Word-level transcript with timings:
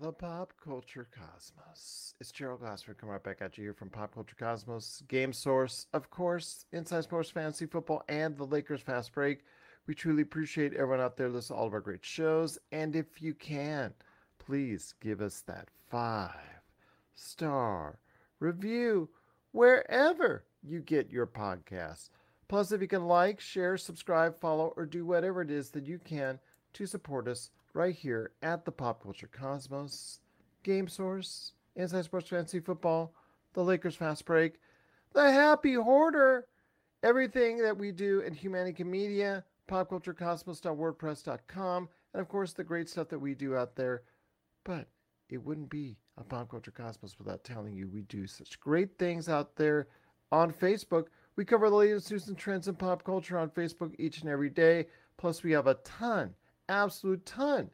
the 0.00 0.12
Pop 0.12 0.52
Culture 0.62 1.06
Cosmos. 1.16 2.14
It's 2.20 2.32
Gerald 2.32 2.60
Glassford 2.60 2.98
coming 2.98 3.12
right 3.12 3.22
back 3.22 3.40
at 3.40 3.56
you 3.56 3.64
here 3.64 3.74
from 3.74 3.90
Pop 3.90 4.14
Culture 4.14 4.34
Cosmos, 4.36 5.02
Game 5.06 5.32
Source, 5.32 5.86
of 5.92 6.10
course, 6.10 6.66
Inside 6.72 7.04
Sports 7.04 7.30
Fantasy 7.30 7.66
Football, 7.66 8.02
and 8.08 8.36
the 8.36 8.44
Lakers 8.44 8.80
Fast 8.80 9.12
Break. 9.12 9.44
We 9.86 9.94
truly 9.94 10.22
appreciate 10.22 10.74
everyone 10.74 11.00
out 11.00 11.16
there 11.16 11.28
listening 11.28 11.56
to 11.56 11.60
all 11.60 11.66
of 11.68 11.74
our 11.74 11.80
great 11.80 12.04
shows. 12.04 12.58
And 12.72 12.96
if 12.96 13.22
you 13.22 13.34
can, 13.34 13.94
please 14.38 14.94
give 15.00 15.20
us 15.20 15.42
that 15.46 15.68
five 15.90 16.62
star 17.14 17.98
review 18.40 19.08
wherever 19.52 20.44
you 20.62 20.80
get 20.80 21.10
your 21.10 21.26
podcasts. 21.26 22.10
Plus, 22.48 22.72
if 22.72 22.80
you 22.80 22.88
can 22.88 23.06
like, 23.06 23.40
share, 23.40 23.76
subscribe, 23.76 24.40
follow, 24.40 24.72
or 24.76 24.86
do 24.86 25.06
whatever 25.06 25.40
it 25.40 25.50
is 25.50 25.70
that 25.70 25.86
you 25.86 25.98
can 25.98 26.40
to 26.72 26.86
support 26.86 27.28
us 27.28 27.50
right 27.74 27.94
here 27.94 28.30
at 28.42 28.64
the 28.64 28.72
Pop 28.72 29.02
Culture 29.02 29.28
Cosmos, 29.30 30.20
Game 30.62 30.88
Source, 30.88 31.52
Inside 31.76 32.04
Sports 32.04 32.30
Fantasy 32.30 32.60
Football, 32.60 33.12
the 33.52 33.62
Lakers 33.62 33.96
Fast 33.96 34.24
Break, 34.24 34.54
the 35.12 35.30
Happy 35.30 35.74
Hoarder, 35.74 36.46
everything 37.02 37.58
that 37.58 37.76
we 37.76 37.92
do 37.92 38.20
in 38.20 38.34
Humanica 38.34 38.86
Media, 38.86 39.44
popculturecosmos.wordpress.com, 39.68 41.88
and 42.12 42.20
of 42.20 42.28
course 42.28 42.52
the 42.52 42.64
great 42.64 42.88
stuff 42.88 43.08
that 43.08 43.18
we 43.18 43.34
do 43.34 43.56
out 43.56 43.76
there. 43.76 44.02
But 44.64 44.88
it 45.28 45.44
wouldn't 45.44 45.70
be 45.70 45.98
a 46.16 46.24
Pop 46.24 46.50
Culture 46.50 46.70
Cosmos 46.70 47.18
without 47.18 47.44
telling 47.44 47.74
you 47.74 47.88
we 47.88 48.02
do 48.02 48.26
such 48.26 48.60
great 48.60 48.98
things 48.98 49.28
out 49.28 49.56
there 49.56 49.88
on 50.30 50.52
Facebook. 50.52 51.06
We 51.36 51.44
cover 51.44 51.68
the 51.68 51.76
latest 51.76 52.10
news 52.10 52.28
and 52.28 52.38
trends 52.38 52.68
in 52.68 52.76
pop 52.76 53.02
culture 53.02 53.38
on 53.38 53.50
Facebook 53.50 53.94
each 53.98 54.20
and 54.20 54.30
every 54.30 54.50
day. 54.50 54.86
Plus, 55.16 55.42
we 55.42 55.52
have 55.52 55.66
a 55.66 55.74
ton, 55.84 56.34
absolute 56.68 57.24
ton 57.26 57.70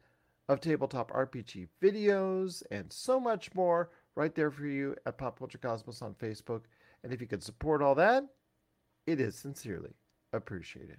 of 0.48 0.60
tabletop 0.60 1.12
RPG 1.12 1.68
videos 1.80 2.62
and 2.70 2.92
so 2.92 3.20
much 3.20 3.54
more 3.54 3.90
right 4.16 4.34
there 4.34 4.50
for 4.50 4.66
you 4.66 4.96
at 5.06 5.16
Pop 5.16 5.38
Culture 5.38 5.58
Cosmos 5.58 6.02
on 6.02 6.14
Facebook. 6.14 6.62
And 7.04 7.12
if 7.12 7.20
you 7.20 7.26
could 7.26 7.42
support 7.42 7.82
all 7.82 7.94
that, 7.94 8.24
it 9.06 9.20
is 9.20 9.36
sincerely 9.36 9.94
appreciated. 10.32 10.96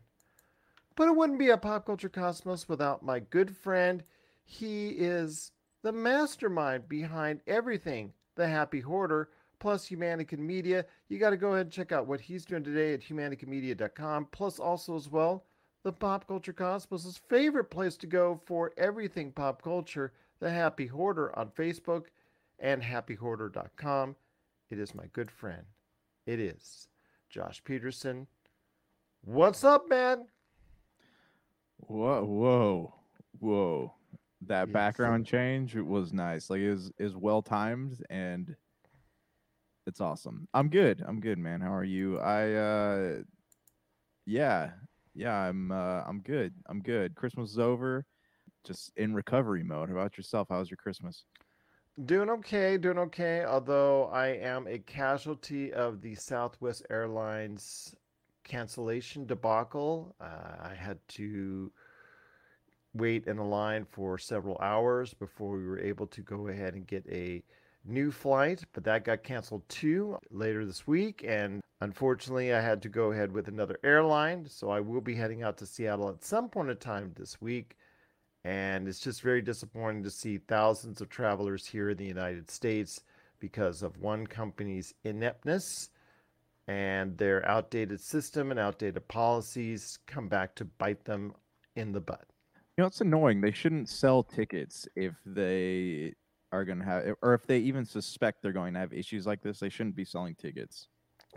But 0.95 1.07
it 1.07 1.15
wouldn't 1.15 1.39
be 1.39 1.49
a 1.49 1.57
Pop 1.57 1.85
Culture 1.85 2.09
Cosmos 2.09 2.69
without 2.69 3.03
my 3.03 3.19
good 3.19 3.55
friend. 3.55 4.03
He 4.43 4.89
is 4.89 5.51
the 5.83 5.91
mastermind 5.91 6.87
behind 6.87 7.41
everything 7.47 8.13
The 8.35 8.47
Happy 8.47 8.79
Hoarder, 8.79 9.29
plus 9.59 9.89
Humanica 9.89 10.37
Media. 10.37 10.85
You 11.09 11.19
got 11.19 11.31
to 11.31 11.37
go 11.37 11.53
ahead 11.53 11.67
and 11.67 11.71
check 11.71 11.91
out 11.91 12.07
what 12.07 12.21
he's 12.21 12.45
doing 12.45 12.63
today 12.63 12.93
at 12.93 13.01
humanicamedia.com, 13.01 14.27
plus 14.31 14.59
also 14.59 14.95
as 14.95 15.09
well 15.09 15.45
the 15.83 15.91
Pop 15.91 16.27
Culture 16.27 16.53
Cosmos' 16.53 17.19
favorite 17.29 17.65
place 17.71 17.97
to 17.97 18.07
go 18.07 18.39
for 18.45 18.71
everything 18.77 19.31
pop 19.31 19.61
culture, 19.61 20.13
The 20.39 20.49
Happy 20.51 20.87
Hoarder 20.87 21.37
on 21.37 21.49
Facebook 21.49 22.05
and 22.59 22.81
happyhoarder.com. 22.81 24.15
It 24.69 24.79
is 24.79 24.93
my 24.93 25.05
good 25.13 25.31
friend. 25.31 25.63
It 26.27 26.39
is 26.39 26.87
Josh 27.29 27.63
Peterson. 27.63 28.27
What's 29.23 29.63
up, 29.63 29.89
man? 29.89 30.25
Whoa, 31.77 32.23
whoa, 32.23 32.93
whoa! 33.39 33.93
That 34.47 34.67
Yes. 34.67 34.73
background 34.73 35.25
change 35.25 35.75
was 35.75 36.13
nice. 36.13 36.49
Like 36.49 36.61
it 36.61 36.71
was 36.71 36.91
is 36.99 37.15
well 37.15 37.41
timed 37.41 38.03
and 38.09 38.55
it's 39.87 39.99
awesome. 39.99 40.47
I'm 40.53 40.69
good. 40.69 41.03
I'm 41.05 41.19
good, 41.19 41.37
man. 41.39 41.59
How 41.61 41.73
are 41.73 41.83
you? 41.83 42.19
I 42.19 42.53
uh, 42.53 43.15
yeah, 44.25 44.71
yeah. 45.13 45.35
I'm 45.35 45.71
uh, 45.71 46.03
I'm 46.07 46.21
good. 46.21 46.53
I'm 46.67 46.81
good. 46.81 47.15
Christmas 47.15 47.51
is 47.51 47.59
over. 47.59 48.05
Just 48.63 48.91
in 48.95 49.13
recovery 49.13 49.63
mode. 49.63 49.89
How 49.89 49.95
about 49.95 50.17
yourself? 50.17 50.47
How 50.49 50.59
was 50.59 50.69
your 50.69 50.77
Christmas? 50.77 51.25
Doing 52.05 52.29
okay, 52.29 52.77
doing 52.77 52.97
okay. 52.99 53.43
Although 53.43 54.05
I 54.07 54.27
am 54.27 54.67
a 54.67 54.79
casualty 54.79 55.73
of 55.73 56.01
the 56.01 56.15
Southwest 56.15 56.85
Airlines 56.89 57.95
cancellation 58.43 59.25
debacle. 59.25 60.15
Uh, 60.19 60.57
I 60.61 60.73
had 60.75 60.99
to 61.09 61.71
wait 62.93 63.27
in 63.27 63.37
a 63.37 63.47
line 63.47 63.85
for 63.89 64.17
several 64.17 64.57
hours 64.59 65.13
before 65.13 65.57
we 65.57 65.65
were 65.65 65.79
able 65.79 66.07
to 66.07 66.21
go 66.21 66.47
ahead 66.47 66.73
and 66.73 66.85
get 66.87 67.05
a 67.09 67.43
new 67.85 68.11
flight, 68.11 68.63
but 68.73 68.83
that 68.83 69.05
got 69.05 69.23
canceled 69.23 69.67
too 69.69 70.17
later 70.29 70.65
this 70.65 70.85
week. 70.87 71.23
And 71.27 71.61
unfortunately, 71.81 72.53
I 72.53 72.61
had 72.61 72.81
to 72.83 72.89
go 72.89 73.11
ahead 73.11 73.31
with 73.31 73.47
another 73.47 73.79
airline. 73.83 74.47
So 74.47 74.69
I 74.69 74.79
will 74.79 75.01
be 75.01 75.15
heading 75.15 75.43
out 75.43 75.57
to 75.57 75.65
Seattle 75.65 76.09
at 76.09 76.23
some 76.23 76.49
point 76.49 76.69
in 76.69 76.77
time 76.77 77.13
this 77.17 77.41
week. 77.41 77.77
And 78.43 78.87
it's 78.87 78.99
just 78.99 79.21
very 79.21 79.41
disappointing 79.41 80.03
to 80.03 80.09
see 80.09 80.39
thousands 80.39 81.01
of 81.01 81.09
travelers 81.09 81.67
here 81.67 81.91
in 81.91 81.97
the 81.97 82.05
United 82.05 82.49
States 82.49 83.01
because 83.39 83.83
of 83.83 83.97
one 83.97 84.25
company's 84.25 84.93
ineptness 85.03 85.89
and 86.67 87.17
their 87.17 87.47
outdated 87.47 87.99
system 87.99 88.51
and 88.51 88.59
outdated 88.59 89.07
policies 89.07 89.99
come 90.07 90.27
back 90.27 90.55
to 90.55 90.65
bite 90.65 91.03
them 91.05 91.33
in 91.75 91.91
the 91.91 91.99
butt. 91.99 92.25
You 92.77 92.83
know, 92.83 92.87
it's 92.87 93.01
annoying. 93.01 93.41
They 93.41 93.51
shouldn't 93.51 93.89
sell 93.89 94.23
tickets 94.23 94.87
if 94.95 95.13
they 95.25 96.13
are 96.51 96.65
going 96.65 96.79
to 96.79 96.85
have, 96.85 97.15
or 97.21 97.33
if 97.33 97.45
they 97.45 97.59
even 97.59 97.85
suspect 97.85 98.41
they're 98.41 98.51
going 98.51 98.73
to 98.73 98.79
have 98.79 98.93
issues 98.93 99.25
like 99.25 99.41
this. 99.41 99.59
They 99.59 99.69
shouldn't 99.69 99.95
be 99.95 100.05
selling 100.05 100.35
tickets. 100.35 100.87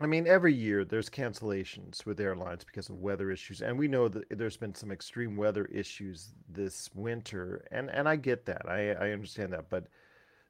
I 0.00 0.06
mean, 0.06 0.26
every 0.26 0.52
year 0.52 0.84
there's 0.84 1.08
cancellations 1.08 2.04
with 2.04 2.18
airlines 2.18 2.64
because 2.64 2.88
of 2.88 2.96
weather 2.96 3.30
issues, 3.30 3.62
and 3.62 3.78
we 3.78 3.86
know 3.86 4.08
that 4.08 4.24
there's 4.30 4.56
been 4.56 4.74
some 4.74 4.90
extreme 4.90 5.36
weather 5.36 5.66
issues 5.66 6.32
this 6.48 6.90
winter, 6.94 7.64
and 7.70 7.90
and 7.90 8.08
I 8.08 8.16
get 8.16 8.44
that, 8.46 8.68
I 8.68 8.90
I 8.90 9.10
understand 9.10 9.52
that, 9.52 9.70
but 9.70 9.86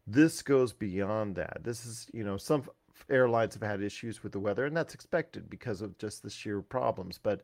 this 0.06 0.42
goes 0.42 0.72
beyond 0.72 1.36
that. 1.36 1.58
This 1.62 1.84
is, 1.86 2.06
you 2.12 2.24
know, 2.24 2.36
some 2.36 2.64
airlines 3.10 3.54
have 3.54 3.62
had 3.62 3.82
issues 3.82 4.22
with 4.22 4.32
the 4.32 4.40
weather, 4.40 4.64
and 4.64 4.76
that's 4.76 4.94
expected 4.94 5.50
because 5.50 5.80
of 5.82 5.98
just 5.98 6.22
the 6.22 6.30
sheer 6.30 6.62
problems. 6.62 7.18
But 7.18 7.42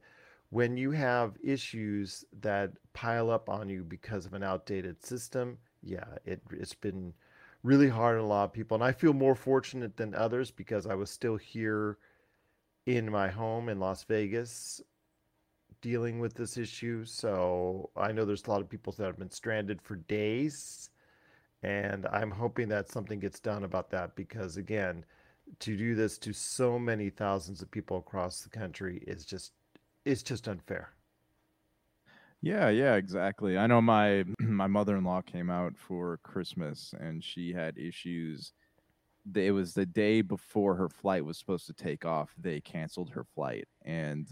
when 0.51 0.77
you 0.77 0.91
have 0.91 1.37
issues 1.43 2.25
that 2.41 2.73
pile 2.93 3.31
up 3.31 3.49
on 3.49 3.69
you 3.69 3.85
because 3.85 4.27
of 4.27 4.35
an 4.35 4.43
outdated 4.43 5.05
system, 5.05 5.59
yeah, 5.83 6.05
it 6.25 6.41
it's 6.51 6.75
been 6.75 7.15
really 7.63 7.89
hard 7.89 8.19
on 8.19 8.25
a 8.25 8.27
lot 8.27 8.45
of 8.45 8.53
people. 8.53 8.75
And 8.75 8.85
I 8.85 8.93
feel 8.93 9.13
more 9.13 9.35
fortunate 9.35 9.97
than 9.97 10.15
others 10.15 10.51
because 10.51 10.87
I 10.87 10.95
was 10.95 11.11
still 11.11 11.37
here 11.37 11.99
in 12.87 13.11
my 13.11 13.29
home 13.29 13.69
in 13.69 13.79
Las 13.79 14.05
Vegas 14.05 14.81
dealing 15.81 16.19
with 16.19 16.35
this 16.35 16.57
issue. 16.57 17.05
So 17.05 17.91
I 17.97 18.13
know 18.13 18.25
there's 18.25 18.47
a 18.47 18.51
lot 18.51 18.61
of 18.61 18.69
people 18.69 18.93
that 18.95 19.05
have 19.05 19.19
been 19.19 19.31
stranded 19.31 19.81
for 19.83 19.97
days. 19.97 20.91
And 21.63 22.07
I'm 22.07 22.31
hoping 22.31 22.69
that 22.69 22.91
something 22.91 23.21
gets 23.21 23.41
done 23.41 23.65
about 23.65 23.91
that 23.91 24.17
because, 24.17 24.57
again, 24.57 25.05
to 25.59 25.77
do 25.77 25.95
this 25.95 26.17
to 26.19 26.33
so 26.33 26.79
many 26.79 27.11
thousands 27.11 27.61
of 27.61 27.71
people 27.71 27.99
across 27.99 28.43
the 28.43 28.49
country 28.51 29.03
is 29.07 29.25
just 29.25 29.53
it's 30.05 30.23
just 30.23 30.49
unfair. 30.49 30.93
Yeah, 32.43 32.71
yeah, 32.71 32.95
exactly. 32.95 33.59
I 33.59 33.67
know 33.67 33.81
my 33.83 34.25
my 34.41 34.67
mother-in-law 34.67 35.23
came 35.23 35.51
out 35.51 35.77
for 35.77 36.19
Christmas 36.23 36.95
and 36.99 37.23
she 37.23 37.53
had 37.53 37.77
issues. 37.79 38.53
It 39.35 39.53
was 39.53 39.75
the 39.75 39.87
day 39.87 40.23
before 40.23 40.77
her 40.77 40.89
flight 40.89 41.25
was 41.25 41.39
supposed 41.39 41.67
to 41.67 41.75
take 41.75 42.05
off. 42.07 42.35
They 42.39 42.61
canceled 42.61 43.11
her 43.13 43.25
flight 43.25 43.67
and 43.85 44.29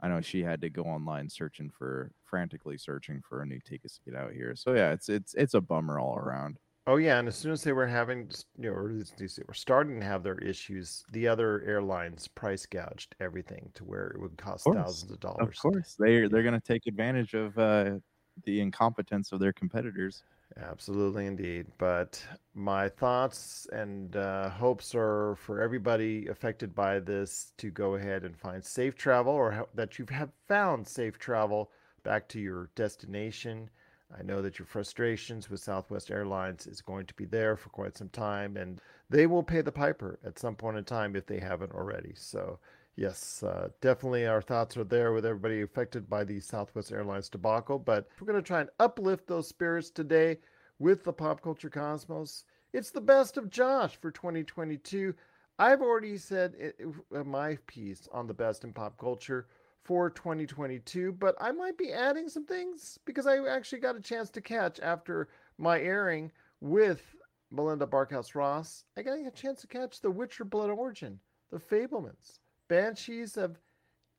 I 0.00 0.08
know 0.08 0.20
she 0.22 0.42
had 0.42 0.62
to 0.62 0.70
go 0.70 0.84
online 0.84 1.30
searching 1.30 1.70
for 1.70 2.12
frantically 2.24 2.78
searching 2.78 3.22
for 3.22 3.42
a 3.42 3.46
new 3.46 3.60
tickets 3.60 3.96
to 3.98 4.10
get 4.10 4.16
out 4.20 4.32
here. 4.32 4.56
So 4.56 4.74
yeah, 4.74 4.92
it's 4.92 5.08
it's 5.10 5.34
it's 5.34 5.54
a 5.54 5.60
bummer 5.62 5.98
all 6.00 6.16
around. 6.18 6.58
Oh 6.86 6.96
yeah, 6.96 7.18
and 7.18 7.28
as 7.28 7.36
soon 7.36 7.52
as 7.52 7.62
they 7.64 7.72
were 7.72 7.86
having, 7.86 8.30
you 8.58 8.70
know, 8.70 8.76
or 8.76 8.92
they 8.92 9.28
were 9.48 9.54
starting 9.54 10.00
to 10.00 10.06
have 10.06 10.22
their 10.22 10.38
issues, 10.38 11.04
the 11.10 11.26
other 11.28 11.62
airlines 11.62 12.28
price 12.28 12.66
gouged 12.66 13.16
everything 13.20 13.70
to 13.74 13.84
where 13.84 14.06
it 14.08 14.20
would 14.20 14.36
cost 14.36 14.70
course, 14.70 14.70
thousands 14.70 15.10
of 15.10 15.20
dollars. 15.20 15.56
Of 15.66 15.72
course, 15.72 15.96
they 15.98 16.26
they're 16.28 16.42
going 16.42 16.54
to 16.54 16.60
take 16.60 16.86
advantage 16.86 17.34
of 17.34 17.56
uh, 17.58 17.98
the 18.44 18.60
incompetence 18.60 19.32
of 19.32 19.40
their 19.40 19.52
competitors. 19.52 20.24
Absolutely, 20.56 21.26
indeed. 21.26 21.66
But 21.78 22.26
my 22.54 22.88
thoughts 22.88 23.66
and 23.72 24.14
uh, 24.16 24.50
hopes 24.50 24.94
are 24.94 25.36
for 25.36 25.60
everybody 25.60 26.26
affected 26.28 26.74
by 26.74 27.00
this 27.00 27.52
to 27.58 27.70
go 27.70 27.94
ahead 27.94 28.24
and 28.24 28.36
find 28.38 28.64
safe 28.64 28.94
travel, 28.96 29.32
or 29.32 29.68
that 29.74 29.98
you 29.98 30.06
have 30.10 30.32
found 30.46 30.86
safe 30.86 31.18
travel 31.18 31.72
back 32.02 32.28
to 32.30 32.40
your 32.40 32.70
destination. 32.74 33.70
I 34.16 34.22
know 34.22 34.42
that 34.42 34.58
your 34.58 34.66
frustrations 34.66 35.50
with 35.50 35.60
Southwest 35.60 36.10
Airlines 36.10 36.66
is 36.66 36.80
going 36.80 37.06
to 37.06 37.14
be 37.14 37.24
there 37.24 37.56
for 37.56 37.68
quite 37.70 37.96
some 37.96 38.10
time, 38.10 38.56
and 38.56 38.80
they 39.10 39.26
will 39.26 39.42
pay 39.42 39.60
the 39.60 39.72
piper 39.72 40.18
at 40.24 40.38
some 40.38 40.54
point 40.54 40.76
in 40.76 40.84
time 40.84 41.16
if 41.16 41.26
they 41.26 41.38
haven't 41.38 41.72
already. 41.72 42.12
So, 42.14 42.58
yes, 42.96 43.42
uh, 43.42 43.68
definitely 43.80 44.26
our 44.26 44.42
thoughts 44.42 44.76
are 44.76 44.84
there 44.84 45.12
with 45.12 45.26
everybody 45.26 45.62
affected 45.62 46.08
by 46.08 46.24
the 46.24 46.40
Southwest 46.40 46.92
Airlines 46.92 47.28
debacle. 47.28 47.78
But 47.78 48.08
we're 48.20 48.26
going 48.26 48.42
to 48.42 48.46
try 48.46 48.60
and 48.60 48.70
uplift 48.78 49.26
those 49.26 49.48
spirits 49.48 49.90
today 49.90 50.38
with 50.78 51.04
the 51.04 51.12
Pop 51.12 51.42
Culture 51.42 51.70
Cosmos. 51.70 52.44
It's 52.72 52.90
the 52.90 53.00
best 53.00 53.36
of 53.36 53.50
Josh 53.50 53.96
for 53.96 54.10
2022. 54.10 55.14
I've 55.58 55.82
already 55.82 56.16
said 56.16 56.54
it, 56.58 56.76
it, 56.78 57.26
my 57.26 57.56
piece 57.66 58.08
on 58.12 58.26
the 58.26 58.34
best 58.34 58.64
in 58.64 58.72
pop 58.72 58.98
culture 58.98 59.46
for 59.84 60.10
2022, 60.10 61.12
but 61.12 61.36
I 61.40 61.52
might 61.52 61.76
be 61.76 61.92
adding 61.92 62.28
some 62.28 62.46
things 62.46 62.98
because 63.04 63.26
I 63.26 63.38
actually 63.46 63.80
got 63.80 63.96
a 63.96 64.00
chance 64.00 64.30
to 64.30 64.40
catch 64.40 64.80
after 64.80 65.28
my 65.58 65.78
airing 65.78 66.32
with 66.60 67.02
Melinda 67.50 67.86
Barkhouse 67.86 68.34
Ross. 68.34 68.84
I 68.96 69.02
got 69.02 69.18
a 69.18 69.30
chance 69.30 69.60
to 69.60 69.66
catch 69.66 70.00
The 70.00 70.10
Witcher 70.10 70.44
Blood 70.44 70.70
Origin, 70.70 71.20
The 71.50 71.58
Fabelmans, 71.58 72.40
Banshees 72.68 73.36
of 73.36 73.58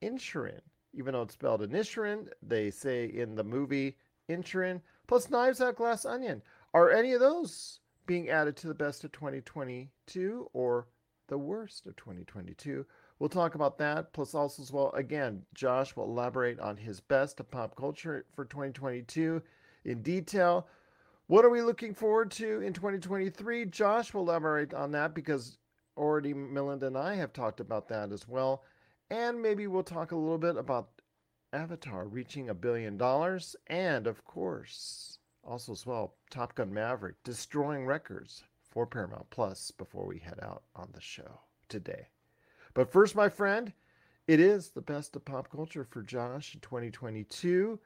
Inisherin, 0.04 0.62
even 0.94 1.14
though 1.14 1.24
it's 1.24 1.34
spelled 1.34 1.62
Inisherin, 1.62 2.28
they 2.44 2.70
say 2.70 3.06
in 3.06 3.36
the 3.36 3.44
movie 3.44 3.98
Inisherin, 4.30 4.82
plus 5.08 5.30
Knives 5.30 5.62
Out 5.62 5.78
Glass 5.78 6.06
Onion. 6.06 6.42
Are 6.74 6.92
any 6.92 7.14
of 7.14 7.20
those 7.20 7.80
being 8.06 8.30
added 8.30 8.56
to 8.58 8.68
the 8.68 8.74
best 8.74 9.04
of 9.04 9.12
2022 9.14 10.50
or 10.54 10.88
the 11.28 11.38
worst 11.38 11.88
of 11.88 11.96
2022? 11.96 12.86
We'll 13.20 13.30
talk 13.30 13.56
about 13.56 13.78
that. 13.78 14.12
Plus, 14.12 14.36
also 14.36 14.62
as 14.62 14.72
well, 14.72 14.92
again, 14.92 15.44
Josh 15.54 15.96
will 15.96 16.06
elaborate 16.06 16.60
on 16.60 16.76
his 16.78 17.00
best 17.00 17.40
of 17.40 17.50
pop 17.50 17.76
culture 17.76 18.26
for 18.36 18.44
2022 18.46 19.42
in 19.86 20.02
detail. 20.02 20.68
What 21.28 21.46
are 21.46 21.50
we 21.50 21.62
looking 21.62 21.94
forward 21.94 22.30
to 22.32 22.62
in 22.62 22.74
2023? 22.74 23.66
Josh 23.68 24.14
will 24.14 24.22
elaborate 24.22 24.74
on 24.74 24.92
that 24.92 25.16
because 25.16 25.58
already 25.98 26.34
Melinda 26.34 26.88
and 26.88 26.98
I 26.98 27.16
have 27.16 27.34
talked 27.34 27.60
about 27.60 27.88
that 27.90 28.12
as 28.12 28.28
well. 28.28 28.64
And 29.10 29.42
maybe 29.42 29.68
we'll 29.68 29.84
talk 29.84 30.12
a 30.12 30.18
little 30.18 30.38
bit 30.38 30.58
about 30.58 30.90
Avatar 31.54 32.06
reaching 32.06 32.50
a 32.50 32.54
billion 32.54 32.98
dollars. 32.98 33.56
And 33.68 34.08
of 34.08 34.26
course, 34.26 35.20
also 35.44 35.72
as 35.72 35.86
well, 35.86 36.16
Top 36.30 36.56
Gun 36.56 36.74
Maverick 36.74 37.16
destroying 37.24 37.86
records 37.86 38.44
for 38.70 38.86
Paramount 38.86 39.30
Plus 39.30 39.72
before 39.72 40.06
we 40.06 40.20
head 40.20 40.40
out 40.42 40.64
on 40.76 40.90
the 40.94 41.02
show 41.02 41.40
today. 41.70 42.08
But 42.76 42.92
first, 42.92 43.16
my 43.16 43.30
friend, 43.30 43.74
it 44.28 44.40
is 44.40 44.70
the 44.70 44.82
best 44.82 45.16
of 45.16 45.26
pop 45.26 45.50
culture 45.50 45.88
for 45.90 46.04
Josh 46.04 46.54
in 46.54 46.60
2022. 46.60 47.80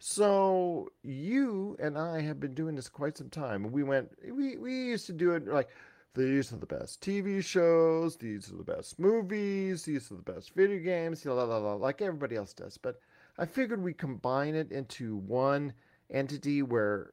So 0.00 0.90
you 1.02 1.76
and 1.80 1.96
I 1.96 2.20
have 2.20 2.40
been 2.40 2.52
doing 2.52 2.74
this 2.74 2.88
quite 2.88 3.16
some 3.16 3.30
time. 3.30 3.70
We 3.72 3.84
went, 3.84 4.10
we, 4.30 4.56
we 4.56 4.72
used 4.88 5.06
to 5.06 5.12
do 5.12 5.30
it 5.30 5.46
like 5.46 5.68
these 6.14 6.52
are 6.52 6.56
the 6.56 6.66
best 6.66 7.00
TV 7.00 7.42
shows, 7.42 8.16
these 8.16 8.52
are 8.52 8.56
the 8.56 8.64
best 8.64 8.98
movies, 8.98 9.84
these 9.84 10.10
are 10.10 10.16
the 10.16 10.32
best 10.32 10.54
video 10.54 10.80
games, 10.80 11.22
blah, 11.22 11.46
blah, 11.46 11.60
blah, 11.60 11.74
like 11.74 12.02
everybody 12.02 12.36
else 12.36 12.52
does. 12.52 12.76
But 12.76 13.00
I 13.38 13.46
figured 13.46 13.82
we 13.82 13.94
combine 13.94 14.56
it 14.56 14.72
into 14.72 15.16
one 15.16 15.72
entity 16.10 16.62
where 16.62 17.12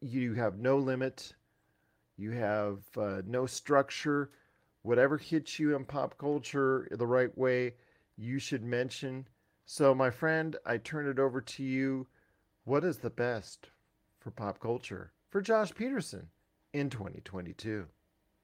you 0.00 0.34
have 0.34 0.58
no 0.58 0.76
limit, 0.76 1.34
you 2.16 2.30
have 2.32 2.78
uh, 2.96 3.22
no 3.26 3.46
structure, 3.46 4.30
whatever 4.82 5.16
hits 5.16 5.58
you 5.58 5.76
in 5.76 5.84
pop 5.84 6.16
culture 6.18 6.88
the 6.90 7.06
right 7.06 7.36
way, 7.36 7.74
you 8.16 8.38
should 8.38 8.64
mention. 8.64 9.26
So, 9.64 9.94
my 9.94 10.10
friend, 10.10 10.56
I 10.66 10.78
turn 10.78 11.06
it 11.06 11.18
over 11.18 11.40
to 11.40 11.62
you. 11.62 12.06
What 12.64 12.84
is 12.84 12.98
the 12.98 13.10
best 13.10 13.68
for 14.18 14.30
pop 14.30 14.60
culture 14.60 15.12
for 15.30 15.40
Josh 15.40 15.74
Peterson 15.74 16.28
in 16.72 16.90
2022? 16.90 17.86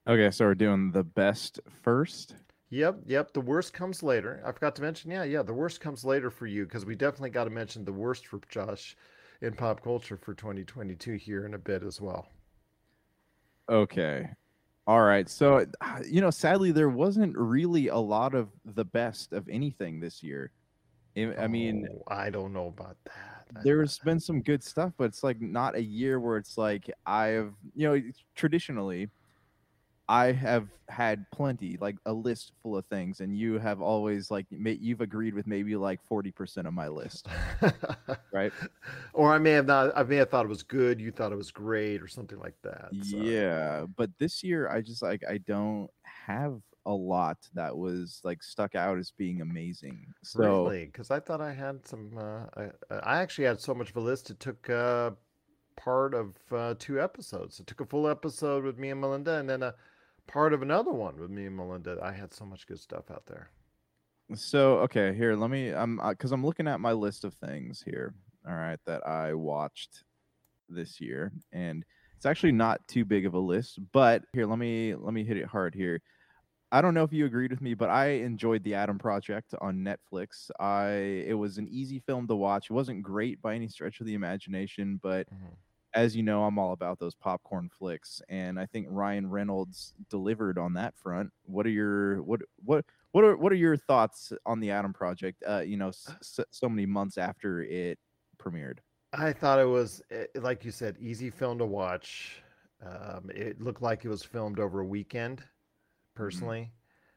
Okay, 0.09 0.31
so 0.31 0.45
we're 0.45 0.55
doing 0.55 0.93
the 0.93 1.05
best 1.05 1.61
first. 1.83 2.37
Yep, 2.71 3.01
yep. 3.07 3.33
The 3.33 3.41
worst 3.41 3.73
comes 3.73 4.03
later. 4.03 4.43
I 4.45 4.53
forgot 4.53 4.77
to 4.77 4.83
mention, 4.83 5.11
yeah, 5.11 5.25
yeah, 5.25 5.43
the 5.43 5.55
worst 5.55 5.81
comes 5.81 6.05
later 6.05 6.31
for 6.31 6.47
you 6.47 6.65
because 6.65 6.85
we 6.85 6.95
definitely 6.95 7.31
got 7.31 7.45
to 7.45 7.51
mention 7.51 7.85
the 7.85 7.93
worst 7.93 8.27
for 8.27 8.41
Josh 8.49 8.97
in 9.41 9.53
pop 9.53 9.83
culture 9.83 10.17
for 10.17 10.35
2022 10.35 11.15
here 11.15 11.47
in 11.47 11.55
a 11.55 11.59
bit 11.59 11.83
as 11.83 12.01
well. 12.01 12.29
Okay. 13.69 14.29
All 14.87 15.03
right. 15.03 15.29
So, 15.29 15.67
uh, 15.81 16.01
you 16.09 16.21
know, 16.21 16.31
sadly, 16.31 16.71
there 16.71 16.89
wasn't 16.89 17.37
really 17.37 17.89
a 17.89 17.97
lot 17.97 18.35
of 18.35 18.51
the 18.65 18.85
best 18.85 19.33
of 19.33 19.49
anything 19.49 19.99
this 19.99 20.23
year. 20.23 20.53
I 21.17 21.47
mean, 21.47 21.89
oh, 21.91 22.03
I 22.09 22.31
don't 22.31 22.53
know 22.53 22.69
about 22.69 22.97
that. 23.07 23.47
There's 23.65 23.99
been 24.01 24.21
some 24.21 24.43
good 24.43 24.63
stuff, 24.63 24.93
but 24.99 25.05
it's 25.05 25.25
like 25.25 25.41
not 25.41 25.75
a 25.75 25.83
year 25.83 26.21
where 26.21 26.37
it's 26.37 26.59
like 26.59 26.91
I've, 27.07 27.55
you 27.75 27.89
know, 27.89 28.03
traditionally 28.35 29.09
I 30.09 30.33
have 30.33 30.69
had 30.89 31.27
plenty, 31.33 31.77
like 31.81 31.97
a 32.07 32.13
list 32.13 32.53
full 32.63 32.77
of 32.77 32.87
things, 32.87 33.21
and 33.21 33.37
you 33.37 33.59
have 33.59 33.81
always 33.81 34.31
like 34.31 34.47
you've 34.51 35.01
agreed 35.01 35.35
with 35.35 35.47
maybe 35.47 35.75
like 35.75 36.01
forty 36.05 36.31
percent 36.31 36.69
of 36.69 36.75
my 36.75 36.89
list, 36.89 37.29
right? 38.33 38.53
Or 39.13 39.33
I 39.33 39.39
may 39.39 39.53
have 39.53 39.67
not. 39.67 39.93
I 39.97 40.03
may 40.05 40.17
have 40.17 40.31
thought 40.31 40.45
it 40.45 40.49
was 40.49 40.63
good. 40.63 41.01
You 41.01 41.11
thought 41.11 41.33
it 41.33 41.37
was 41.37 41.51
great, 41.51 42.03
or 42.03 42.09
something 42.09 42.39
like 42.39 42.55
that. 42.63 42.91
So. 43.03 43.17
Yeah, 43.17 43.87
but 43.97 44.11
this 44.19 44.45
year 44.45 44.69
I 44.69 44.81
just 44.81 45.03
like 45.03 45.23
I 45.29 45.39
don't 45.39 45.89
have 46.05 46.61
a 46.85 46.93
lot 46.93 47.39
that 47.55 47.77
was 47.77 48.21
like 48.23 48.43
stuck 48.43 48.75
out 48.75 48.99
as 48.99 49.11
being 49.11 49.41
amazing. 49.41 50.07
So, 50.23 50.65
really, 50.65 50.85
because 50.85 51.11
I 51.11 51.19
thought 51.19 51.41
I 51.41 51.53
had 51.53 51.87
some. 51.87 52.13
Uh, 52.17 52.63
I, 52.91 52.97
I 53.03 53.23
actually 53.23 53.47
had 53.47 53.61
so 53.61 53.75
much 53.75 53.91
of 53.91 53.97
a 53.97 54.01
list. 54.01 54.31
It 54.31 54.39
took. 54.39 54.71
Uh, 54.71 55.13
part 55.77 56.15
of 56.15 56.35
uh, 56.53 56.75
two 56.79 56.99
episodes. 57.01 57.61
It 57.61 57.67
took 57.67 57.81
a 57.81 57.85
full 57.85 58.09
episode 58.09 58.65
with 58.65 58.79
me 58.79 58.89
and 58.89 59.01
Melinda, 59.01 59.35
and 59.35 59.49
then 59.49 59.63
a 59.63 59.75
part 60.27 60.53
of 60.53 60.63
another 60.63 60.93
one 60.93 61.19
with 61.19 61.31
me 61.31 61.47
and 61.47 61.57
Melinda. 61.57 61.99
I 62.03 62.13
had 62.13 62.33
so 62.33 62.45
much 62.45 62.67
good 62.67 62.81
stuff 62.81 63.11
out 63.11 63.27
there. 63.27 63.51
So 64.35 64.79
okay, 64.79 65.15
here 65.15 65.37
let 65.37 65.51
me. 65.51 65.71
I'm 65.71 66.01
because 66.09 66.33
I'm 66.33 66.45
looking 66.45 66.67
at 66.67 66.81
my 66.81 66.93
list 66.93 67.25
of 67.25 67.35
things 67.35 67.83
here. 67.85 68.15
All 68.49 68.55
right, 68.55 68.79
that 68.87 69.07
I 69.07 69.35
watched 69.35 70.05
this 70.69 71.01
year, 71.01 71.33
and 71.53 71.85
it's 72.17 72.27
actually 72.27 72.53
not 72.53 72.87
too 72.89 73.05
big 73.05 73.27
of 73.27 73.35
a 73.35 73.39
list. 73.39 73.79
But 73.93 74.25
here, 74.33 74.47
let 74.47 74.59
me 74.59 74.95
let 74.97 75.15
me 75.15 75.25
hit 75.25 75.37
it 75.37 75.47
hard 75.47 75.75
here. 75.75 76.03
I 76.73 76.83
don't 76.83 76.95
know 76.95 77.05
if 77.05 77.13
you 77.13 77.25
agreed 77.27 77.53
with 77.53 77.61
me, 77.61 77.75
but 77.75 77.89
I 77.89 78.07
enjoyed 78.07 78.65
the 78.65 78.75
Adam 78.75 78.99
Project 78.99 79.55
on 79.61 79.85
Netflix. 79.85 80.51
I 80.59 80.89
it 81.27 81.39
was 81.39 81.59
an 81.59 81.69
easy 81.71 82.01
film 82.01 82.27
to 82.27 82.35
watch. 82.35 82.69
It 82.69 82.73
wasn't 82.73 83.05
great 83.05 83.41
by 83.41 83.55
any 83.55 83.69
stretch 83.69 84.01
of 84.01 84.07
the 84.07 84.15
imagination, 84.15 84.99
but 85.01 85.29
mm-hmm 85.33 85.55
as 85.97 86.15
you 86.15 86.23
know, 86.23 86.45
I'm 86.45 86.59
all 86.59 86.73
about 86.73 86.99
those 86.99 87.15
popcorn 87.15 87.71
flicks, 87.71 88.21
and 88.29 88.61
I 88.61 88.67
think 88.67 88.87
Ryan 88.91 89.29
Reynolds 89.29 89.95
delivered 90.11 90.59
on 90.59 90.75
that 90.75 90.95
front. 90.95 91.33
What 91.47 91.67
are 91.67 91.71
your 91.71 92.23
what 92.23 92.43
what 92.65 92.85
what 93.13 93.25
are 93.25 93.37
what 93.37 93.51
are 93.51 93.57
your 93.57 93.79
thoughts 93.79 94.31
on 94.45 94.61
the 94.61 94.71
Adam 94.71 94.93
Project? 94.93 95.43
Uh, 95.49 95.61
you 95.61 95.79
know, 95.79 95.91
so, 96.21 96.45
so 96.51 96.69
many 96.69 96.85
months 96.85 97.17
after 97.17 97.63
it 97.63 97.99
premiered. 98.39 98.79
I 99.15 99.33
thought 99.33 99.59
it 99.59 99.65
was 99.65 100.03
eh, 100.11 100.27
like 100.37 100.67
you 100.67 100.71
said, 100.71 100.97
easy 101.01 101.31
film 101.31 101.59
to 101.59 101.67
watch. 101.67 102.43
Um, 102.85 103.31
it 103.35 103.59
looked 103.63 103.81
like 103.81 104.05
it 104.05 104.11
was 104.11 104.23
filmed 104.23 104.61
over 104.61 104.81
a 104.81 104.87
weekend. 104.87 105.39
Mm-hmm. 105.39 106.23
Personally, 106.23 106.73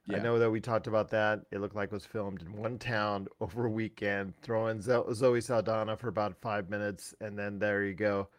yeah. 0.08 0.18
I 0.18 0.20
know 0.22 0.40
that 0.40 0.50
we 0.50 0.62
talked 0.62 0.88
about 0.88 1.10
that. 1.10 1.42
It 1.52 1.60
looked 1.60 1.76
like 1.76 1.88
it 1.88 1.94
was 1.94 2.06
filmed 2.06 2.42
in 2.44 2.54
one 2.54 2.78
town 2.80 3.28
over 3.42 3.66
a 3.66 3.70
weekend. 3.70 4.36
Throwing 4.42 4.82
Zoe 4.82 5.42
Saldana 5.42 5.98
for 5.98 6.08
about 6.08 6.38
five 6.42 6.70
minutes, 6.70 7.14
and 7.20 7.38
then 7.38 7.60
there 7.60 7.84
you 7.84 7.94
go 7.94 8.30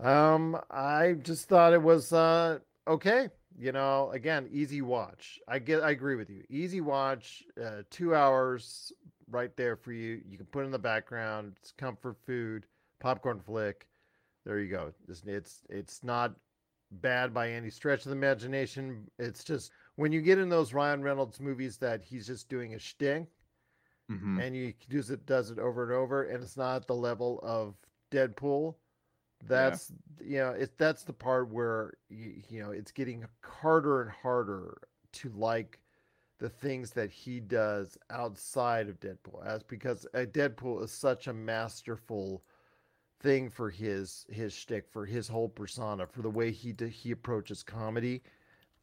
um, 0.00 0.58
I 0.70 1.14
just 1.22 1.48
thought 1.48 1.72
it 1.72 1.82
was 1.82 2.12
uh 2.12 2.58
okay. 2.86 3.28
You 3.58 3.72
know, 3.72 4.10
again, 4.12 4.48
easy 4.52 4.82
watch. 4.82 5.40
I 5.48 5.58
get, 5.58 5.82
I 5.82 5.90
agree 5.90 6.14
with 6.14 6.30
you. 6.30 6.44
Easy 6.48 6.80
watch. 6.80 7.42
Uh, 7.60 7.82
two 7.90 8.14
hours 8.14 8.92
right 9.28 9.54
there 9.56 9.74
for 9.74 9.92
you. 9.92 10.20
You 10.28 10.36
can 10.36 10.46
put 10.46 10.64
in 10.64 10.70
the 10.70 10.78
background. 10.78 11.54
It's 11.60 11.72
comfort 11.72 12.16
food, 12.24 12.66
popcorn 13.00 13.40
flick. 13.40 13.88
There 14.44 14.60
you 14.60 14.70
go. 14.70 14.92
It's 15.08 15.22
it's 15.26 15.60
it's 15.68 16.04
not 16.04 16.34
bad 16.90 17.34
by 17.34 17.50
any 17.50 17.68
stretch 17.68 18.06
of 18.06 18.10
the 18.10 18.16
imagination. 18.16 19.10
It's 19.18 19.42
just 19.42 19.72
when 19.96 20.12
you 20.12 20.22
get 20.22 20.38
in 20.38 20.48
those 20.48 20.72
Ryan 20.72 21.02
Reynolds 21.02 21.40
movies 21.40 21.76
that 21.78 22.02
he's 22.02 22.26
just 22.26 22.48
doing 22.48 22.74
a 22.74 22.78
shtick, 22.78 23.26
mm-hmm. 24.10 24.38
and 24.38 24.56
you 24.56 24.72
does 24.88 25.10
it 25.10 25.26
does 25.26 25.50
it 25.50 25.58
over 25.58 25.82
and 25.82 25.92
over, 25.92 26.22
and 26.22 26.42
it's 26.42 26.56
not 26.56 26.86
the 26.86 26.94
level 26.94 27.40
of 27.42 27.74
Deadpool 28.12 28.76
that's 29.46 29.92
yeah. 30.20 30.26
you 30.26 30.38
know 30.38 30.50
it 30.50 30.76
that's 30.78 31.04
the 31.04 31.12
part 31.12 31.50
where 31.50 31.94
you, 32.08 32.42
you 32.48 32.62
know 32.62 32.70
it's 32.70 32.90
getting 32.90 33.24
harder 33.42 34.02
and 34.02 34.10
harder 34.10 34.78
to 35.12 35.30
like 35.30 35.78
the 36.38 36.48
things 36.48 36.92
that 36.92 37.10
he 37.10 37.40
does 37.40 37.98
outside 38.10 38.88
of 38.88 39.00
Deadpool 39.00 39.44
as 39.44 39.62
because 39.62 40.06
uh, 40.14 40.18
Deadpool 40.18 40.84
is 40.84 40.92
such 40.92 41.26
a 41.26 41.32
masterful 41.32 42.42
thing 43.20 43.50
for 43.50 43.70
his 43.70 44.24
his 44.30 44.52
shtick 44.52 44.88
for 44.88 45.04
his 45.04 45.26
whole 45.26 45.48
persona 45.48 46.06
for 46.06 46.22
the 46.22 46.30
way 46.30 46.50
he 46.50 46.74
he 46.90 47.10
approaches 47.10 47.62
comedy. 47.62 48.22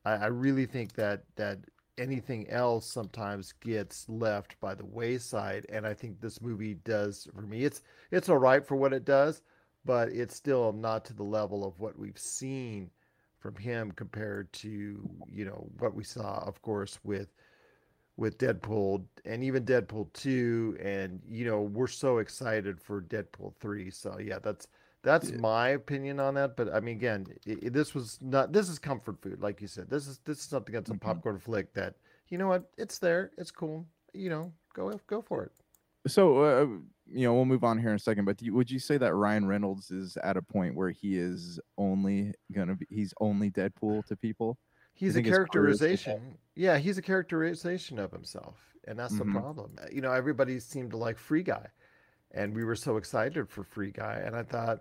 I, 0.03 0.13
I 0.13 0.27
really 0.27 0.65
think 0.65 0.93
that 0.93 1.23
that 1.35 1.59
anything 1.97 2.49
else 2.49 2.85
sometimes 2.85 3.53
gets 3.61 4.07
left 4.09 4.59
by 4.59 4.75
the 4.75 4.85
wayside, 4.85 5.65
and 5.69 5.87
I 5.87 5.93
think 5.93 6.19
this 6.19 6.41
movie 6.41 6.75
does 6.75 7.27
for 7.33 7.41
me. 7.41 7.63
It's 7.63 7.81
it's 8.11 8.29
all 8.29 8.37
right 8.37 8.65
for 8.65 8.75
what 8.75 8.93
it 8.93 9.05
does, 9.05 9.41
but 9.85 10.09
it's 10.09 10.35
still 10.35 10.73
not 10.73 11.05
to 11.05 11.13
the 11.13 11.23
level 11.23 11.65
of 11.65 11.79
what 11.79 11.97
we've 11.97 12.17
seen 12.17 12.89
from 13.39 13.55
him 13.55 13.91
compared 13.91 14.51
to 14.51 15.07
you 15.31 15.45
know 15.45 15.67
what 15.77 15.93
we 15.93 16.03
saw, 16.03 16.43
of 16.45 16.61
course, 16.61 16.99
with 17.03 17.29
with 18.17 18.37
Deadpool 18.37 19.03
and 19.25 19.43
even 19.43 19.65
Deadpool 19.65 20.11
2 20.13 20.77
and 20.81 21.21
you 21.27 21.45
know 21.45 21.61
we're 21.61 21.87
so 21.87 22.19
excited 22.19 22.79
for 22.79 23.01
Deadpool 23.01 23.53
3 23.59 23.91
so 23.91 24.17
yeah 24.19 24.39
that's 24.41 24.67
that's 25.03 25.29
yeah. 25.29 25.37
my 25.37 25.69
opinion 25.69 26.19
on 26.19 26.33
that. 26.33 26.55
But 26.57 26.73
I 26.73 26.79
mean 26.79 26.95
again 26.95 27.27
it, 27.45 27.63
it, 27.63 27.73
this 27.73 27.93
was 27.93 28.17
not 28.21 28.51
this 28.51 28.69
is 28.69 28.79
comfort 28.79 29.21
food 29.21 29.41
like 29.41 29.61
you 29.61 29.67
said. 29.67 29.89
This 29.89 30.07
is 30.07 30.19
this 30.25 30.39
is 30.39 30.43
something 30.45 30.73
that's 30.73 30.89
a 30.89 30.93
mm-hmm. 30.93 31.05
popcorn 31.07 31.39
flick 31.39 31.73
that 31.73 31.95
you 32.29 32.37
know 32.37 32.47
what 32.47 32.71
it's 32.77 32.97
there 32.97 33.31
it's 33.37 33.51
cool 33.51 33.85
you 34.13 34.29
know 34.29 34.51
go 34.73 34.91
go 35.07 35.21
for 35.21 35.43
it. 35.43 35.51
So 36.07 36.39
uh, 36.39 36.67
you 37.11 37.25
know 37.25 37.33
we'll 37.33 37.45
move 37.45 37.63
on 37.63 37.77
here 37.77 37.89
in 37.89 37.95
a 37.95 37.99
second 37.99 38.25
but 38.25 38.41
you, 38.41 38.53
would 38.53 38.69
you 38.69 38.79
say 38.79 38.97
that 38.97 39.13
Ryan 39.13 39.45
Reynolds 39.45 39.91
is 39.91 40.17
at 40.17 40.37
a 40.37 40.41
point 40.41 40.75
where 40.75 40.89
he 40.89 41.17
is 41.17 41.59
only 41.77 42.33
going 42.51 42.67
to 42.67 42.75
be 42.75 42.87
he's 42.89 43.13
only 43.19 43.51
Deadpool 43.51 44.05
to 44.07 44.15
people 44.15 44.57
he's 44.95 45.15
a 45.15 45.21
characterization. 45.21 46.37
Yeah, 46.55 46.77
he's 46.77 46.97
a 46.97 47.01
characterization 47.01 47.99
of 47.99 48.11
himself, 48.11 48.57
and 48.87 48.97
that's 48.97 49.13
mm-hmm. 49.13 49.33
the 49.33 49.39
problem. 49.39 49.75
You 49.91 50.01
know, 50.01 50.11
everybody 50.11 50.59
seemed 50.59 50.91
to 50.91 50.97
like 50.97 51.19
Free 51.19 51.43
Guy, 51.43 51.67
and 52.31 52.55
we 52.55 52.63
were 52.63 52.75
so 52.75 52.97
excited 52.97 53.49
for 53.49 53.63
Free 53.63 53.91
Guy, 53.91 54.23
and 54.25 54.35
I 54.35 54.43
thought 54.43 54.79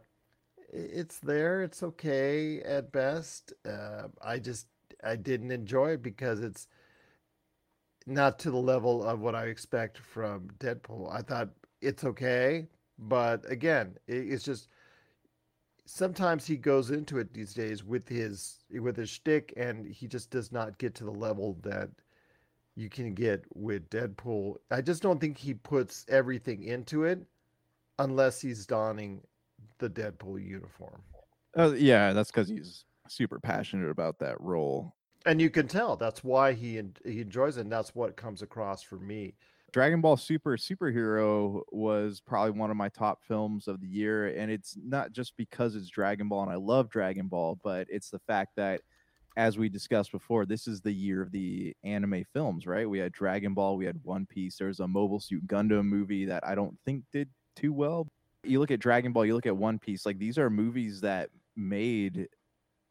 it's 0.73 1.19
there, 1.19 1.63
it's 1.63 1.83
okay 1.83 2.61
at 2.63 2.93
best. 2.93 3.53
Uh, 3.69 4.09
I 4.25 4.39
just 4.39 4.67
I 5.03 5.17
didn't 5.17 5.51
enjoy 5.51 5.93
it 5.93 6.03
because 6.03 6.41
it's 6.41 6.69
not 8.07 8.39
to 8.39 8.51
the 8.51 8.57
level 8.57 9.03
of 9.03 9.21
what 9.21 9.35
I 9.35 9.47
expect 9.47 9.99
from 9.99 10.49
Deadpool. 10.59 11.13
I 11.13 11.23
thought 11.23 11.51
it's 11.85 12.05
okay, 12.05 12.67
but 12.99 13.51
again, 13.51 13.97
it's 14.07 14.45
just 14.45 14.69
sometimes 15.85 16.47
he 16.47 16.57
goes 16.57 16.91
into 16.91 17.19
it 17.19 17.33
these 17.33 17.55
days 17.55 17.85
with 17.85 18.09
his 18.09 18.65
with 18.81 18.97
his 18.97 19.11
shtick, 19.11 19.53
and 19.57 19.87
he 19.87 20.07
just 20.07 20.31
does 20.31 20.51
not 20.53 20.79
get 20.79 20.95
to 20.97 21.05
the 21.05 21.11
level 21.11 21.57
that 21.63 21.91
you 22.77 22.89
can 22.89 23.15
get 23.15 23.45
with 23.55 23.89
Deadpool. 23.91 24.57
I 24.71 24.81
just 24.81 25.03
don't 25.03 25.21
think 25.21 25.39
he 25.39 25.55
puts 25.55 26.05
everything 26.09 26.65
into 26.65 27.05
it 27.05 27.21
unless 27.99 28.41
he's 28.41 28.67
donning 28.67 29.21
the 29.79 29.89
Deadpool 29.89 30.45
uniform. 30.45 31.03
Uh, 31.57 31.73
yeah, 31.77 32.13
that's 32.13 32.31
because 32.31 32.49
he's 32.49 32.85
super 33.09 33.39
passionate 33.39 33.91
about 33.91 34.19
that 34.19 34.41
role, 34.41 34.95
and 35.27 35.41
you 35.41 35.51
can 35.51 35.69
tell 35.69 35.97
that's 35.97 36.25
why 36.25 36.53
he 36.53 36.81
he 37.05 37.21
enjoys 37.21 37.57
it. 37.57 37.63
And 37.63 37.73
that's 37.73 37.95
what 37.95 38.17
comes 38.17 38.43
across 38.43 38.83
for 38.83 38.97
me. 38.97 39.35
Dragon 39.75 40.01
Ball 40.01 40.17
Super 40.17 40.57
Superhero 40.57 41.63
was 41.73 42.21
probably 42.21 42.53
one 42.53 42.71
of 42.71 42.77
my 42.77 42.89
top 42.89 43.25
films 43.25 43.67
of 43.67 43.81
the 43.81 43.89
year. 43.89 44.29
And 44.29 44.49
it's 44.49 44.79
not 44.81 45.11
just 45.11 45.37
because 45.37 45.75
it's 45.75 45.89
Dragon 45.89 46.29
Ball 46.29 46.45
and 46.45 46.53
I 46.53 46.55
love 46.55 46.89
Dragon 46.89 47.27
Ball, 47.27 47.59
but 47.65 47.89
it's 47.91 48.09
the 48.09 48.21
fact 48.21 48.53
that, 48.55 48.83
as 49.37 49.59
we 49.59 49.69
discussed 49.69 50.13
before, 50.13 50.47
this 50.47 50.69
is 50.69 50.81
the 50.81 50.93
year 50.93 51.21
of 51.21 51.33
the 51.33 51.75
anime 51.83 52.25
films, 52.33 52.69
right? 52.69 52.89
We 52.89 53.01
had 53.01 53.11
Dragon 53.11 53.53
Ball, 53.53 53.77
we 53.77 53.85
had 53.85 53.99
One 54.05 54.27
Piece, 54.27 54.59
there's 54.59 54.79
a 54.79 54.87
Mobile 54.87 55.19
Suit 55.19 55.45
Gundam 55.49 55.87
movie 55.87 56.25
that 56.27 56.47
I 56.47 56.55
don't 56.55 56.79
think 56.85 57.03
did 57.11 57.29
too 57.57 57.73
well. 57.73 58.07
You 58.45 58.61
look 58.61 58.71
at 58.71 58.79
Dragon 58.79 59.13
Ball, 59.13 59.27
you 59.27 59.35
look 59.35 59.47
at 59.47 59.57
One 59.57 59.81
Piece, 59.81 60.07
like 60.07 60.21
these 60.21 60.39
are 60.39 60.51
movies 60.51 61.01
that 61.01 61.31
made 61.57 62.29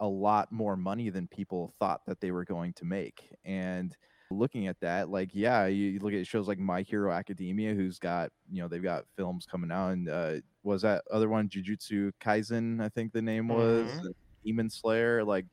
a 0.02 0.08
lot 0.08 0.52
more 0.52 0.76
money 0.76 1.10
than 1.10 1.28
people 1.30 1.74
thought 1.80 2.02
that 2.08 2.20
they 2.20 2.32
were 2.32 2.44
going 2.44 2.74
to 2.74 2.84
make. 2.84 3.30
And 3.46 3.96
looking 4.34 4.68
at 4.68 4.80
that, 4.82 5.10
like, 5.10 5.30
yeah, 5.34 5.66
you, 5.68 5.92
you, 5.92 6.00
look 6.00 6.14
at 6.14 6.28
shows 6.28 6.48
like 6.48 6.60
My 6.60 6.82
Hero 6.82 7.12
Academia, 7.12 7.74
who's 7.74 8.00
got, 8.00 8.32
you 8.52 8.62
know, 8.62 8.68
they've 8.68 8.84
got 8.84 9.06
films 9.16 9.46
coming 9.46 9.72
out. 9.72 9.90
And 9.90 10.10
uh, 10.10 10.34
was 10.64 10.82
that 10.82 11.04
other 11.12 11.30
one, 11.30 11.50
Jujutsu 11.50 12.12
Kaisen, 12.22 12.82
I 12.82 12.90
think 12.90 13.14
the 13.14 13.22
name 13.22 13.48
was, 13.48 13.90
mm-hmm. 13.90 14.08
Demon 14.46 14.70
Slayer? 14.70 15.24
Like, 15.24 15.46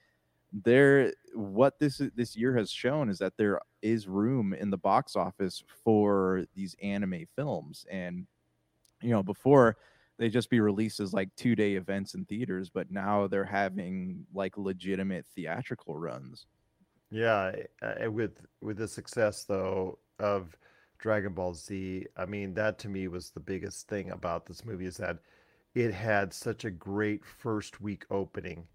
there, 0.53 1.13
what 1.35 1.79
this 1.79 2.03
this 2.17 2.37
year 2.37 2.57
has 2.57 2.71
shown 2.71 3.09
is 3.09 3.19
that 3.19 3.37
there 3.37 3.61
is 3.83 4.09
room 4.09 4.53
in 4.53 4.71
the 4.71 4.77
box 4.77 5.15
office 5.15 5.63
for 5.85 6.45
these 6.55 6.75
anime 6.83 7.27
films. 7.37 7.87
And, 7.91 8.27
you 9.01 9.11
know, 9.11 9.23
before 9.23 9.77
they 10.19 10.29
just 10.29 10.51
be 10.51 10.61
released 10.61 11.01
as 11.01 11.15
like 11.15 11.35
two 11.35 11.55
day 11.55 11.75
events 11.75 12.15
in 12.15 12.27
theaters, 12.27 12.69
but 12.69 12.91
now 12.91 13.27
they're 13.27 13.45
having 13.45 14.27
like 14.35 14.59
legitimate 14.59 15.25
theatrical 15.35 15.97
runs. 15.97 16.47
Yeah, 17.11 17.53
uh, 17.83 18.11
with 18.11 18.47
with 18.61 18.77
the 18.79 18.89
success 18.89 19.45
though 19.45 19.99
of 20.19 20.57
Dragon 20.99 21.33
Ball 21.33 21.55
Z, 21.55 22.07
I 22.17 22.27
mean 22.27 22.55
that 22.55 22.79
to 22.81 22.89
me 22.89 23.09
was 23.09 23.31
the 23.31 23.41
biggest 23.41 23.89
thing 23.89 24.11
about 24.11 24.47
this 24.47 24.65
movie 24.65 24.87
is 24.87 24.97
that 24.99 25.19
it 25.75 25.93
had 25.93 26.33
such 26.33 26.65
a 26.65 26.71
great 26.71 27.25
first 27.25 27.81
week 27.81 28.05
opening, 28.11 28.67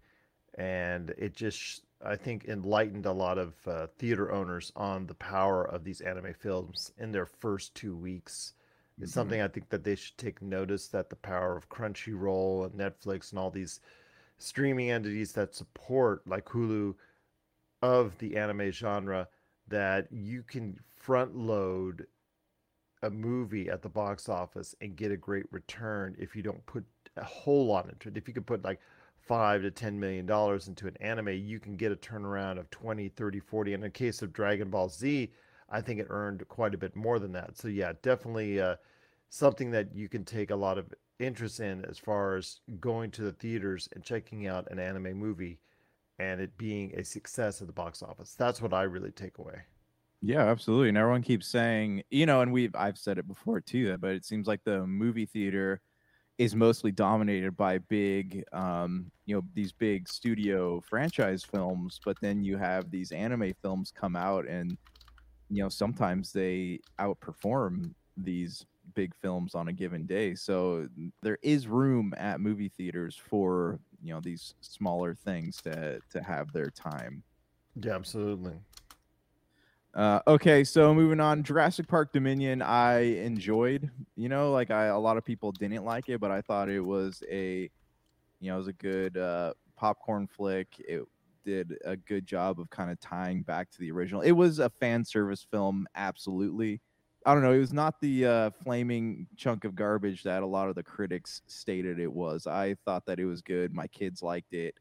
and 0.58 1.14
it 1.16 1.34
just 1.34 1.82
I 2.04 2.16
think 2.16 2.44
enlightened 2.44 3.06
a 3.06 3.12
lot 3.12 3.38
of 3.38 3.54
uh, 3.66 3.86
theater 3.98 4.30
owners 4.30 4.70
on 4.76 5.06
the 5.06 5.14
power 5.14 5.64
of 5.64 5.84
these 5.84 6.02
anime 6.02 6.34
films 6.34 6.92
in 6.98 7.12
their 7.12 7.26
first 7.26 7.74
two 7.74 7.96
weeks. 7.96 8.52
It's 8.98 9.10
mm-hmm. 9.10 9.18
something 9.18 9.40
I 9.40 9.48
think 9.48 9.70
that 9.70 9.84
they 9.84 9.94
should 9.94 10.18
take 10.18 10.42
notice 10.42 10.88
that 10.88 11.08
the 11.08 11.16
power 11.16 11.56
of 11.56 11.68
Crunchyroll 11.70 12.66
and 12.66 12.74
Netflix 12.74 13.30
and 13.30 13.38
all 13.38 13.50
these 13.50 13.80
streaming 14.38 14.90
entities 14.90 15.32
that 15.32 15.54
support 15.54 16.26
like 16.26 16.44
Hulu 16.44 16.94
of 17.86 18.18
the 18.18 18.36
anime 18.36 18.72
genre 18.72 19.28
that 19.68 20.08
you 20.10 20.42
can 20.42 20.78
front 20.96 21.36
load 21.36 22.06
a 23.02 23.10
movie 23.10 23.68
at 23.70 23.82
the 23.82 23.88
box 23.88 24.28
office 24.28 24.74
and 24.80 24.96
get 24.96 25.12
a 25.12 25.16
great 25.16 25.46
return 25.52 26.16
if 26.18 26.34
you 26.34 26.42
don't 26.42 26.64
put 26.66 26.84
a 27.16 27.24
whole 27.24 27.66
lot 27.66 27.88
into 27.88 28.08
it. 28.08 28.16
If 28.16 28.26
you 28.26 28.34
could 28.34 28.46
put 28.46 28.64
like 28.64 28.80
five 29.20 29.62
to 29.62 29.70
ten 29.70 30.00
million 30.00 30.26
dollars 30.26 30.66
into 30.66 30.88
an 30.88 30.96
anime, 31.00 31.28
you 31.28 31.60
can 31.60 31.76
get 31.76 31.92
a 31.92 31.96
turnaround 31.96 32.58
of 32.58 32.68
20, 32.70 33.08
30, 33.08 33.38
40. 33.38 33.74
And 33.74 33.84
In 33.84 33.88
the 33.88 33.90
case 33.90 34.20
of 34.20 34.32
Dragon 34.32 34.68
Ball 34.68 34.88
Z, 34.88 35.30
I 35.70 35.80
think 35.80 36.00
it 36.00 36.08
earned 36.10 36.46
quite 36.48 36.74
a 36.74 36.78
bit 36.78 36.96
more 36.96 37.20
than 37.20 37.32
that. 37.32 37.56
So 37.56 37.68
yeah, 37.68 37.92
definitely 38.02 38.60
uh, 38.60 38.76
something 39.28 39.70
that 39.70 39.94
you 39.94 40.08
can 40.08 40.24
take 40.24 40.50
a 40.50 40.56
lot 40.56 40.76
of 40.76 40.92
interest 41.20 41.60
in 41.60 41.84
as 41.84 41.98
far 41.98 42.36
as 42.36 42.60
going 42.80 43.12
to 43.12 43.22
the 43.22 43.32
theaters 43.32 43.88
and 43.94 44.02
checking 44.02 44.48
out 44.48 44.70
an 44.72 44.80
anime 44.80 45.16
movie 45.16 45.60
and 46.18 46.40
it 46.40 46.56
being 46.56 46.94
a 46.98 47.04
success 47.04 47.60
at 47.60 47.66
the 47.66 47.72
box 47.72 48.02
office. 48.02 48.34
That's 48.34 48.60
what 48.62 48.72
I 48.72 48.82
really 48.82 49.12
take 49.12 49.38
away. 49.38 49.62
Yeah, 50.22 50.44
absolutely. 50.44 50.88
And 50.88 50.98
everyone 50.98 51.22
keeps 51.22 51.46
saying, 51.46 52.02
you 52.10 52.26
know, 52.26 52.40
and 52.40 52.52
we've 52.52 52.74
I've 52.74 52.98
said 52.98 53.18
it 53.18 53.28
before 53.28 53.60
too, 53.60 53.96
but 53.98 54.12
it 54.14 54.24
seems 54.24 54.46
like 54.46 54.64
the 54.64 54.86
movie 54.86 55.26
theater 55.26 55.80
is 56.38 56.54
mostly 56.56 56.92
dominated 56.92 57.56
by 57.56 57.78
big 57.78 58.44
um, 58.52 59.12
you 59.26 59.36
know, 59.36 59.42
these 59.54 59.72
big 59.72 60.08
studio 60.08 60.80
franchise 60.82 61.44
films, 61.44 62.00
but 62.04 62.18
then 62.20 62.44
you 62.44 62.58
have 62.58 62.90
these 62.90 63.12
anime 63.12 63.52
films 63.62 63.92
come 63.92 64.16
out 64.16 64.46
and 64.48 64.78
you 65.50 65.62
know, 65.62 65.68
sometimes 65.68 66.32
they 66.32 66.80
outperform 67.00 67.94
these 68.16 68.66
big 68.94 69.14
films 69.14 69.54
on 69.54 69.68
a 69.68 69.72
given 69.72 70.06
day. 70.06 70.34
So 70.34 70.88
there 71.22 71.38
is 71.42 71.68
room 71.68 72.14
at 72.16 72.40
movie 72.40 72.68
theaters 72.68 73.16
for 73.16 73.80
you 74.02 74.12
know 74.14 74.20
these 74.20 74.54
smaller 74.60 75.14
things 75.14 75.60
to 75.62 76.00
to 76.10 76.22
have 76.22 76.52
their 76.52 76.70
time. 76.70 77.22
Yeah, 77.74 77.94
absolutely. 77.94 78.54
Uh, 79.94 80.20
okay, 80.26 80.62
so 80.62 80.92
moving 80.94 81.20
on, 81.20 81.42
Jurassic 81.42 81.88
Park 81.88 82.12
Dominion, 82.12 82.60
I 82.60 82.98
enjoyed. 82.98 83.90
You 84.14 84.28
know, 84.28 84.52
like 84.52 84.70
I 84.70 84.86
a 84.86 84.98
lot 84.98 85.16
of 85.16 85.24
people 85.24 85.52
didn't 85.52 85.84
like 85.84 86.10
it, 86.10 86.20
but 86.20 86.30
I 86.30 86.42
thought 86.42 86.68
it 86.68 86.80
was 86.80 87.22
a, 87.30 87.70
you 88.40 88.50
know, 88.50 88.56
it 88.56 88.58
was 88.58 88.68
a 88.68 88.74
good 88.74 89.16
uh, 89.16 89.54
popcorn 89.74 90.26
flick. 90.26 90.68
It 90.80 91.02
did 91.46 91.78
a 91.84 91.96
good 91.96 92.26
job 92.26 92.60
of 92.60 92.68
kind 92.68 92.90
of 92.90 93.00
tying 93.00 93.42
back 93.42 93.70
to 93.70 93.78
the 93.78 93.90
original. 93.90 94.20
It 94.20 94.32
was 94.32 94.58
a 94.58 94.68
fan 94.68 95.02
service 95.04 95.46
film, 95.50 95.86
absolutely. 95.94 96.82
I 97.26 97.34
don't 97.34 97.42
know. 97.42 97.52
It 97.52 97.58
was 97.58 97.72
not 97.72 98.00
the 98.00 98.24
uh, 98.24 98.50
flaming 98.62 99.26
chunk 99.36 99.64
of 99.64 99.74
garbage 99.74 100.22
that 100.22 100.44
a 100.44 100.46
lot 100.46 100.68
of 100.68 100.76
the 100.76 100.82
critics 100.84 101.42
stated 101.48 101.98
it 101.98 102.12
was. 102.12 102.46
I 102.46 102.76
thought 102.84 103.04
that 103.06 103.18
it 103.18 103.24
was 103.24 103.42
good. 103.42 103.74
My 103.74 103.88
kids 103.88 104.22
liked 104.22 104.54
it. 104.54 104.76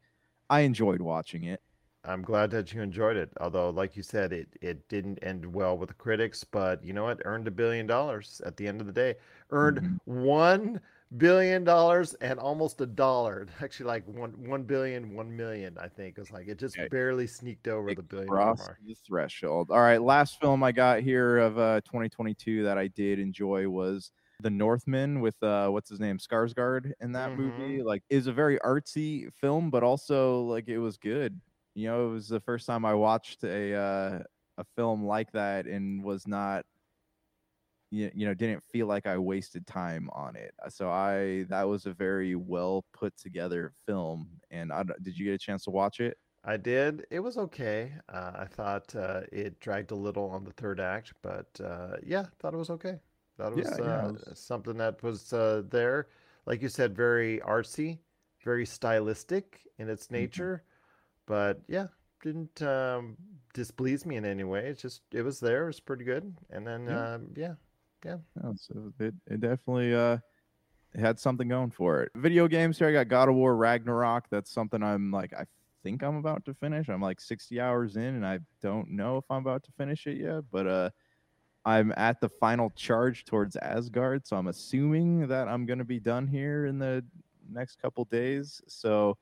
I 0.47 0.59
enjoyed 0.61 1.01
watching 1.01 1.45
it. 1.45 1.59
I'm 2.03 2.21
glad 2.21 2.51
that 2.51 2.71
you 2.71 2.83
enjoyed 2.83 3.17
it. 3.17 3.31
Although, 3.41 3.71
like 3.71 3.97
you 3.97 4.03
said, 4.03 4.31
it 4.31 4.47
it 4.61 4.87
didn't 4.89 5.17
end 5.23 5.43
well 5.43 5.75
with 5.75 5.89
the 5.89 5.95
critics, 5.95 6.43
but 6.43 6.83
you 6.83 6.93
know 6.93 7.05
what? 7.05 7.19
Earned 7.25 7.47
a 7.47 7.51
billion 7.51 7.87
dollars 7.87 8.41
at 8.45 8.55
the 8.57 8.67
end 8.67 8.79
of 8.79 8.85
the 8.85 8.93
day. 8.93 9.15
Earned 9.49 9.79
mm-hmm. 9.79 10.23
one 10.23 10.79
billion 11.17 11.63
dollars 11.63 12.13
and 12.15 12.39
almost 12.39 12.81
a 12.81 12.85
dollar. 12.85 13.47
Actually, 13.61 13.87
like 13.87 14.07
one 14.07 14.31
one 14.47 14.63
billion, 14.63 15.13
one 15.13 15.35
million. 15.35 15.77
I 15.79 15.87
think 15.87 16.17
it's 16.17 16.31
like 16.31 16.47
it 16.47 16.59
just 16.59 16.77
okay. 16.77 16.87
barely 16.87 17.27
sneaked 17.27 17.67
over 17.67 17.89
it 17.89 17.97
the 17.97 18.03
billion 18.03 18.27
mark. 18.27 18.77
The 18.85 18.95
threshold. 19.07 19.71
All 19.71 19.81
right, 19.81 20.01
last 20.01 20.39
film 20.39 20.63
I 20.63 20.71
got 20.71 21.01
here 21.01 21.37
of 21.37 21.57
uh, 21.57 21.81
2022 21.81 22.63
that 22.63 22.77
I 22.77 22.87
did 22.87 23.19
enjoy 23.19 23.67
was 23.67 24.11
The 24.41 24.49
Northman 24.49 25.21
with 25.21 25.41
uh, 25.43 25.69
what's 25.69 25.89
his 25.89 25.99
name, 25.99 26.17
Skarsgård 26.17 26.91
in 27.01 27.11
that 27.13 27.31
mm-hmm. 27.31 27.41
movie. 27.41 27.83
Like, 27.83 28.03
is 28.09 28.27
a 28.27 28.33
very 28.33 28.59
artsy 28.59 29.31
film, 29.33 29.69
but 29.69 29.83
also 29.83 30.41
like 30.41 30.67
it 30.67 30.79
was 30.79 30.97
good. 30.97 31.39
You 31.73 31.89
know, 31.89 32.07
it 32.07 32.11
was 32.11 32.27
the 32.29 32.39
first 32.39 32.65
time 32.65 32.85
I 32.85 32.93
watched 32.93 33.43
a 33.43 33.73
uh, 33.75 34.19
a 34.57 34.63
film 34.75 35.03
like 35.03 35.31
that 35.33 35.65
and 35.65 36.03
was 36.03 36.27
not 36.27 36.65
you, 37.91 38.11
you 38.15 38.25
know 38.27 38.33
didn't 38.33 38.63
feel 38.63 38.87
like 38.87 39.05
I 39.07 39.17
wasted 39.17 39.67
time 39.67 40.09
on 40.13 40.35
it. 40.35 40.53
Uh, 40.63 40.69
So 40.69 40.89
I 40.89 41.45
that 41.49 41.63
was 41.63 41.85
a 41.85 41.93
very 41.93 42.35
well 42.35 42.85
put 42.93 43.17
together 43.17 43.73
film. 43.85 44.29
And 44.51 44.71
I, 44.73 44.83
did 45.01 45.17
you 45.17 45.25
get 45.25 45.33
a 45.35 45.37
chance 45.39 45.63
to 45.65 45.71
watch 45.71 45.99
it? 45.99 46.17
I 46.43 46.57
did. 46.57 47.07
It 47.09 47.19
was 47.21 47.37
okay. 47.37 47.93
Uh, 48.07 48.31
I 48.35 48.45
thought 48.45 48.95
uh, 48.95 49.21
it 49.31 49.59
dragged 49.59 49.91
a 49.91 49.95
little 49.95 50.29
on 50.29 50.43
the 50.43 50.51
third 50.53 50.79
act, 50.79 51.13
but 51.21 51.59
uh, 51.63 51.97
yeah, 52.03 52.27
thought 52.39 52.53
it 52.53 52.57
was 52.57 52.69
okay. 52.69 52.99
Thought 53.37 53.53
it 53.53 53.55
was, 53.55 53.77
Yeah, 53.77 53.81
yeah, 53.81 54.03
it 54.03 54.03
uh, 54.03 54.11
was- 54.11 54.35
something 54.35 54.77
that 54.77 55.01
was 55.03 55.33
uh, 55.33 55.63
there, 55.67 56.09
like 56.45 56.61
you 56.61 56.69
said, 56.69 56.95
very 56.95 57.39
artsy, 57.39 57.99
very 58.43 58.65
stylistic 58.65 59.67
in 59.77 59.89
its 59.89 60.11
Mm-hmm. 60.17 60.45
nature. 60.45 60.63
But 61.25 61.63
yeah, 61.67 61.87
didn't 62.21 62.61
um, 62.63 63.17
displease 63.53 64.05
me 64.05 64.17
in 64.17 64.25
any 64.25 64.43
way. 64.45 64.67
It's 64.67 64.81
just 64.81 65.03
it 65.13 65.23
was 65.23 65.39
there. 65.41 65.63
It 65.65 65.67
was 65.67 65.79
pretty 65.81 66.05
good. 66.05 66.35
And 66.49 66.67
then 66.67 66.87
Yeah. 66.87 67.07
um, 67.07 67.33
yeah, 67.35 67.55
No, 68.41 68.53
so 68.57 68.93
it, 68.99 69.13
it 69.27 69.41
definitely 69.41 69.93
uh 69.93 70.17
had 70.99 71.19
something 71.19 71.47
going 71.47 71.71
for 71.71 72.03
it. 72.03 72.11
Video 72.15 72.47
games 72.47 72.77
here, 72.77 72.87
I 72.87 72.93
got 72.93 73.09
God 73.09 73.27
of 73.29 73.35
War 73.35 73.55
Ragnarok. 73.55 74.29
That's 74.29 74.51
something 74.51 74.81
I'm 74.81 75.11
like 75.11 75.33
I 75.33 75.45
think 75.83 76.03
I'm 76.03 76.17
about 76.17 76.45
to 76.45 76.53
finish. 76.53 76.89
I'm 76.89 77.01
like 77.01 77.19
60 77.19 77.59
hours 77.59 77.95
in 77.95 78.03
and 78.03 78.25
I 78.25 78.39
don't 78.61 78.91
know 78.91 79.17
if 79.17 79.25
I'm 79.29 79.41
about 79.41 79.63
to 79.63 79.71
finish 79.73 80.07
it 80.07 80.17
yet, 80.17 80.43
but 80.51 80.67
uh 80.67 80.89
I'm 81.65 81.93
at 81.97 82.21
the 82.21 82.29
final 82.29 82.69
charge 82.75 83.25
towards 83.25 83.55
Asgard, 83.55 84.27
so 84.27 84.37
I'm 84.37 84.47
assuming 84.47 85.27
that 85.27 85.47
I'm 85.47 85.65
going 85.65 85.79
to 85.79 85.85
be 85.85 85.99
done 85.99 86.27
here 86.27 86.67
in 86.67 86.77
the 86.77 87.03
next 87.51 87.81
couple 87.81 88.05
days. 88.05 88.61
So 88.67 89.17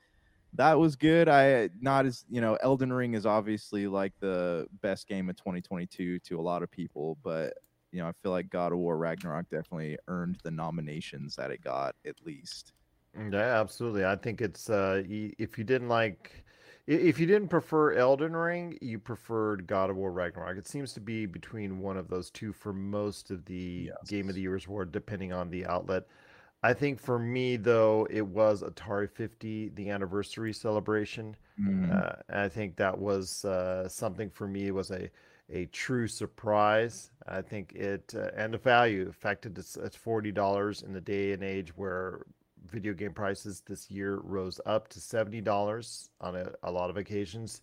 that 0.55 0.77
was 0.77 0.97
good. 0.97 1.29
I 1.29 1.69
not 1.79 2.05
as 2.05 2.25
you 2.29 2.41
know, 2.41 2.57
Elden 2.61 2.91
Ring 2.91 3.13
is 3.13 3.25
obviously 3.25 3.87
like 3.87 4.13
the 4.19 4.67
best 4.81 5.07
game 5.07 5.29
of 5.29 5.37
2022 5.37 6.19
to 6.19 6.39
a 6.39 6.41
lot 6.41 6.63
of 6.63 6.69
people, 6.69 7.17
but 7.23 7.53
you 7.93 8.01
know, 8.01 8.09
I 8.09 8.13
feel 8.23 8.33
like 8.33 8.49
God 8.51 8.73
of 8.73 8.79
War 8.79 8.97
Ragnarok 8.97 9.49
definitely 9.49 9.97
earned 10.09 10.39
the 10.43 10.51
nominations 10.51 11.37
that 11.37 11.51
it 11.51 11.63
got 11.63 11.95
at 12.05 12.25
least. 12.25 12.73
Mm, 13.17 13.33
Yeah, 13.33 13.59
absolutely. 13.59 14.05
I 14.05 14.15
think 14.15 14.41
it's 14.41 14.69
uh 14.69 15.03
if 15.05 15.57
you 15.57 15.63
didn't 15.63 15.89
like 15.89 16.45
if 16.87 17.19
you 17.19 17.25
didn't 17.25 17.47
prefer 17.49 17.93
Elden 17.93 18.35
Ring, 18.35 18.77
you 18.81 18.99
preferred 18.99 19.67
God 19.67 19.89
of 19.89 19.95
War 19.95 20.11
Ragnarok. 20.11 20.57
It 20.57 20.67
seems 20.67 20.93
to 20.93 20.99
be 21.01 21.25
between 21.25 21.79
one 21.79 21.95
of 21.97 22.09
those 22.09 22.29
two 22.29 22.51
for 22.51 22.73
most 22.73 23.31
of 23.31 23.45
the 23.45 23.93
Game 24.05 24.27
of 24.29 24.35
the 24.35 24.41
Year's 24.41 24.65
award, 24.67 24.91
depending 24.91 25.31
on 25.31 25.49
the 25.49 25.65
outlet. 25.65 26.07
I 26.63 26.73
think 26.73 26.99
for 26.99 27.19
me 27.19 27.57
though, 27.57 28.07
it 28.09 28.25
was 28.27 28.63
Atari 28.63 29.09
50, 29.09 29.69
the 29.69 29.89
anniversary 29.89 30.53
celebration. 30.53 31.35
Uh, 31.89 32.13
and 32.29 32.39
I 32.39 32.49
think 32.49 32.77
that 32.77 32.97
was 32.97 33.45
uh, 33.45 33.87
something 33.89 34.29
for 34.29 34.47
me. 34.47 34.67
It 34.67 34.71
was 34.75 34.91
a 34.91 35.09
a 35.49 35.65
true 35.67 36.07
surprise. 36.07 37.11
I 37.27 37.41
think 37.41 37.73
it 37.73 38.13
uh, 38.15 38.29
and 38.35 38.53
the 38.53 38.57
value. 38.57 39.11
Fact 39.11 39.45
it's, 39.45 39.77
it's 39.77 39.95
forty 39.95 40.31
dollars 40.31 40.83
in 40.83 40.93
the 40.93 41.01
day 41.01 41.33
and 41.33 41.43
age 41.43 41.75
where 41.75 42.25
video 42.69 42.93
game 42.93 43.13
prices 43.13 43.61
this 43.65 43.91
year 43.91 44.19
rose 44.23 44.59
up 44.65 44.87
to 44.89 44.99
seventy 44.99 45.41
dollars 45.41 46.09
on 46.21 46.35
a, 46.35 46.51
a 46.63 46.71
lot 46.71 46.89
of 46.89 46.97
occasions. 46.97 47.61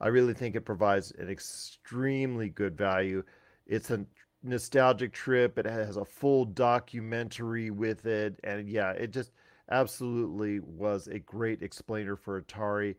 I 0.00 0.08
really 0.08 0.34
think 0.34 0.56
it 0.56 0.62
provides 0.62 1.12
an 1.12 1.28
extremely 1.28 2.48
good 2.48 2.76
value. 2.76 3.22
It's 3.66 3.90
a 3.90 4.04
nostalgic 4.42 5.12
trip. 5.12 5.58
It 5.58 5.66
has 5.66 5.96
a 5.96 6.04
full 6.04 6.44
documentary 6.44 7.70
with 7.70 8.06
it, 8.06 8.40
and 8.42 8.68
yeah, 8.68 8.90
it 8.90 9.12
just 9.12 9.30
absolutely 9.70 10.58
was 10.58 11.06
a 11.06 11.20
great 11.20 11.62
explainer 11.62 12.16
for 12.16 12.42
Atari 12.42 12.96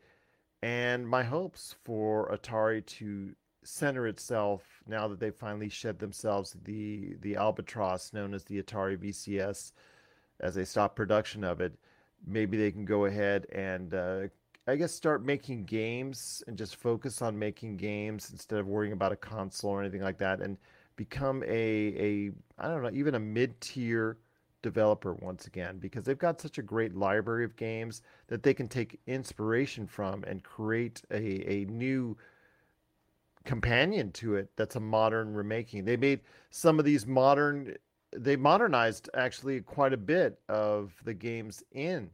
and 0.63 1.07
my 1.07 1.21
hopes 1.21 1.75
for 1.83 2.31
Atari 2.31 2.85
to 2.85 3.35
center 3.63 4.07
itself 4.07 4.61
now 4.87 5.07
that 5.07 5.19
they 5.19 5.31
finally 5.31 5.69
shed 5.69 5.99
themselves 5.99 6.55
the 6.65 7.15
the 7.21 7.35
albatross 7.35 8.13
known 8.13 8.33
as 8.33 8.43
the 8.43 8.61
Atari 8.61 8.97
VCS 8.97 9.73
as 10.39 10.55
they 10.55 10.65
stop 10.65 10.95
production 10.95 11.43
of 11.43 11.61
it 11.61 11.73
maybe 12.25 12.57
they 12.57 12.71
can 12.71 12.85
go 12.85 13.05
ahead 13.05 13.45
and 13.51 13.93
uh, 13.93 14.21
I 14.67 14.75
guess 14.77 14.93
start 14.93 15.25
making 15.25 15.65
games 15.65 16.43
and 16.47 16.57
just 16.57 16.77
focus 16.77 17.21
on 17.21 17.37
making 17.37 17.77
games 17.77 18.29
instead 18.31 18.59
of 18.59 18.67
worrying 18.67 18.93
about 18.93 19.11
a 19.11 19.17
console 19.17 19.71
or 19.71 19.81
anything 19.81 20.01
like 20.01 20.17
that 20.19 20.39
and 20.41 20.57
become 20.95 21.43
a 21.43 21.47
a 21.49 22.31
I 22.57 22.67
don't 22.67 22.83
know 22.83 22.91
even 22.93 23.15
a 23.15 23.19
mid-tier 23.19 24.17
developer 24.61 25.13
once 25.15 25.45
again 25.45 25.77
because 25.77 26.05
they've 26.05 26.17
got 26.17 26.39
such 26.39 26.57
a 26.57 26.63
great 26.63 26.95
library 26.95 27.43
of 27.43 27.55
games 27.57 28.01
that 28.27 28.41
they 28.41 28.53
can 28.53 28.67
take 28.67 28.99
inspiration 29.07 29.85
from 29.85 30.23
and 30.23 30.43
create 30.43 31.01
a, 31.11 31.51
a 31.51 31.65
new 31.65 32.15
companion 33.45 34.11
to 34.11 34.35
it 34.35 34.49
that's 34.55 34.75
a 34.75 34.79
modern 34.79 35.33
remaking. 35.33 35.85
They 35.85 35.97
made 35.97 36.21
some 36.49 36.79
of 36.79 36.85
these 36.85 37.05
modern 37.05 37.75
they 38.15 38.35
modernized 38.35 39.09
actually 39.15 39.61
quite 39.61 39.91
a 39.91 39.97
bit 39.97 40.39
of 40.47 40.93
the 41.03 41.13
games 41.13 41.63
in 41.71 42.11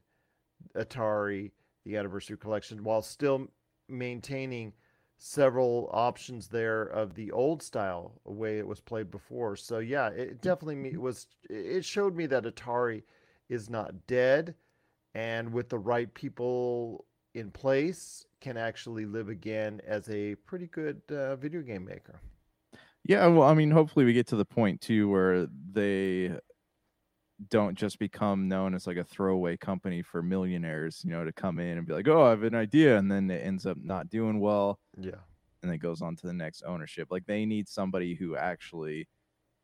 Atari 0.76 1.52
the 1.86 1.98
Anniversary 1.98 2.38
Collection 2.38 2.84
while 2.84 3.02
still 3.02 3.48
maintaining 3.88 4.74
several 5.18 5.90
options 5.92 6.48
there 6.48 6.84
of 6.84 7.14
the 7.14 7.32
old 7.32 7.62
style 7.62 8.14
way 8.24 8.58
it 8.58 8.68
was 8.68 8.80
played 8.80 9.12
before. 9.12 9.56
So 9.56 9.80
yeah, 9.80 10.08
it 10.10 10.42
definitely 10.42 10.92
mm-hmm. 10.92 11.02
was 11.02 11.28
it 11.50 11.84
showed 11.84 12.16
me 12.16 12.26
that 12.28 12.46
Atari 12.46 13.04
is 13.50 13.70
not 13.70 14.08
dead 14.08 14.56
and 15.14 15.52
with 15.52 15.70
the 15.70 15.80
right 15.80 16.14
people 16.14 17.06
in 17.34 17.52
place 17.52 18.26
can 18.42 18.58
actually 18.58 19.06
live 19.06 19.30
again 19.30 19.82
as 19.86 20.10
a 20.10 20.36
pretty 20.36 20.68
good 20.68 21.02
uh, 21.12 21.36
video 21.36 21.62
game 21.62 21.86
maker. 21.86 22.20
Yeah, 23.04 23.28
well, 23.28 23.48
I 23.48 23.54
mean, 23.54 23.72
hopefully 23.72 24.06
we 24.06 24.14
get 24.14 24.28
to 24.28 24.36
the 24.36 24.46
point 24.46 24.82
too 24.82 25.10
where 25.10 25.48
they 25.48 26.38
don't 27.48 27.78
just 27.78 28.00
become 28.00 28.48
known 28.50 28.74
as 28.74 28.86
like 28.86 28.98
a 28.98 29.04
throwaway 29.04 29.56
company 29.56 30.02
for 30.02 30.22
millionaires, 30.22 31.02
you 31.06 31.12
know, 31.12 31.24
to 31.24 31.32
come 31.32 31.58
in 31.60 31.78
and 31.78 31.88
be 31.88 31.94
like, 31.94 32.08
"Oh, 32.08 32.24
I 32.24 32.32
have 32.32 32.44
an 32.44 32.56
idea," 32.56 32.98
and 32.98 33.10
then 33.12 33.30
it 33.32 33.46
ends 33.46 33.66
up 33.66 33.78
not 33.78 34.10
doing 34.10 34.40
well, 34.40 34.80
Yeah. 34.98 35.22
and 35.64 35.72
it 35.74 35.80
goes 35.80 36.02
on 36.02 36.16
to 36.18 36.28
the 36.28 36.34
next 36.34 36.64
ownership. 36.64 37.10
Like 37.12 37.26
they 37.28 37.46
need 37.46 37.70
somebody 37.70 38.16
who 38.16 38.36
actually 38.38 39.10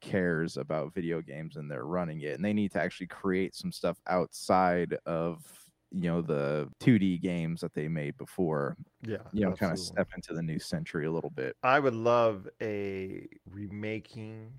cares 0.01 0.57
about 0.57 0.93
video 0.95 1.21
games 1.21 1.57
and 1.57 1.71
they're 1.71 1.85
running 1.85 2.21
it, 2.21 2.35
and 2.35 2.45
they 2.45 2.53
need 2.53 2.73
to 2.73 2.81
actually 2.81 3.07
create 3.07 3.55
some 3.55 3.71
stuff 3.73 3.99
outside 4.07 4.97
of 5.05 5.64
you 5.91 6.09
know 6.09 6.21
the 6.21 6.69
2D 6.79 7.21
games 7.21 7.61
that 7.61 7.73
they 7.73 7.87
made 7.87 8.17
before. 8.17 8.75
Yeah. 9.01 9.17
You 9.33 9.45
know, 9.45 9.53
kind 9.53 9.71
of 9.71 9.79
step 9.79 10.09
into 10.15 10.33
the 10.33 10.41
new 10.41 10.59
century 10.59 11.05
a 11.05 11.11
little 11.11 11.29
bit. 11.29 11.55
I 11.63 11.79
would 11.79 11.93
love 11.93 12.47
a 12.61 13.27
remaking 13.49 14.51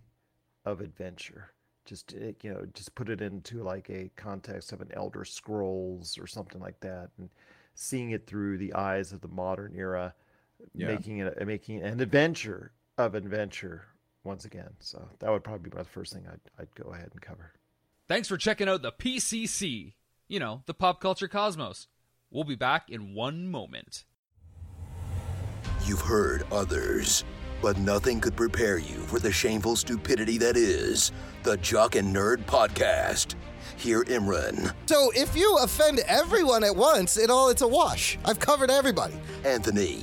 of 0.64 0.80
Adventure. 0.80 1.52
Just 1.84 2.14
uh, 2.14 2.32
you 2.42 2.52
know, 2.52 2.66
just 2.74 2.94
put 2.94 3.08
it 3.08 3.20
into 3.20 3.62
like 3.62 3.88
a 3.90 4.10
context 4.16 4.72
of 4.72 4.80
an 4.80 4.88
Elder 4.94 5.24
Scrolls 5.24 6.18
or 6.18 6.26
something 6.26 6.60
like 6.60 6.80
that, 6.80 7.10
and 7.18 7.28
seeing 7.74 8.10
it 8.10 8.26
through 8.26 8.58
the 8.58 8.74
eyes 8.74 9.12
of 9.12 9.20
the 9.20 9.28
modern 9.28 9.72
era, 9.76 10.14
Yeah. 10.74 10.88
making 10.88 11.18
it 11.18 11.46
making 11.46 11.82
an 11.82 12.00
adventure 12.00 12.72
of 12.98 13.14
adventure 13.14 13.84
once 14.24 14.44
again. 14.44 14.70
So 14.80 15.08
that 15.20 15.30
would 15.30 15.44
probably 15.44 15.70
be 15.70 15.76
my 15.76 15.84
first 15.84 16.12
thing 16.12 16.26
I'd 16.26 16.40
I'd 16.58 16.74
go 16.74 16.92
ahead 16.92 17.10
and 17.12 17.20
cover. 17.20 17.52
Thanks 18.08 18.26
for 18.28 18.36
checking 18.36 18.68
out 18.68 18.82
the 18.82 18.92
PCC. 18.92 19.94
You 20.28 20.40
know, 20.40 20.62
the 20.66 20.74
pop 20.74 21.00
culture 21.00 21.28
cosmos. 21.28 21.86
We'll 22.30 22.42
be 22.42 22.56
back 22.56 22.90
in 22.90 23.14
one 23.14 23.46
moment. 23.48 24.04
You've 25.84 26.00
heard 26.00 26.44
others, 26.50 27.24
but 27.62 27.78
nothing 27.78 28.20
could 28.20 28.34
prepare 28.34 28.78
you 28.78 28.98
for 29.02 29.20
the 29.20 29.30
shameful 29.30 29.76
stupidity 29.76 30.36
that 30.38 30.56
is 30.56 31.12
the 31.44 31.56
Jock 31.58 31.94
and 31.94 32.14
Nerd 32.14 32.38
Podcast. 32.44 33.36
Hear 33.76 34.02
Imran, 34.04 34.74
So 34.86 35.12
if 35.14 35.36
you 35.36 35.58
offend 35.58 36.00
everyone 36.08 36.64
at 36.64 36.74
once, 36.74 37.16
it 37.16 37.30
all 37.30 37.48
it's 37.50 37.62
a 37.62 37.68
wash. 37.68 38.18
I've 38.24 38.40
covered 38.40 38.70
everybody. 38.70 39.14
Anthony, 39.44 40.02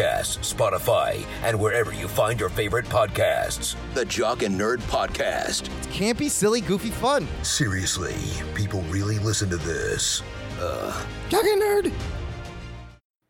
Spotify, 0.00 1.24
and 1.42 1.58
wherever 1.58 1.92
you 1.92 2.08
find 2.08 2.40
your 2.40 2.48
favorite 2.48 2.86
podcasts. 2.86 3.76
The 3.94 4.04
Jock 4.04 4.42
and 4.42 4.58
Nerd 4.58 4.78
Podcast. 4.82 5.68
It's 5.78 5.86
campy, 5.88 6.30
silly, 6.30 6.60
goofy 6.60 6.90
fun. 6.90 7.26
Seriously, 7.42 8.16
people 8.54 8.82
really 8.82 9.18
listen 9.18 9.50
to 9.50 9.56
this. 9.56 10.22
Uh, 10.60 11.04
Jock 11.28 11.44
and 11.44 11.62
nerd. 11.62 11.92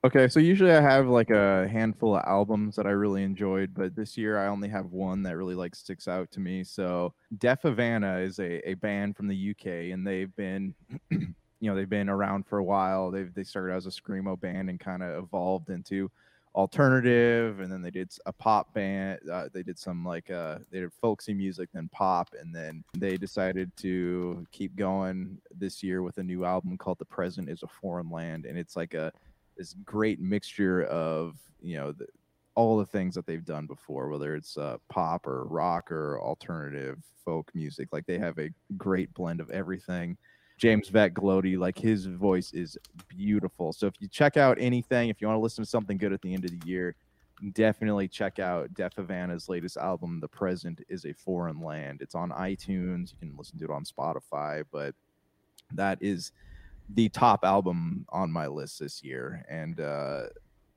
Okay, 0.03 0.29
so 0.29 0.41
usually 0.41 0.73
I 0.73 0.81
have 0.81 1.09
like 1.09 1.31
a 1.31 1.69
handful 1.69 2.17
of 2.17 2.25
albums 2.27 2.77
that 2.77 2.87
I 2.87 2.91
really 2.91 3.23
enjoyed, 3.23 3.75
but 3.75 3.95
this 3.95 4.17
year 4.17 4.39
I 4.39 4.47
only 4.47 4.69
have 4.69 4.87
one 4.87 5.23
that 5.25 5.37
really 5.37 5.55
like 5.55 5.75
sticks 5.75 6.09
out 6.09 6.31
to 6.33 6.41
me. 6.41 6.65
So 6.65 7.13
Deaf 7.37 7.63
Havana 7.63 8.19
is 8.19 8.39
a, 8.39 8.67
a 8.69 8.75
band 8.75 9.17
from 9.17 9.29
the 9.29 9.51
UK 9.51 9.93
and 9.93 10.07
they've 10.07 10.35
been 10.37 10.75
you 11.61 11.71
know, 11.71 11.77
they've 11.77 11.89
been 11.89 12.09
around 12.09 12.47
for 12.47 12.59
a 12.59 12.65
while. 12.65 13.11
They've 13.11 13.33
they 13.33 13.45
started 13.45 13.75
as 13.75 13.87
a 13.87 13.91
screamo 13.91 14.41
band 14.41 14.71
and 14.71 14.81
kind 14.81 15.03
of 15.03 15.23
evolved 15.23 15.69
into 15.69 16.11
alternative 16.55 17.61
and 17.61 17.71
then 17.71 17.81
they 17.81 17.91
did 17.91 18.11
a 18.27 18.33
pop 18.33 18.75
band 18.75 19.21
uh, 19.31 19.49
they 19.53 19.63
did 19.63 19.79
some 19.79 20.05
like 20.05 20.31
uh 20.31 20.59
they 20.73 20.81
did 20.81 20.93
folksy 21.01 21.33
music 21.33 21.69
then 21.73 21.89
pop 21.93 22.35
and 22.41 22.53
then 22.53 22.83
they 22.97 23.17
decided 23.17 23.71
to 23.77 24.45
keep 24.51 24.75
going 24.75 25.39
this 25.57 25.81
year 25.81 26.03
with 26.03 26.19
a 26.19 26.23
new 26.23 26.45
album 26.45 26.77
called 26.77 26.99
the 26.99 27.05
present 27.05 27.49
is 27.49 27.63
a 27.63 27.69
foreign 27.69 28.11
land 28.11 28.47
and 28.47 28.59
it's 28.59 28.75
like 28.75 28.95
a 28.95 29.13
this 29.57 29.77
great 29.85 30.19
mixture 30.19 30.85
of 30.85 31.37
you 31.63 31.77
know 31.77 31.93
the, 31.93 32.07
all 32.57 32.77
the 32.77 32.87
things 32.87 33.15
that 33.15 33.27
they've 33.27 33.45
done 33.45 33.67
before 33.67 34.09
whether 34.09 34.35
it's 34.35 34.59
uh, 34.59 34.77
pop 34.89 35.29
or 35.29 35.45
rock 35.45 35.93
or 35.93 36.21
alternative 36.21 36.99
folk 37.25 37.49
music 37.55 37.89
like 37.93 38.07
they 38.07 38.19
have 38.19 38.39
a 38.39 38.51
great 38.77 39.13
blend 39.15 39.41
of 39.41 39.51
everything 39.51 40.17
James 40.61 40.91
Veck-Gilodi, 40.91 41.57
like 41.59 41.79
his 41.79 42.05
voice 42.05 42.53
is 42.53 42.77
beautiful. 43.09 43.73
So 43.73 43.87
if 43.87 43.95
you 43.99 44.09
check 44.09 44.37
out 44.37 44.59
anything, 44.61 45.09
if 45.09 45.19
you 45.19 45.27
want 45.27 45.39
to 45.39 45.43
listen 45.43 45.65
to 45.65 45.71
something 45.71 45.97
good 45.97 46.13
at 46.13 46.21
the 46.21 46.35
end 46.35 46.45
of 46.45 46.51
the 46.51 46.67
year, 46.69 46.95
definitely 47.53 48.07
check 48.09 48.39
out 48.39 48.75
Deaf 48.75 48.95
Havana's 48.95 49.49
latest 49.49 49.79
album, 49.79 50.21
The 50.21 50.29
Present 50.29 50.83
is 50.91 51.07
a 51.07 51.15
Foreign 51.15 51.63
Land. 51.63 52.03
It's 52.03 52.15
on 52.15 52.29
iTunes. 52.29 53.13
You 53.13 53.29
can 53.29 53.35
listen 53.39 53.59
to 53.59 53.65
it 53.65 53.71
on 53.71 53.85
Spotify, 53.85 54.63
but 54.71 54.95
that 55.73 55.97
is 56.03 56.33
the 56.91 57.09
top 57.09 57.43
album 57.43 58.05
on 58.11 58.31
my 58.31 58.47
list 58.47 58.81
this 58.81 59.03
year. 59.03 59.47
And 59.49 59.81
uh, 59.81 60.25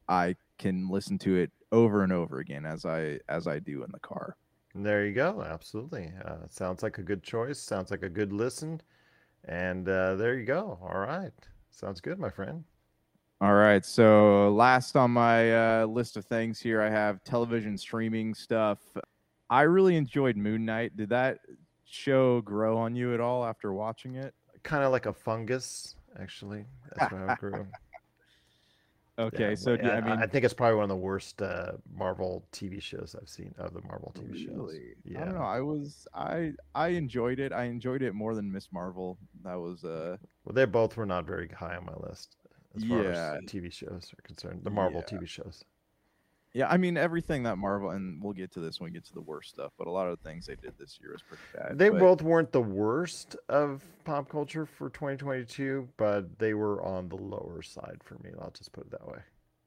I 0.07 0.37
can 0.59 0.87
listen 0.87 1.17
to 1.19 1.35
it 1.35 1.51
over 1.73 2.03
and 2.03 2.13
over 2.13 2.39
again 2.39 2.65
as 2.65 2.85
I 2.85 3.19
as 3.27 3.47
I 3.47 3.59
do 3.59 3.83
in 3.83 3.91
the 3.91 3.99
car. 3.99 4.37
There 4.73 5.05
you 5.05 5.13
go. 5.13 5.41
Absolutely. 5.45 6.13
Uh, 6.23 6.47
sounds 6.49 6.83
like 6.83 6.99
a 6.99 7.03
good 7.03 7.21
choice. 7.21 7.59
Sounds 7.59 7.91
like 7.91 8.03
a 8.03 8.09
good 8.09 8.31
listen. 8.31 8.79
And 9.47 9.87
uh, 9.87 10.15
there 10.15 10.37
you 10.37 10.45
go. 10.45 10.79
All 10.81 10.99
right. 10.99 11.31
Sounds 11.69 12.01
good, 12.01 12.19
my 12.19 12.29
friend. 12.29 12.63
All 13.41 13.53
right. 13.53 13.85
So 13.85 14.53
last 14.53 14.95
on 14.95 15.11
my 15.11 15.81
uh, 15.81 15.85
list 15.85 16.15
of 16.15 16.25
things 16.25 16.59
here, 16.59 16.81
I 16.81 16.89
have 16.89 17.23
television 17.23 17.77
streaming 17.77 18.33
stuff. 18.33 18.79
I 19.49 19.63
really 19.63 19.97
enjoyed 19.97 20.37
Moon 20.37 20.65
Knight. 20.65 20.95
Did 20.95 21.09
that 21.09 21.39
show 21.85 22.41
grow 22.41 22.77
on 22.77 22.95
you 22.95 23.13
at 23.13 23.19
all 23.19 23.45
after 23.45 23.73
watching 23.73 24.15
it? 24.15 24.33
Kind 24.63 24.83
of 24.83 24.91
like 24.91 25.07
a 25.07 25.13
fungus, 25.13 25.95
actually. 26.19 26.65
That's 26.95 27.11
how 27.11 27.33
it 27.33 27.39
grew. 27.39 27.67
Okay. 29.19 29.49
Yeah, 29.49 29.55
so 29.55 29.77
but 29.77 29.83
do, 29.83 29.89
I 29.89 29.97
I, 29.97 30.01
mean, 30.01 30.19
I 30.19 30.25
think 30.25 30.43
it's 30.43 30.55
probably 30.55 30.75
one 30.75 30.83
of 30.83 30.89
the 30.89 30.95
worst 30.95 31.41
uh, 31.41 31.73
Marvel 31.95 32.45
TV 32.51 32.81
shows 32.81 33.15
I've 33.19 33.29
seen 33.29 33.53
of 33.59 33.73
the 33.73 33.81
Marvel 33.81 34.11
TV 34.15 34.35
shows. 34.35 34.73
Yeah. 35.03 35.21
I 35.21 35.25
don't 35.25 35.35
know. 35.35 35.41
I 35.41 35.59
was 35.61 36.07
I 36.15 36.53
I 36.73 36.89
enjoyed 36.89 37.39
it. 37.39 37.51
I 37.53 37.65
enjoyed 37.65 38.01
it 38.01 38.13
more 38.13 38.33
than 38.33 38.51
Miss 38.51 38.71
Marvel. 38.71 39.19
That 39.43 39.55
was 39.59 39.83
uh 39.83 40.17
Well, 40.45 40.53
they 40.53 40.65
both 40.65 40.97
were 40.97 41.05
not 41.05 41.25
very 41.25 41.47
high 41.49 41.75
on 41.75 41.85
my 41.85 41.93
list 42.07 42.37
as 42.75 42.83
far 42.83 43.07
as 43.07 43.43
TV 43.45 43.71
shows 43.71 44.11
are 44.17 44.21
concerned. 44.23 44.61
The 44.63 44.71
Marvel 44.71 45.03
Yeah. 45.07 45.17
TV 45.19 45.27
shows. 45.27 45.63
Yeah. 46.53 46.67
I 46.69 46.77
mean 46.77 46.97
everything 46.97 47.43
that 47.43 47.57
Marvel, 47.57 47.91
and 47.91 48.23
we'll 48.23 48.33
get 48.33 48.51
to 48.53 48.59
this 48.59 48.79
when 48.79 48.91
we 48.91 48.93
get 48.93 49.05
to 49.05 49.13
the 49.13 49.21
worst 49.21 49.49
stuff. 49.49 49.71
But 49.77 49.87
a 49.87 49.91
lot 49.91 50.07
of 50.07 50.17
the 50.17 50.29
things 50.29 50.45
they 50.45 50.55
did 50.55 50.73
this 50.79 50.99
year 51.01 51.11
was 51.11 51.21
pretty 51.21 51.43
bad. 51.55 51.77
They 51.77 51.89
but- 51.89 51.99
both 51.99 52.21
weren't 52.21 52.51
the 52.51 52.61
worst 52.61 53.35
of 53.49 53.83
pop 54.03 54.29
culture 54.29 54.65
for 54.65 54.89
2022, 54.89 55.89
but 55.97 56.39
they 56.39 56.53
were 56.53 56.83
on 56.83 57.09
the 57.09 57.15
lower 57.15 57.61
side 57.61 58.01
for 58.03 58.15
me. 58.15 58.31
I'll 58.39 58.51
just 58.51 58.71
put 58.71 58.85
it 58.85 58.91
that 58.91 59.07
way. 59.07 59.19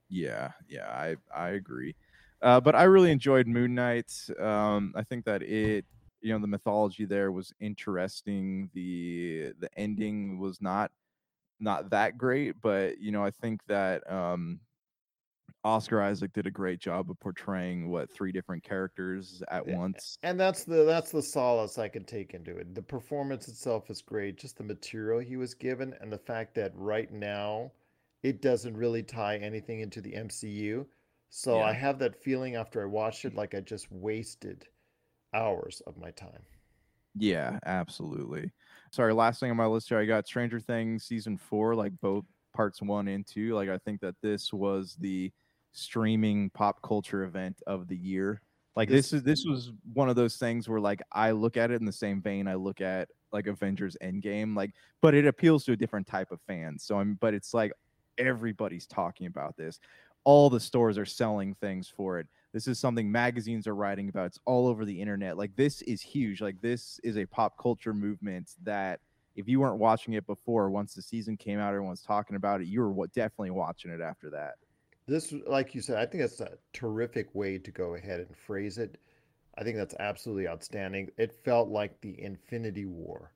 Yeah, 0.08 0.52
yeah, 0.68 0.86
I 0.88 1.16
I 1.34 1.50
agree. 1.50 1.94
Uh, 2.42 2.60
but 2.60 2.74
I 2.74 2.84
really 2.84 3.10
enjoyed 3.10 3.46
Moon 3.46 3.74
Knight. 3.74 4.12
Um, 4.38 4.92
I 4.94 5.02
think 5.02 5.24
that 5.24 5.42
it, 5.42 5.84
you 6.20 6.32
know, 6.32 6.38
the 6.38 6.46
mythology 6.46 7.04
there 7.04 7.32
was 7.32 7.52
interesting. 7.60 8.70
The 8.74 9.52
the 9.58 9.70
ending 9.76 10.38
was 10.38 10.60
not 10.60 10.90
not 11.58 11.90
that 11.90 12.18
great, 12.18 12.60
but 12.60 12.98
you 13.00 13.10
know, 13.10 13.24
I 13.24 13.30
think 13.30 13.62
that 13.68 14.08
um, 14.10 14.60
Oscar 15.66 16.00
Isaac 16.00 16.32
did 16.32 16.46
a 16.46 16.50
great 16.50 16.78
job 16.78 17.10
of 17.10 17.18
portraying 17.18 17.88
what 17.88 18.10
three 18.12 18.30
different 18.32 18.62
characters 18.62 19.42
at 19.50 19.66
Yeah, 19.66 19.76
once. 19.76 20.18
And 20.22 20.40
that's 20.40 20.64
the 20.64 20.84
that's 20.84 21.10
the 21.12 21.22
solace 21.22 21.76
I 21.78 21.88
can 21.88 22.04
take 22.04 22.32
into 22.34 22.56
it. 22.56 22.74
The 22.74 22.82
performance 22.82 23.48
itself 23.48 23.90
is 23.90 24.00
great, 24.02 24.38
just 24.38 24.56
the 24.56 24.64
material 24.64 25.20
he 25.20 25.36
was 25.36 25.52
given 25.54 25.94
and 26.00 26.10
the 26.12 26.18
fact 26.18 26.54
that 26.54 26.72
right 26.74 27.12
now 27.12 27.72
it 28.22 28.40
doesn't 28.40 28.76
really 28.76 29.02
tie 29.02 29.36
anything 29.38 29.80
into 29.80 30.00
the 30.00 30.14
MCU. 30.14 30.86
So 31.28 31.60
I 31.60 31.72
have 31.74 31.98
that 31.98 32.22
feeling 32.22 32.54
after 32.56 32.82
I 32.82 32.86
watched 32.86 33.24
it 33.26 33.34
like 33.34 33.54
I 33.54 33.60
just 33.60 33.92
wasted 33.92 34.68
hours 35.34 35.82
of 35.86 35.98
my 35.98 36.12
time. 36.12 36.46
Yeah, 37.14 37.58
absolutely. 37.64 38.52
Sorry, 38.92 39.14
last 39.14 39.40
thing 39.40 39.50
on 39.50 39.56
my 39.56 39.66
list 39.66 39.88
here, 39.88 39.98
I 39.98 40.04
got 40.04 40.26
Stranger 40.26 40.60
Things 40.60 41.04
season 41.04 41.36
four, 41.38 41.74
like 41.74 41.92
both 42.00 42.24
parts 42.52 42.82
one 42.82 43.08
and 43.08 43.26
two. 43.26 43.54
Like 43.54 43.68
I 43.68 43.78
think 43.78 44.00
that 44.02 44.16
this 44.22 44.52
was 44.52 44.96
the 45.00 45.32
streaming 45.76 46.50
pop 46.50 46.82
culture 46.82 47.24
event 47.24 47.62
of 47.66 47.88
the 47.88 47.96
year. 47.96 48.40
Like 48.74 48.88
This- 48.88 49.10
this 49.10 49.12
is 49.14 49.22
this 49.22 49.44
was 49.46 49.72
one 49.94 50.08
of 50.08 50.16
those 50.16 50.36
things 50.36 50.68
where 50.68 50.80
like 50.80 51.02
I 51.12 51.30
look 51.32 51.56
at 51.56 51.70
it 51.70 51.80
in 51.80 51.86
the 51.86 51.92
same 51.92 52.20
vein 52.20 52.46
I 52.48 52.54
look 52.54 52.80
at 52.80 53.08
like 53.32 53.46
Avengers 53.46 53.96
Endgame, 54.02 54.56
like, 54.56 54.72
but 55.02 55.14
it 55.14 55.26
appeals 55.26 55.64
to 55.64 55.72
a 55.72 55.76
different 55.76 56.06
type 56.06 56.30
of 56.30 56.40
fan. 56.42 56.78
So 56.78 56.98
I'm 56.98 57.14
but 57.14 57.34
it's 57.34 57.52
like 57.54 57.72
everybody's 58.18 58.86
talking 58.86 59.26
about 59.26 59.56
this. 59.56 59.78
All 60.24 60.50
the 60.50 60.60
stores 60.60 60.98
are 60.98 61.04
selling 61.04 61.54
things 61.54 61.88
for 61.88 62.18
it. 62.18 62.26
This 62.52 62.66
is 62.66 62.78
something 62.78 63.10
magazines 63.10 63.66
are 63.66 63.74
writing 63.74 64.08
about. 64.08 64.26
It's 64.26 64.40
all 64.44 64.66
over 64.66 64.84
the 64.84 65.00
internet. 65.00 65.36
Like 65.36 65.54
this 65.56 65.82
is 65.82 66.02
huge. 66.02 66.40
Like 66.40 66.60
this 66.60 66.98
is 67.04 67.16
a 67.16 67.26
pop 67.26 67.56
culture 67.58 67.94
movement 67.94 68.52
that 68.62 69.00
if 69.36 69.46
you 69.48 69.60
weren't 69.60 69.78
watching 69.78 70.14
it 70.14 70.26
before, 70.26 70.70
once 70.70 70.94
the 70.94 71.02
season 71.02 71.36
came 71.36 71.58
out, 71.58 71.68
everyone's 71.74 72.02
talking 72.02 72.36
about 72.36 72.60
it. 72.62 72.66
You 72.66 72.82
were 72.88 73.06
definitely 73.08 73.50
watching 73.50 73.90
it 73.90 74.00
after 74.00 74.30
that. 74.30 74.54
This, 75.06 75.32
like 75.46 75.74
you 75.74 75.80
said, 75.80 75.98
I 75.98 76.06
think 76.06 76.22
that's 76.22 76.40
a 76.40 76.58
terrific 76.72 77.34
way 77.34 77.58
to 77.58 77.70
go 77.70 77.94
ahead 77.94 78.20
and 78.20 78.36
phrase 78.36 78.78
it. 78.78 78.98
I 79.56 79.62
think 79.62 79.76
that's 79.76 79.94
absolutely 80.00 80.48
outstanding. 80.48 81.10
It 81.16 81.32
felt 81.32 81.68
like 81.68 82.00
the 82.00 82.20
Infinity 82.20 82.86
War 82.86 83.32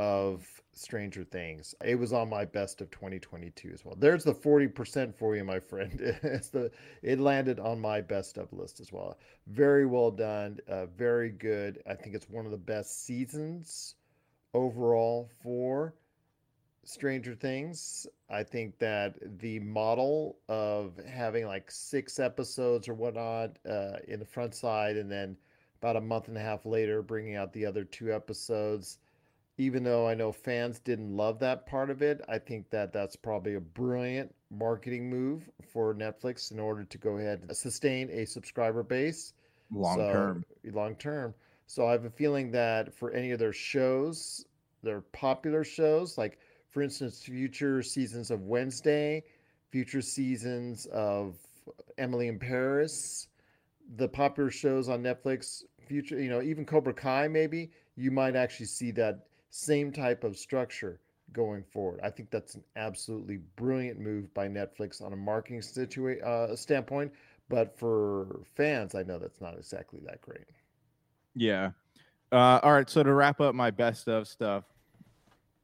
of 0.00 0.46
Stranger 0.72 1.24
Things. 1.24 1.74
It 1.84 1.96
was 1.96 2.12
on 2.12 2.28
my 2.28 2.44
best 2.44 2.80
of 2.80 2.90
2022 2.90 3.70
as 3.72 3.84
well. 3.84 3.96
There's 3.98 4.24
the 4.24 4.34
40% 4.34 5.14
for 5.14 5.36
you, 5.36 5.44
my 5.44 5.60
friend. 5.70 6.00
It's 6.22 6.48
the 6.48 6.70
it 7.02 7.18
landed 7.20 7.58
on 7.58 7.80
my 7.80 8.00
best 8.00 8.38
of 8.38 8.52
list 8.52 8.80
as 8.80 8.92
well. 8.92 9.18
Very 9.48 9.86
well 9.86 10.10
done. 10.10 10.58
Uh, 10.68 10.86
very 10.86 11.30
good. 11.30 11.82
I 11.86 11.94
think 11.94 12.14
it's 12.14 12.28
one 12.28 12.44
of 12.44 12.50
the 12.50 12.56
best 12.58 13.04
seasons 13.04 13.96
overall 14.52 15.28
for 15.42 15.94
Stranger 16.84 17.34
Things. 17.34 18.06
I 18.30 18.42
think 18.42 18.78
that 18.78 19.16
the 19.38 19.60
model 19.60 20.36
of 20.48 20.98
having 21.08 21.46
like 21.46 21.70
six 21.70 22.18
episodes 22.18 22.88
or 22.88 22.94
whatnot 22.94 23.58
uh, 23.68 23.96
in 24.08 24.18
the 24.18 24.24
front 24.26 24.54
side, 24.54 24.96
and 24.96 25.10
then 25.10 25.36
about 25.80 25.96
a 25.96 26.00
month 26.00 26.28
and 26.28 26.36
a 26.36 26.40
half 26.40 26.64
later, 26.66 27.02
bringing 27.02 27.36
out 27.36 27.52
the 27.52 27.66
other 27.66 27.84
two 27.84 28.12
episodes. 28.12 28.98
Even 29.56 29.84
though 29.84 30.08
I 30.08 30.14
know 30.14 30.32
fans 30.32 30.80
didn't 30.80 31.16
love 31.16 31.38
that 31.38 31.64
part 31.66 31.88
of 31.88 32.02
it, 32.02 32.20
I 32.28 32.38
think 32.38 32.70
that 32.70 32.92
that's 32.92 33.14
probably 33.14 33.54
a 33.54 33.60
brilliant 33.60 34.34
marketing 34.50 35.08
move 35.08 35.48
for 35.72 35.94
Netflix 35.94 36.50
in 36.50 36.58
order 36.58 36.82
to 36.84 36.98
go 36.98 37.18
ahead 37.18 37.42
and 37.46 37.56
sustain 37.56 38.10
a 38.10 38.24
subscriber 38.24 38.82
base 38.82 39.32
Long 39.70 39.98
so- 39.98 40.12
term. 40.12 40.44
long 40.72 40.96
term. 40.96 41.34
So 41.66 41.86
I 41.86 41.92
have 41.92 42.04
a 42.04 42.10
feeling 42.10 42.50
that 42.50 42.92
for 42.94 43.12
any 43.12 43.30
of 43.30 43.38
their 43.38 43.52
shows, 43.52 44.44
their 44.82 45.00
popular 45.00 45.62
shows, 45.64 46.18
like 46.18 46.38
for 46.74 46.82
instance, 46.82 47.22
future 47.22 47.82
seasons 47.84 48.32
of 48.32 48.42
Wednesday, 48.42 49.22
future 49.70 50.02
seasons 50.02 50.86
of 50.86 51.36
Emily 51.98 52.26
in 52.26 52.36
Paris, 52.36 53.28
the 53.96 54.08
popular 54.08 54.50
shows 54.50 54.88
on 54.88 55.00
Netflix, 55.00 55.62
future, 55.86 56.20
you 56.20 56.28
know, 56.28 56.42
even 56.42 56.66
Cobra 56.66 56.92
Kai, 56.92 57.28
maybe 57.28 57.70
you 57.94 58.10
might 58.10 58.34
actually 58.34 58.66
see 58.66 58.90
that 58.90 59.26
same 59.50 59.92
type 59.92 60.24
of 60.24 60.36
structure 60.36 60.98
going 61.32 61.62
forward. 61.62 62.00
I 62.02 62.10
think 62.10 62.30
that's 62.30 62.56
an 62.56 62.64
absolutely 62.74 63.38
brilliant 63.54 64.00
move 64.00 64.34
by 64.34 64.48
Netflix 64.48 65.00
on 65.00 65.12
a 65.12 65.16
marketing 65.16 65.60
situa- 65.60 66.22
uh, 66.24 66.56
standpoint. 66.56 67.12
But 67.48 67.78
for 67.78 68.40
fans, 68.56 68.96
I 68.96 69.04
know 69.04 69.20
that's 69.20 69.40
not 69.40 69.56
exactly 69.56 70.00
that 70.06 70.20
great. 70.22 70.46
Yeah. 71.36 71.70
Uh, 72.32 72.58
all 72.64 72.72
right. 72.72 72.90
So 72.90 73.04
to 73.04 73.12
wrap 73.12 73.40
up 73.40 73.54
my 73.54 73.70
best 73.70 74.08
of 74.08 74.26
stuff, 74.26 74.64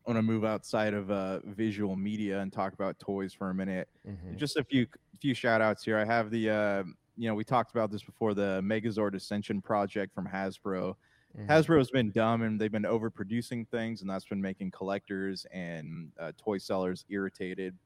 want 0.06 0.16
to 0.16 0.22
move 0.22 0.44
outside 0.44 0.94
of 0.94 1.10
uh, 1.10 1.40
visual 1.44 1.96
media 1.96 2.40
and 2.40 2.52
talk 2.52 2.72
about 2.72 2.98
toys 2.98 3.32
for 3.34 3.50
a 3.50 3.54
minute. 3.54 3.88
Mhm. 4.06 4.36
Just 4.36 4.56
a 4.56 4.64
few 4.64 4.86
few 5.20 5.34
shout 5.34 5.60
outs 5.60 5.84
here. 5.84 5.98
I 5.98 6.04
have 6.04 6.30
the 6.30 6.50
uh, 6.50 6.84
you 7.16 7.28
know 7.28 7.34
we 7.34 7.44
talked 7.44 7.70
about 7.72 7.90
this 7.90 8.02
before 8.02 8.34
the 8.34 8.60
Megazord 8.62 9.14
Ascension 9.14 9.60
project 9.62 10.14
from 10.14 10.26
Hasbro. 10.26 10.94
Mhm. 11.36 11.46
Hasbro's 11.46 11.90
been 11.90 12.10
dumb 12.10 12.42
and 12.42 12.60
they've 12.60 12.72
been 12.72 12.82
overproducing 12.84 13.68
things, 13.68 14.00
and 14.00 14.10
that's 14.10 14.24
been 14.26 14.40
making 14.40 14.70
collectors 14.72 15.46
and 15.52 16.12
uh, 16.18 16.32
toy 16.36 16.58
sellers 16.58 17.04
irritated. 17.08 17.76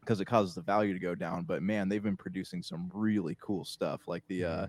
because 0.00 0.20
it 0.22 0.24
causes 0.26 0.54
the 0.54 0.62
value 0.62 0.94
to 0.94 0.98
go 1.00 1.14
down. 1.14 1.44
But 1.44 1.62
man, 1.62 1.88
they've 1.88 2.02
been 2.02 2.16
producing 2.16 2.62
some 2.62 2.90
really 2.94 3.36
cool 3.40 3.64
stuff, 3.64 4.08
like 4.08 4.26
the 4.28 4.44
uh, 4.44 4.66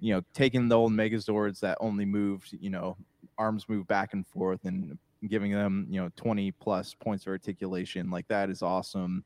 you 0.00 0.14
know, 0.14 0.22
taking 0.34 0.68
the 0.68 0.76
old 0.78 0.92
Megazords 0.92 1.60
that 1.60 1.78
only 1.80 2.04
moved, 2.06 2.52
you 2.60 2.70
know, 2.70 2.96
arms 3.38 3.68
move 3.68 3.86
back 3.88 4.12
and 4.14 4.26
forth 4.26 4.64
and 4.64 4.98
giving 5.28 5.52
them, 5.52 5.86
you 5.90 6.00
know, 6.00 6.10
20 6.16 6.50
plus 6.52 6.94
points 6.94 7.26
of 7.26 7.30
articulation. 7.30 8.10
Like 8.10 8.26
that 8.28 8.50
is 8.50 8.62
awesome. 8.62 9.24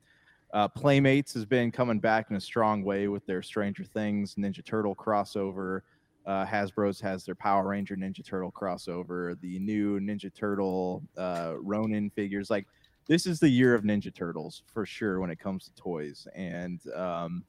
Uh, 0.52 0.68
Playmates 0.68 1.34
has 1.34 1.44
been 1.44 1.70
coming 1.70 1.98
back 1.98 2.30
in 2.30 2.36
a 2.36 2.40
strong 2.40 2.84
way 2.84 3.08
with 3.08 3.26
their 3.26 3.42
Stranger 3.42 3.84
Things 3.84 4.36
Ninja 4.36 4.64
Turtle 4.64 4.94
crossover. 4.94 5.80
Uh, 6.26 6.46
Hasbro's 6.46 7.00
has 7.00 7.24
their 7.24 7.34
Power 7.34 7.68
Ranger 7.68 7.96
Ninja 7.96 8.24
Turtle 8.24 8.52
crossover. 8.52 9.38
The 9.40 9.58
new 9.58 10.00
Ninja 10.00 10.32
Turtle 10.32 11.02
uh, 11.16 11.54
Ronin 11.58 12.08
figures. 12.10 12.50
Like 12.50 12.66
this 13.06 13.26
is 13.26 13.40
the 13.40 13.48
year 13.48 13.74
of 13.74 13.82
Ninja 13.82 14.14
Turtles 14.14 14.62
for 14.72 14.86
sure 14.86 15.20
when 15.20 15.30
it 15.30 15.38
comes 15.38 15.64
to 15.64 15.74
toys. 15.74 16.26
And 16.34 16.80
um, 16.94 17.44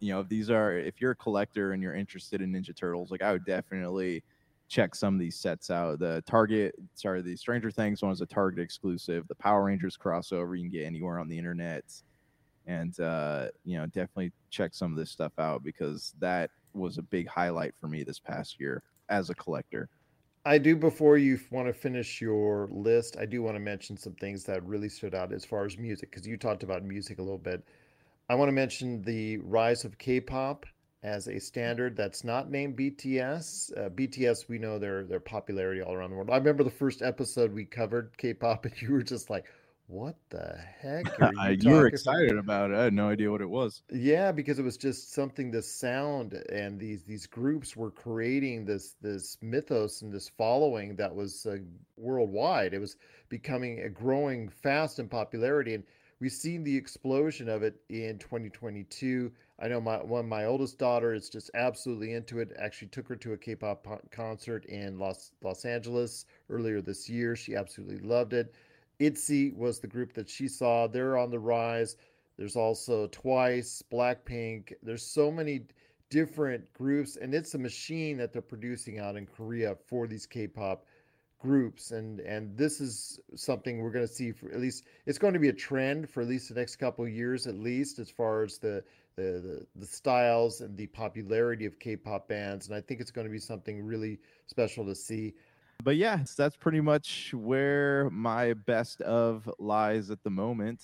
you 0.00 0.12
know, 0.12 0.22
these 0.22 0.50
are 0.50 0.76
if 0.76 1.00
you're 1.00 1.12
a 1.12 1.16
collector 1.16 1.72
and 1.72 1.82
you're 1.82 1.94
interested 1.94 2.40
in 2.40 2.52
Ninja 2.52 2.74
Turtles, 2.74 3.10
like 3.10 3.22
I 3.22 3.32
would 3.32 3.44
definitely 3.44 4.22
check 4.68 4.94
some 4.94 5.14
of 5.14 5.20
these 5.20 5.36
sets 5.36 5.70
out. 5.70 5.98
The 5.98 6.22
Target, 6.26 6.74
sorry, 6.94 7.22
the 7.22 7.36
Stranger 7.36 7.70
Things 7.70 8.02
one 8.02 8.12
is 8.12 8.20
a 8.20 8.26
Target 8.26 8.60
exclusive. 8.60 9.26
The 9.28 9.34
Power 9.34 9.64
Rangers 9.64 9.96
crossover 9.96 10.56
you 10.56 10.64
can 10.64 10.70
get 10.70 10.86
anywhere 10.86 11.18
on 11.18 11.28
the 11.28 11.38
internet, 11.38 11.84
and 12.66 12.98
uh, 13.00 13.48
you 13.64 13.78
know, 13.78 13.86
definitely 13.86 14.32
check 14.50 14.74
some 14.74 14.92
of 14.92 14.98
this 14.98 15.10
stuff 15.10 15.32
out 15.38 15.62
because 15.62 16.14
that 16.20 16.50
was 16.74 16.98
a 16.98 17.02
big 17.02 17.28
highlight 17.28 17.74
for 17.80 17.88
me 17.88 18.02
this 18.02 18.18
past 18.18 18.60
year 18.60 18.82
as 19.08 19.30
a 19.30 19.34
collector. 19.34 19.88
I 20.44 20.58
do 20.58 20.76
before 20.76 21.18
you 21.18 21.40
want 21.50 21.66
to 21.66 21.72
finish 21.72 22.20
your 22.20 22.68
list, 22.70 23.16
I 23.18 23.26
do 23.26 23.42
want 23.42 23.56
to 23.56 23.60
mention 23.60 23.96
some 23.96 24.12
things 24.14 24.44
that 24.44 24.64
really 24.64 24.88
stood 24.88 25.14
out 25.14 25.32
as 25.32 25.44
far 25.44 25.64
as 25.64 25.76
music 25.76 26.10
because 26.10 26.26
you 26.26 26.36
talked 26.36 26.62
about 26.62 26.84
music 26.84 27.18
a 27.18 27.22
little 27.22 27.38
bit. 27.38 27.64
I 28.28 28.36
want 28.36 28.48
to 28.48 28.52
mention 28.52 29.02
the 29.02 29.38
rise 29.38 29.84
of 29.84 29.98
K-pop 29.98 30.66
as 31.02 31.28
a 31.28 31.38
standard 31.38 31.96
that's 31.96 32.24
not 32.24 32.50
named 32.50 32.76
BTS. 32.76 33.76
Uh, 33.76 33.90
BTS, 33.90 34.48
we 34.48 34.58
know 34.58 34.78
their 34.78 35.04
their 35.04 35.20
popularity 35.20 35.82
all 35.82 35.94
around 35.94 36.10
the 36.10 36.16
world. 36.16 36.30
I 36.30 36.36
remember 36.36 36.64
the 36.64 36.70
first 36.70 37.02
episode 37.02 37.52
we 37.52 37.64
covered 37.64 38.16
K-pop, 38.16 38.64
and 38.64 38.74
you 38.82 38.92
were 38.92 39.02
just 39.02 39.30
like, 39.30 39.44
"What 39.86 40.16
the 40.30 40.58
heck?" 40.80 41.20
Are 41.20 41.32
you, 41.52 41.58
you 41.60 41.70
were 41.70 41.86
excited 41.86 42.36
about 42.36 42.70
it. 42.70 42.76
I 42.76 42.84
had 42.84 42.94
no 42.94 43.08
idea 43.08 43.30
what 43.30 43.40
it 43.40 43.48
was. 43.48 43.82
Yeah, 43.92 44.32
because 44.32 44.58
it 44.58 44.64
was 44.64 44.76
just 44.76 45.12
something. 45.12 45.50
The 45.50 45.62
sound 45.62 46.32
and 46.50 46.78
these 46.78 47.04
these 47.04 47.26
groups 47.26 47.76
were 47.76 47.90
creating 47.90 48.64
this 48.64 48.94
this 49.00 49.38
mythos 49.42 50.02
and 50.02 50.12
this 50.12 50.28
following 50.28 50.96
that 50.96 51.14
was 51.14 51.46
uh, 51.46 51.58
worldwide. 51.96 52.74
It 52.74 52.80
was 52.80 52.96
becoming 53.28 53.80
a 53.80 53.88
growing 53.88 54.48
fast 54.48 54.98
in 54.98 55.08
popularity, 55.08 55.74
and 55.74 55.84
we've 56.20 56.32
seen 56.32 56.64
the 56.64 56.76
explosion 56.76 57.48
of 57.48 57.62
it 57.62 57.80
in 57.88 58.18
2022. 58.18 59.30
I 59.60 59.68
know 59.68 59.80
my 59.80 59.96
one 60.02 60.28
my 60.28 60.44
oldest 60.44 60.78
daughter 60.78 61.14
is 61.14 61.28
just 61.28 61.50
absolutely 61.54 62.12
into 62.12 62.38
it. 62.40 62.52
Actually, 62.58 62.88
took 62.88 63.08
her 63.08 63.16
to 63.16 63.32
a 63.32 63.36
K-pop 63.36 63.86
concert 64.10 64.64
in 64.66 64.98
Los 64.98 65.32
Los 65.42 65.64
Angeles 65.64 66.26
earlier 66.50 66.80
this 66.80 67.08
year. 67.08 67.36
She 67.36 67.54
absolutely 67.54 67.98
loved 67.98 68.32
it. 68.32 68.54
ITZY 68.98 69.54
was 69.54 69.78
the 69.78 69.86
group 69.86 70.12
that 70.14 70.28
she 70.28 70.48
saw. 70.48 70.86
They're 70.86 71.18
on 71.18 71.30
the 71.30 71.38
rise. 71.38 71.96
There's 72.38 72.56
also 72.56 73.06
Twice, 73.08 73.82
Blackpink. 73.92 74.72
There's 74.82 75.04
so 75.04 75.30
many 75.30 75.62
different 76.10 76.72
groups, 76.72 77.16
and 77.16 77.34
it's 77.34 77.54
a 77.54 77.58
machine 77.58 78.16
that 78.18 78.32
they're 78.32 78.42
producing 78.42 78.98
out 78.98 79.16
in 79.16 79.26
Korea 79.26 79.74
for 79.86 80.06
these 80.06 80.26
K-pop 80.26 80.84
groups 81.38 81.90
and 81.90 82.20
and 82.20 82.56
this 82.56 82.80
is 82.80 83.20
something 83.34 83.80
we're 83.80 83.90
going 83.90 84.06
to 84.06 84.12
see 84.12 84.32
for 84.32 84.50
at 84.50 84.60
least 84.60 84.84
it's 85.04 85.18
going 85.18 85.34
to 85.34 85.38
be 85.38 85.50
a 85.50 85.52
trend 85.52 86.08
for 86.08 86.22
at 86.22 86.28
least 86.28 86.48
the 86.48 86.54
next 86.54 86.76
couple 86.76 87.04
of 87.04 87.10
years 87.10 87.46
at 87.46 87.56
least 87.56 87.98
as 87.98 88.08
far 88.08 88.42
as 88.42 88.58
the 88.58 88.82
the 89.16 89.22
the, 89.22 89.66
the 89.76 89.86
styles 89.86 90.62
and 90.62 90.76
the 90.76 90.86
popularity 90.86 91.66
of 91.66 91.78
K-pop 91.78 92.28
bands 92.28 92.68
and 92.68 92.76
I 92.76 92.80
think 92.80 93.00
it's 93.00 93.10
going 93.10 93.26
to 93.26 93.30
be 93.30 93.38
something 93.38 93.84
really 93.84 94.18
special 94.46 94.84
to 94.86 94.94
see. 94.94 95.34
But 95.84 95.96
yeah, 95.96 96.24
that's 96.36 96.56
pretty 96.56 96.80
much 96.80 97.34
where 97.34 98.08
my 98.08 98.54
best 98.54 99.02
of 99.02 99.50
lies 99.58 100.10
at 100.10 100.22
the 100.22 100.30
moment. 100.30 100.82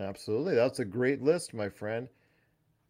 absolutely 0.00 0.54
that's 0.54 0.78
a 0.78 0.84
great 0.84 1.20
list 1.20 1.52
my 1.52 1.68
friend. 1.68 2.08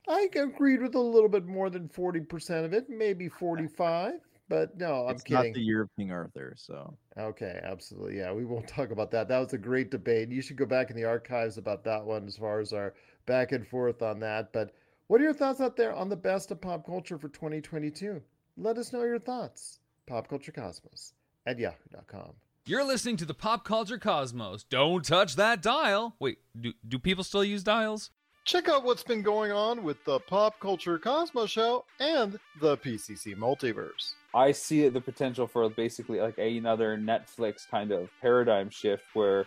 I 0.08 0.28
agreed 0.36 0.80
with 0.80 0.94
a 0.94 1.00
little 1.00 1.28
bit 1.28 1.44
more 1.44 1.70
than 1.70 1.88
40% 1.88 2.64
of 2.64 2.72
it 2.72 2.88
maybe 2.88 3.28
45 3.28 4.20
but 4.48 4.76
no 4.76 5.06
I'm 5.06 5.14
it's 5.14 5.22
kidding 5.22 5.52
not 5.52 5.54
the 5.54 5.62
year 5.62 5.82
of 5.82 5.90
King 5.96 6.10
Arthur, 6.10 6.54
so 6.56 6.96
Okay, 7.18 7.60
absolutely. 7.64 8.18
Yeah, 8.18 8.32
we 8.32 8.44
won't 8.44 8.68
talk 8.76 8.90
about 8.90 9.10
that. 9.10 9.28
That 9.28 9.38
was 9.38 9.52
a 9.52 9.58
great 9.58 9.90
debate. 9.90 10.30
You 10.30 10.40
should 10.40 10.56
go 10.56 10.66
back 10.66 10.90
in 10.90 10.96
the 10.96 11.04
archives 11.04 11.58
about 11.58 11.84
that 11.84 12.04
one 12.04 12.26
as 12.26 12.36
far 12.36 12.60
as 12.60 12.72
our 12.72 12.94
back 13.26 13.52
and 13.52 13.66
forth 13.66 14.02
on 14.02 14.20
that. 14.20 14.52
But 14.52 14.72
what 15.08 15.20
are 15.20 15.24
your 15.24 15.34
thoughts 15.34 15.60
out 15.60 15.76
there 15.76 15.94
on 15.94 16.08
the 16.08 16.16
best 16.16 16.50
of 16.50 16.60
pop 16.60 16.86
culture 16.86 17.18
for 17.18 17.28
2022? 17.28 18.22
Let 18.56 18.78
us 18.78 18.92
know 18.92 19.02
your 19.02 19.18
thoughts. 19.18 19.80
PopCultureCosmos 20.08 21.12
at 21.46 21.58
yahoo.com. 21.58 22.32
You're 22.64 22.84
listening 22.84 23.16
to 23.18 23.24
the 23.24 23.34
Pop 23.34 23.64
Culture 23.64 23.98
Cosmos. 23.98 24.64
Don't 24.64 25.04
touch 25.04 25.36
that 25.36 25.62
dial. 25.62 26.16
Wait, 26.18 26.38
do, 26.60 26.74
do 26.86 26.98
people 26.98 27.24
still 27.24 27.44
use 27.44 27.62
dials? 27.62 28.10
Check 28.44 28.68
out 28.68 28.84
what's 28.84 29.02
been 29.02 29.22
going 29.22 29.52
on 29.52 29.82
with 29.82 30.04
the 30.04 30.18
Pop 30.20 30.60
Culture 30.60 30.98
Cosmos 30.98 31.50
show 31.50 31.84
and 31.98 32.38
the 32.60 32.76
PCC 32.76 33.34
Multiverse. 33.34 34.12
I 34.38 34.52
see 34.52 34.88
the 34.88 35.00
potential 35.00 35.48
for 35.48 35.68
basically 35.68 36.20
like 36.20 36.38
another 36.38 36.96
Netflix 36.96 37.68
kind 37.68 37.90
of 37.90 38.08
paradigm 38.22 38.70
shift 38.70 39.02
where 39.12 39.46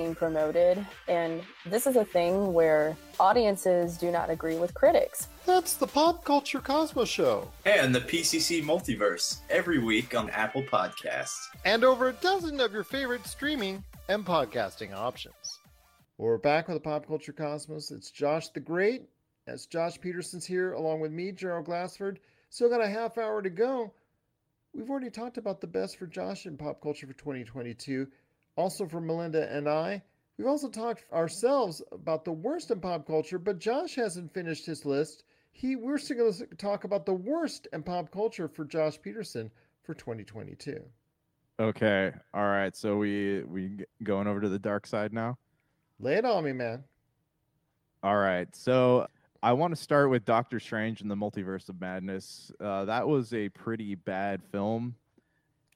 promoted, 0.15 0.85
and 1.07 1.41
this 1.65 1.85
is 1.85 1.95
a 1.95 2.03
thing 2.03 2.53
where 2.53 2.97
audiences 3.19 3.97
do 3.97 4.11
not 4.11 4.29
agree 4.29 4.57
with 4.57 4.73
critics. 4.73 5.27
That's 5.45 5.75
the 5.75 5.87
Pop 5.87 6.25
Culture 6.25 6.59
Cosmos 6.59 7.07
show. 7.07 7.47
And 7.65 7.93
the 7.93 8.01
PCC 8.01 8.63
Multiverse 8.63 9.39
every 9.49 9.79
week 9.79 10.15
on 10.15 10.29
Apple 10.31 10.63
Podcasts. 10.63 11.47
And 11.63 11.83
over 11.83 12.09
a 12.09 12.13
dozen 12.13 12.59
of 12.59 12.73
your 12.73 12.83
favorite 12.83 13.25
streaming 13.27 13.83
and 14.09 14.25
podcasting 14.25 14.93
options. 14.93 15.59
We're 16.17 16.37
back 16.37 16.67
with 16.67 16.77
the 16.77 16.81
Pop 16.81 17.07
Culture 17.07 17.33
Cosmos. 17.33 17.91
It's 17.91 18.11
Josh 18.11 18.49
the 18.49 18.59
Great. 18.59 19.07
As 19.47 19.65
Josh 19.65 19.99
Peterson's 20.01 20.45
here, 20.45 20.73
along 20.73 20.99
with 20.99 21.11
me, 21.11 21.31
Gerald 21.31 21.65
Glassford. 21.65 22.19
Still 22.49 22.69
got 22.69 22.81
a 22.81 22.89
half 22.89 23.17
hour 23.17 23.41
to 23.41 23.49
go. 23.49 23.93
We've 24.73 24.89
already 24.89 25.09
talked 25.09 25.37
about 25.37 25.59
the 25.59 25.67
best 25.67 25.97
for 25.97 26.07
Josh 26.07 26.45
in 26.45 26.57
pop 26.57 26.81
culture 26.81 27.07
for 27.07 27.13
2022. 27.13 28.07
Also 28.55 28.87
for 28.87 29.01
Melinda 29.01 29.51
and 29.53 29.67
I. 29.67 30.01
We've 30.37 30.47
also 30.47 30.69
talked 30.69 31.05
ourselves 31.13 31.81
about 31.91 32.25
the 32.25 32.31
worst 32.31 32.71
in 32.71 32.79
pop 32.79 33.05
culture, 33.05 33.37
but 33.39 33.59
Josh 33.59 33.95
hasn't 33.95 34.33
finished 34.33 34.65
his 34.65 34.85
list. 34.85 35.23
He 35.51 35.75
we're 35.75 35.97
still 35.97 36.17
going 36.17 36.33
to 36.33 36.45
talk 36.55 36.83
about 36.83 37.05
the 37.05 37.13
worst 37.13 37.67
in 37.73 37.83
pop 37.83 38.11
culture 38.11 38.47
for 38.47 38.65
Josh 38.65 38.99
Peterson 39.01 39.51
for 39.83 39.93
2022. 39.93 40.81
Okay. 41.59 42.11
All 42.33 42.45
right. 42.45 42.75
So 42.75 42.97
we 42.97 43.43
we 43.43 43.85
going 44.03 44.27
over 44.27 44.41
to 44.41 44.49
the 44.49 44.57
dark 44.59 44.87
side 44.87 45.13
now. 45.13 45.37
Lay 45.99 46.15
it 46.15 46.25
on 46.25 46.43
me, 46.43 46.53
man. 46.53 46.83
All 48.01 48.17
right. 48.17 48.53
So 48.55 49.05
I 49.43 49.53
want 49.53 49.75
to 49.75 49.81
start 49.81 50.09
with 50.09 50.25
Doctor 50.25 50.59
Strange 50.59 51.01
and 51.01 51.11
the 51.11 51.15
Multiverse 51.15 51.69
of 51.69 51.79
Madness. 51.79 52.51
Uh, 52.59 52.85
that 52.85 53.07
was 53.07 53.33
a 53.33 53.49
pretty 53.49 53.93
bad 53.95 54.41
film. 54.51 54.95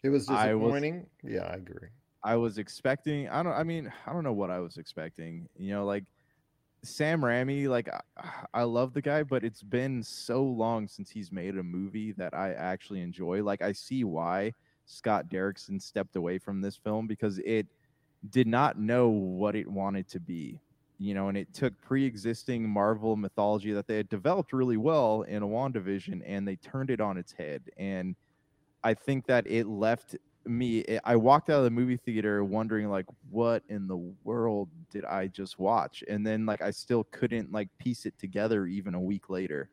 It 0.02 0.10
was 0.10 0.28
I 0.30 0.54
was- 0.56 0.62
disappointing. 0.64 1.06
yeah, 1.24 1.42
I 1.44 1.56
agree. 1.56 1.90
I 2.26 2.36
was 2.36 2.58
expecting. 2.58 3.30
I 3.30 3.44
don't. 3.44 3.54
I 3.54 3.64
mean, 3.64 3.94
I 4.08 4.12
don't 4.12 4.24
know 4.24 4.34
what 4.34 4.50
I 4.50 4.60
was 4.60 4.78
expecting. 4.78 5.48
You 5.58 5.76
know, 5.76 5.86
like 5.86 6.04
Sam 6.84 7.22
Raimi. 7.22 7.68
Like 7.68 7.88
I, 7.88 8.02
I 8.54 8.64
love 8.64 8.94
the 8.94 9.02
guy, 9.02 9.22
but 9.22 9.44
it's 9.44 9.62
been 9.62 10.02
so 10.02 10.44
long 10.44 10.88
since 10.88 11.10
he's 11.12 11.32
made 11.32 11.56
a 11.56 11.64
movie 11.64 12.14
that 12.14 12.34
I 12.34 12.54
actually 12.54 13.02
enjoy. 13.02 13.44
Like 13.44 13.62
I 13.62 13.72
see 13.72 14.04
why 14.04 14.54
Scott 14.88 15.30
Derrickson 15.30 15.80
stepped 15.80 16.16
away 16.16 16.40
from 16.40 16.62
this 16.62 16.76
film 16.76 17.06
because 17.06 17.38
it 17.40 17.68
did 18.32 18.48
not 18.48 18.80
know 18.80 19.08
what 19.08 19.56
it 19.56 19.68
wanted 19.68 20.08
to 20.10 20.20
be. 20.20 20.60
You 20.98 21.14
know, 21.14 21.28
and 21.28 21.38
it 21.38 21.54
took 21.54 21.80
pre-existing 21.82 22.68
Marvel 22.68 23.16
mythology 23.18 23.72
that 23.74 23.86
they 23.86 23.98
had 23.98 24.10
developed 24.10 24.52
really 24.52 24.78
well 24.78 25.24
in 25.24 25.44
a 25.44 25.48
WandaVision, 25.48 26.24
and 26.26 26.48
they 26.48 26.56
turned 26.56 26.90
it 26.90 27.02
on 27.02 27.18
its 27.18 27.34
head. 27.34 27.64
And 27.78 28.16
I 28.82 28.94
think 28.96 29.28
that 29.28 29.46
it 29.46 29.68
left 29.68 30.16
me. 30.46 30.84
eh, 30.88 31.00
I 31.04 31.16
walked 31.16 31.50
out 31.50 31.60
of 31.60 31.64
the 31.64 31.70
movie 31.70 31.98
theater 31.98 32.44
wondering 32.44 32.90
like, 32.90 33.06
what 33.30 33.64
in 33.70 33.88
the 33.88 33.98
world 34.24 34.70
did 34.92 35.06
I 35.06 35.28
just 35.28 35.60
watch? 35.60 36.04
And 36.08 36.26
then 36.26 36.46
like 36.46 36.62
I 36.62 36.72
still 36.72 37.06
couldn't 37.12 37.52
like 37.52 37.70
piece 37.78 38.06
it 38.06 38.18
together 38.18 38.66
even 38.66 38.96
a 38.96 39.02
week 39.02 39.30
later. 39.30 39.70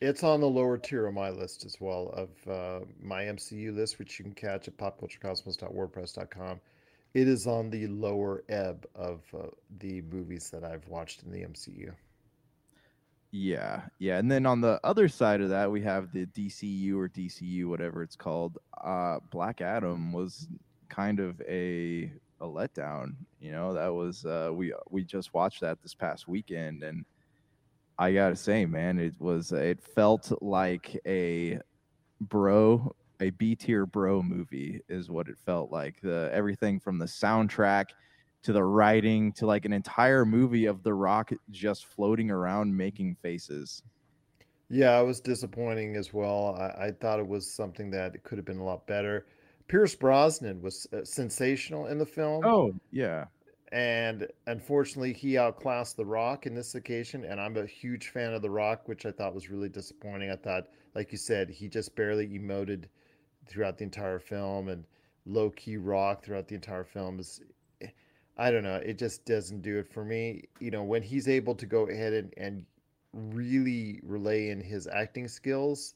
It's 0.00 0.22
on 0.22 0.40
the 0.40 0.48
lower 0.48 0.78
tier 0.78 1.06
of 1.06 1.14
my 1.14 1.30
list 1.30 1.64
as 1.64 1.76
well 1.80 2.10
of 2.14 2.28
uh, 2.48 2.84
my 3.02 3.24
MCU 3.24 3.74
list, 3.74 3.98
which 3.98 4.18
you 4.18 4.24
can 4.24 4.34
catch 4.34 4.68
at 4.68 4.76
popculturecosmos.wordpress.com. 4.76 6.60
It 7.14 7.26
is 7.26 7.46
on 7.46 7.70
the 7.70 7.88
lower 7.88 8.44
ebb 8.48 8.86
of 8.94 9.22
uh, 9.34 9.48
the 9.78 10.02
movies 10.02 10.50
that 10.50 10.62
I've 10.62 10.86
watched 10.86 11.24
in 11.24 11.32
the 11.32 11.40
MCU. 11.40 11.92
Yeah, 13.30 13.82
yeah. 13.98 14.18
And 14.18 14.30
then 14.30 14.46
on 14.46 14.60
the 14.62 14.80
other 14.84 15.08
side 15.08 15.40
of 15.42 15.50
that, 15.50 15.70
we 15.70 15.82
have 15.82 16.12
the 16.12 16.26
DCU 16.26 16.96
or 16.96 17.08
DCU, 17.08 17.66
whatever 17.66 18.02
it's 18.02 18.16
called. 18.16 18.58
Uh, 18.82 19.18
Black 19.30 19.60
Adam 19.60 20.12
was 20.12 20.48
kind 20.88 21.20
of 21.20 21.40
a 21.42 22.10
a 22.40 22.46
letdown. 22.46 23.16
You 23.40 23.52
know, 23.52 23.74
that 23.74 23.88
was 23.92 24.24
uh, 24.24 24.50
we 24.52 24.72
we 24.90 25.04
just 25.04 25.34
watched 25.34 25.60
that 25.60 25.82
this 25.82 25.94
past 25.94 26.26
weekend, 26.26 26.82
and 26.82 27.04
I 27.98 28.12
gotta 28.14 28.36
say, 28.36 28.64
man, 28.64 28.98
it 28.98 29.14
was 29.18 29.52
it 29.52 29.82
felt 29.82 30.32
like 30.42 30.98
a 31.06 31.58
bro, 32.20 32.94
a 33.20 33.30
B 33.30 33.54
tier 33.56 33.84
bro 33.86 34.22
movie 34.22 34.80
is 34.88 35.10
what 35.10 35.28
it 35.28 35.38
felt 35.44 35.70
like. 35.70 36.00
The 36.00 36.30
everything 36.32 36.80
from 36.80 36.98
the 36.98 37.06
soundtrack 37.06 37.86
to 38.42 38.52
the 38.52 38.62
writing 38.62 39.32
to 39.32 39.46
like 39.46 39.64
an 39.64 39.72
entire 39.72 40.24
movie 40.24 40.66
of 40.66 40.82
The 40.82 40.94
Rock 40.94 41.30
just 41.50 41.86
floating 41.86 42.30
around 42.30 42.76
making 42.76 43.16
faces. 43.16 43.82
Yeah, 44.70 45.00
it 45.00 45.04
was 45.04 45.20
disappointing 45.20 45.96
as 45.96 46.12
well. 46.12 46.56
I, 46.58 46.86
I 46.86 46.92
thought 46.92 47.18
it 47.18 47.26
was 47.26 47.50
something 47.50 47.90
that 47.90 48.14
it 48.14 48.22
could 48.22 48.38
have 48.38 48.44
been 48.44 48.58
a 48.58 48.64
lot 48.64 48.86
better. 48.86 49.26
Pierce 49.66 49.94
Brosnan 49.94 50.62
was 50.62 50.86
uh, 50.92 51.04
sensational 51.04 51.86
in 51.86 51.98
the 51.98 52.06
film. 52.06 52.44
Oh, 52.44 52.72
yeah. 52.90 53.26
And 53.72 54.26
unfortunately, 54.46 55.12
he 55.12 55.36
outclassed 55.36 55.96
The 55.96 56.04
Rock 56.06 56.46
in 56.46 56.54
this 56.54 56.74
occasion. 56.74 57.24
And 57.24 57.40
I'm 57.40 57.56
a 57.56 57.66
huge 57.66 58.08
fan 58.08 58.32
of 58.32 58.42
The 58.42 58.50
Rock, 58.50 58.88
which 58.88 59.04
I 59.04 59.10
thought 59.10 59.34
was 59.34 59.50
really 59.50 59.68
disappointing. 59.68 60.30
I 60.30 60.36
thought, 60.36 60.68
like 60.94 61.12
you 61.12 61.18
said, 61.18 61.50
he 61.50 61.68
just 61.68 61.94
barely 61.96 62.28
emoted 62.28 62.84
throughout 63.46 63.78
the 63.78 63.84
entire 63.84 64.18
film 64.18 64.68
and 64.68 64.84
low 65.26 65.50
key 65.50 65.76
rock 65.76 66.24
throughout 66.24 66.48
the 66.48 66.54
entire 66.54 66.84
film 66.84 67.18
is 67.18 67.40
I 68.38 68.50
don't 68.50 68.62
know, 68.62 68.76
it 68.76 68.98
just 68.98 69.24
doesn't 69.24 69.62
do 69.62 69.78
it 69.78 69.88
for 69.92 70.04
me. 70.04 70.44
You 70.60 70.70
know, 70.70 70.84
when 70.84 71.02
he's 71.02 71.28
able 71.28 71.54
to 71.56 71.66
go 71.66 71.88
ahead 71.88 72.12
and, 72.12 72.32
and 72.36 72.64
really 73.12 74.00
relay 74.02 74.50
in 74.50 74.60
his 74.60 74.86
acting 74.86 75.26
skills, 75.26 75.94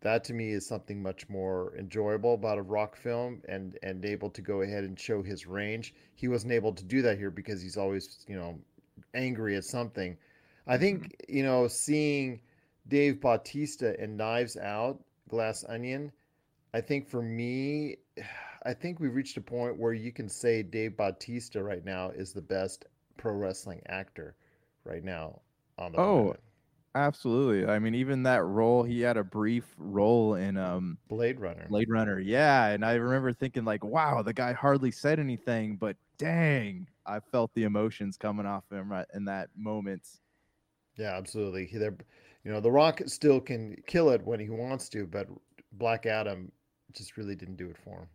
that 0.00 0.22
to 0.24 0.34
me 0.34 0.50
is 0.50 0.66
something 0.66 1.02
much 1.02 1.28
more 1.28 1.74
enjoyable 1.76 2.34
about 2.34 2.58
a 2.58 2.62
rock 2.62 2.94
film 2.94 3.40
and 3.48 3.78
and 3.82 4.04
able 4.04 4.30
to 4.30 4.42
go 4.42 4.60
ahead 4.60 4.84
and 4.84 5.00
show 5.00 5.22
his 5.22 5.46
range. 5.46 5.94
He 6.14 6.28
wasn't 6.28 6.52
able 6.52 6.72
to 6.72 6.84
do 6.84 7.02
that 7.02 7.18
here 7.18 7.30
because 7.30 7.60
he's 7.60 7.76
always, 7.76 8.24
you 8.28 8.36
know, 8.36 8.58
angry 9.14 9.56
at 9.56 9.64
something. 9.64 10.16
I 10.66 10.74
mm-hmm. 10.74 10.82
think, 10.82 11.24
you 11.28 11.42
know, 11.42 11.66
seeing 11.66 12.40
Dave 12.86 13.20
Bautista 13.20 14.00
in 14.02 14.16
Knives 14.16 14.56
Out, 14.56 15.02
Glass 15.28 15.64
Onion, 15.68 16.12
I 16.74 16.80
think 16.80 17.08
for 17.08 17.22
me, 17.22 17.96
I 18.64 18.74
think 18.74 18.98
we've 18.98 19.14
reached 19.14 19.36
a 19.36 19.40
point 19.40 19.78
where 19.78 19.92
you 19.92 20.12
can 20.12 20.28
say 20.28 20.62
Dave 20.62 20.96
Bautista 20.96 21.62
right 21.62 21.84
now 21.84 22.10
is 22.10 22.32
the 22.32 22.42
best 22.42 22.84
pro 23.16 23.32
wrestling 23.32 23.80
actor 23.86 24.36
right 24.82 25.04
now 25.04 25.42
on 25.78 25.92
the 25.92 25.98
Oh, 25.98 26.00
planet. 26.00 26.42
absolutely. 26.94 27.66
I 27.70 27.78
mean, 27.78 27.94
even 27.96 28.24
that 28.24 28.44
role, 28.44 28.84
he 28.84 29.00
had 29.00 29.16
a 29.18 29.24
brief 29.24 29.74
role 29.78 30.34
in 30.34 30.56
um 30.56 30.98
Blade 31.08 31.40
Runner. 31.40 31.70
Blade 31.70 31.90
Runner. 31.90 32.20
Yeah, 32.20 32.68
and 32.68 32.84
I 32.84 32.94
remember 32.94 33.32
thinking 33.32 33.64
like, 33.64 33.84
wow, 33.84 34.22
the 34.22 34.34
guy 34.34 34.52
hardly 34.54 34.90
said 34.92 35.20
anything, 35.20 35.76
but 35.78 35.96
dang, 36.18 36.88
I 37.06 37.20
felt 37.20 37.54
the 37.54 37.64
emotions 37.64 38.16
coming 38.18 38.46
off 38.46 38.70
him 38.72 38.90
right 38.92 39.06
in 39.14 39.26
that 39.26 39.50
moment. 39.56 40.08
Yeah, 40.96 41.16
absolutely. 41.16 41.66
He, 41.66 41.78
you 41.78 41.96
know, 42.44 42.60
The 42.60 42.70
Rock 42.70 43.02
still 43.06 43.40
can 43.40 43.76
kill 43.86 44.10
it 44.10 44.22
when 44.24 44.40
he 44.40 44.48
wants 44.48 44.88
to, 44.90 45.06
but 45.06 45.28
Black 45.72 46.06
Adam 46.06 46.52
just 46.92 47.16
really 47.16 47.34
didn't 47.34 47.56
do 47.56 47.70
it 47.70 47.78
for 47.78 48.00
him. 48.02 48.08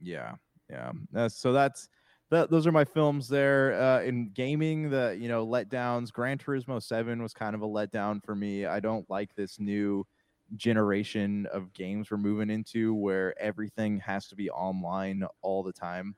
Yeah, 0.00 0.34
yeah. 0.68 0.92
Uh, 1.14 1.28
so 1.28 1.52
that's 1.52 1.88
that. 2.30 2.50
Those 2.50 2.66
are 2.66 2.72
my 2.72 2.84
films 2.84 3.28
there. 3.28 3.80
Uh, 3.80 4.02
in 4.02 4.30
gaming, 4.30 4.90
the 4.90 5.16
you 5.18 5.28
know 5.28 5.46
letdowns. 5.46 6.12
Gran 6.12 6.38
Turismo 6.38 6.82
Seven 6.82 7.22
was 7.22 7.34
kind 7.34 7.54
of 7.54 7.62
a 7.62 7.66
letdown 7.68 8.22
for 8.24 8.34
me. 8.34 8.66
I 8.66 8.80
don't 8.80 9.08
like 9.10 9.34
this 9.34 9.58
new 9.60 10.06
generation 10.56 11.46
of 11.52 11.72
games 11.74 12.10
we're 12.10 12.16
moving 12.16 12.50
into 12.50 12.94
where 12.94 13.40
everything 13.40 13.98
has 14.00 14.26
to 14.28 14.36
be 14.36 14.50
online 14.50 15.24
all 15.42 15.62
the 15.62 15.72
time. 15.72 16.14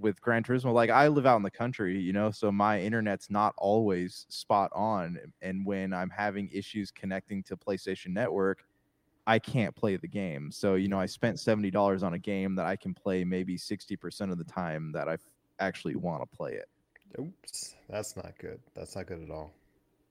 With 0.00 0.20
Gran 0.20 0.44
Turismo, 0.44 0.72
like 0.72 0.90
I 0.90 1.08
live 1.08 1.26
out 1.26 1.36
in 1.38 1.42
the 1.42 1.50
country, 1.50 1.98
you 2.00 2.12
know, 2.12 2.30
so 2.30 2.52
my 2.52 2.80
internet's 2.80 3.30
not 3.30 3.54
always 3.58 4.26
spot 4.28 4.70
on. 4.72 5.18
And 5.42 5.66
when 5.66 5.92
I'm 5.92 6.10
having 6.10 6.48
issues 6.52 6.92
connecting 6.92 7.42
to 7.44 7.56
PlayStation 7.56 8.10
Network, 8.10 8.64
I 9.28 9.38
can't 9.38 9.76
play 9.76 9.96
the 9.96 10.08
game. 10.08 10.50
So, 10.50 10.76
you 10.76 10.88
know, 10.88 10.98
I 10.98 11.04
spent 11.04 11.36
$70 11.36 12.02
on 12.02 12.14
a 12.14 12.18
game 12.18 12.54
that 12.54 12.64
I 12.64 12.76
can 12.76 12.94
play 12.94 13.24
maybe 13.24 13.58
60% 13.58 14.32
of 14.32 14.38
the 14.38 14.44
time 14.44 14.90
that 14.92 15.06
I 15.06 15.18
actually 15.60 15.96
want 15.96 16.22
to 16.22 16.36
play 16.36 16.54
it. 16.54 16.66
Oops, 17.20 17.74
that's 17.90 18.16
not 18.16 18.32
good. 18.38 18.58
That's 18.74 18.96
not 18.96 19.06
good 19.06 19.22
at 19.22 19.30
all. 19.30 19.52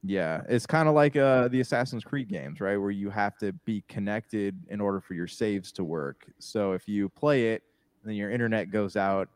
Yeah, 0.04 0.44
it's 0.48 0.68
kind 0.68 0.88
of 0.88 0.94
like 0.94 1.16
uh, 1.16 1.48
the 1.48 1.62
Assassin's 1.62 2.04
Creed 2.04 2.30
games, 2.30 2.62
right? 2.62 2.78
Where 2.78 2.92
you 2.92 3.10
have 3.10 3.40
to 3.40 3.54
be 3.66 3.84
connected 3.88 4.56
in 4.70 4.80
order 4.80 5.02
for 5.02 5.16
your 5.16 5.28
saves 5.28 5.72
to 5.74 5.84
work. 5.84 6.28
So 6.38 6.74
if 6.74 6.88
you 6.88 7.10
play 7.10 7.54
it, 7.54 7.64
then 8.04 8.14
your 8.14 8.30
internet 8.30 8.70
goes 8.70 8.96
out, 8.96 9.30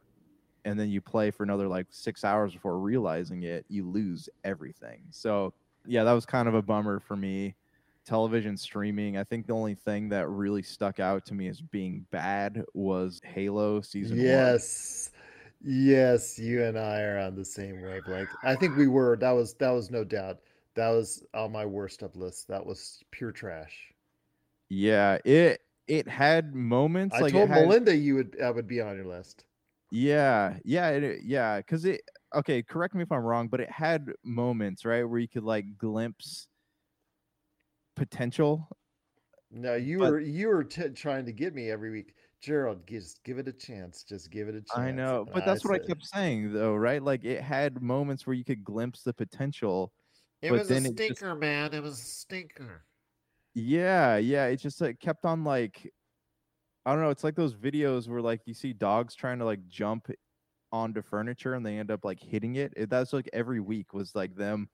and 0.64 0.80
then 0.80 0.90
you 0.90 1.02
play 1.02 1.32
for 1.32 1.42
another 1.42 1.68
like 1.68 1.88
six 1.90 2.24
hours 2.24 2.54
before 2.54 2.78
realizing 2.78 3.42
it, 3.42 3.66
you 3.68 3.90
lose 3.90 4.30
everything. 4.44 5.02
So 5.10 5.56
yeah, 5.88 6.04
that 6.04 6.14
was 6.14 6.28
kind 6.28 6.48
of 6.48 6.54
a 6.54 6.62
bummer 6.62 7.00
for 7.00 7.16
me. 7.16 7.56
Television 8.12 8.58
streaming, 8.58 9.18
I 9.18 9.24
think 9.24 9.48
the 9.48 9.54
only 9.54 9.74
thing 9.74 10.10
that 10.10 10.28
really 10.28 10.62
stuck 10.62 11.00
out 11.00 11.26
to 11.28 11.34
me 11.34 11.48
as 11.48 11.62
being 11.62 12.06
bad 12.12 12.62
was 12.74 13.22
Halo 13.24 13.80
season 13.80 14.18
one. 14.18 14.26
Yes. 14.26 15.12
Yes, 15.64 16.38
you 16.38 16.62
and 16.66 16.78
I 16.78 17.04
are 17.04 17.20
on 17.20 17.38
the 17.38 17.46
same 17.46 17.82
wavelength. 17.82 18.28
I 18.44 18.56
think 18.56 18.76
we 18.76 18.88
were. 18.88 19.16
That 19.16 19.32
was 19.32 19.54
that 19.56 19.70
was 19.70 19.90
no 19.90 20.04
doubt. 20.04 20.40
That 20.76 20.90
was 20.90 21.24
on 21.34 21.54
my 21.54 21.66
worst 21.66 22.02
of 22.02 22.14
list. 22.18 22.50
That 22.50 22.66
was 22.66 23.00
pure 23.12 23.32
trash. 23.32 23.78
Yeah, 24.68 25.20
it 25.24 25.62
it 25.88 26.06
had 26.06 26.54
moments. 26.54 27.16
I 27.16 27.22
like 27.22 27.32
told 27.32 27.48
had, 27.48 27.66
Melinda 27.66 27.96
you 27.96 28.16
would 28.16 28.36
that 28.40 28.54
would 28.54 28.68
be 28.68 28.82
on 28.82 28.98
your 28.98 29.06
list. 29.06 29.46
Yeah, 29.90 30.58
yeah, 30.66 30.90
it, 30.90 31.22
yeah. 31.24 31.58
Because 31.60 31.86
it. 31.86 32.02
Okay, 32.36 32.62
correct 32.62 32.94
me 32.94 33.04
if 33.04 33.12
I'm 33.12 33.24
wrong, 33.24 33.48
but 33.48 33.62
it 33.62 33.72
had 33.72 34.10
moments 34.22 34.84
right 34.84 35.04
where 35.04 35.20
you 35.20 35.30
could 35.30 35.44
like 35.44 35.78
glimpse 35.78 36.48
potential. 37.96 38.68
No, 39.50 39.76
you 39.76 40.00
But- 40.00 40.12
were 40.12 40.20
you 40.20 40.48
were 40.48 40.64
t- 40.64 40.90
trying 40.90 41.26
to 41.26 41.32
get 41.34 41.54
me 41.54 41.70
every 41.70 41.92
week, 41.92 42.14
Gerald. 42.40 42.88
Just 42.88 43.24
give 43.24 43.38
it 43.38 43.48
a 43.48 43.54
chance. 43.54 44.04
Just 44.04 44.32
give 44.32 44.48
it 44.48 44.56
a 44.56 44.62
chance. 44.62 44.72
I 44.78 44.92
know, 44.92 45.22
And 45.24 45.32
but 45.34 45.46
that's 45.46 45.66
what 45.66 45.74
I 45.74 45.86
kept 45.86 46.06
saying 46.06 46.54
though, 46.54 46.76
right? 46.76 47.04
Like 47.04 47.24
it 47.26 47.42
had 47.42 47.82
moments 47.82 48.26
where 48.26 48.34
you 48.34 48.46
could 48.46 48.64
glimpse 48.64 49.04
the 49.04 49.14
potential. 49.14 49.92
It 50.42 50.50
but 50.50 50.60
was 50.60 50.72
a 50.72 50.76
it 50.78 50.82
just- 50.82 50.94
stinker, 50.94 51.36
man. 51.36 51.74
It 51.74 51.84
was 51.84 52.00
a 52.00 52.04
stinker. 52.04 52.86
Yeah, 53.54 54.16
yeah. 54.18 54.46
It 54.46 54.58
just 54.58 54.80
like 54.80 55.00
kept 55.00 55.26
on 55.26 55.44
like 55.44 55.92
I 56.86 56.94
don't 56.94 57.02
know, 57.02 57.10
it's 57.12 57.24
like 57.24 57.36
those 57.36 57.54
videos 57.54 58.08
where 58.08 58.22
like 58.22 58.42
you 58.46 58.54
see 58.54 58.74
dogs 58.74 59.14
trying 59.14 59.38
to 59.40 59.46
like 59.46 59.68
jump 59.68 60.10
onto 60.72 61.02
furniture 61.02 61.54
and 61.56 61.66
they 61.66 61.78
end 61.78 61.92
up 61.92 62.06
like 62.06 62.20
hitting 62.20 62.56
it. 62.56 62.74
it 62.78 62.90
that's 62.90 63.12
like 63.14 63.30
every 63.34 63.60
week 63.60 63.94
was 63.94 64.16
like 64.16 64.34
them 64.36 64.70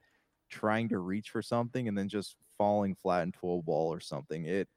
trying 0.50 0.90
to 0.90 1.00
reach 1.00 1.30
for 1.32 1.42
something 1.42 1.88
and 1.88 1.98
then 1.98 2.10
just 2.10 2.38
falling 2.58 2.96
flat 2.96 3.24
into 3.24 3.48
a 3.48 3.58
wall 3.58 3.94
or 3.94 4.00
something. 4.00 4.46
It 4.46 4.70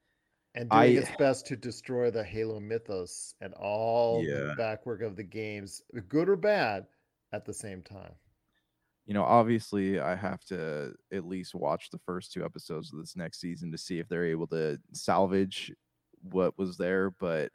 and 0.55 0.71
doing 0.71 0.95
I 0.95 0.97
its 0.97 1.11
best 1.11 1.45
to 1.47 1.57
destroy 1.57 2.09
the 2.11 2.23
Halo 2.25 2.61
mythos 2.61 3.35
and 3.41 3.53
all 3.55 4.23
Yeah. 4.23 4.45
the 4.45 4.53
backwork 4.53 5.03
of 5.03 5.17
the 5.17 5.25
games, 5.25 5.83
good 6.09 6.29
or 6.29 6.37
bad, 6.37 6.87
at 7.33 7.45
the 7.45 7.55
same 7.55 7.83
time. 7.83 8.15
you 9.07 9.15
know, 9.15 9.25
obviously 9.25 9.99
I 9.99 10.15
have 10.15 10.45
to 10.47 10.95
at 11.13 11.27
least 11.27 11.55
watch 11.55 11.91
the 11.91 11.99
first 11.99 12.33
two 12.33 12.45
episodes 12.45 12.93
of 12.93 12.99
this 13.01 13.17
next 13.17 13.41
season 13.41 13.73
to 13.73 13.79
see 13.79 13.99
if 13.99 14.09
they're 14.09 14.27
able 14.27 14.47
to 14.49 14.79
salvage 14.93 15.73
what 16.23 16.57
was 16.59 16.77
there. 16.77 17.11
But 17.11 17.51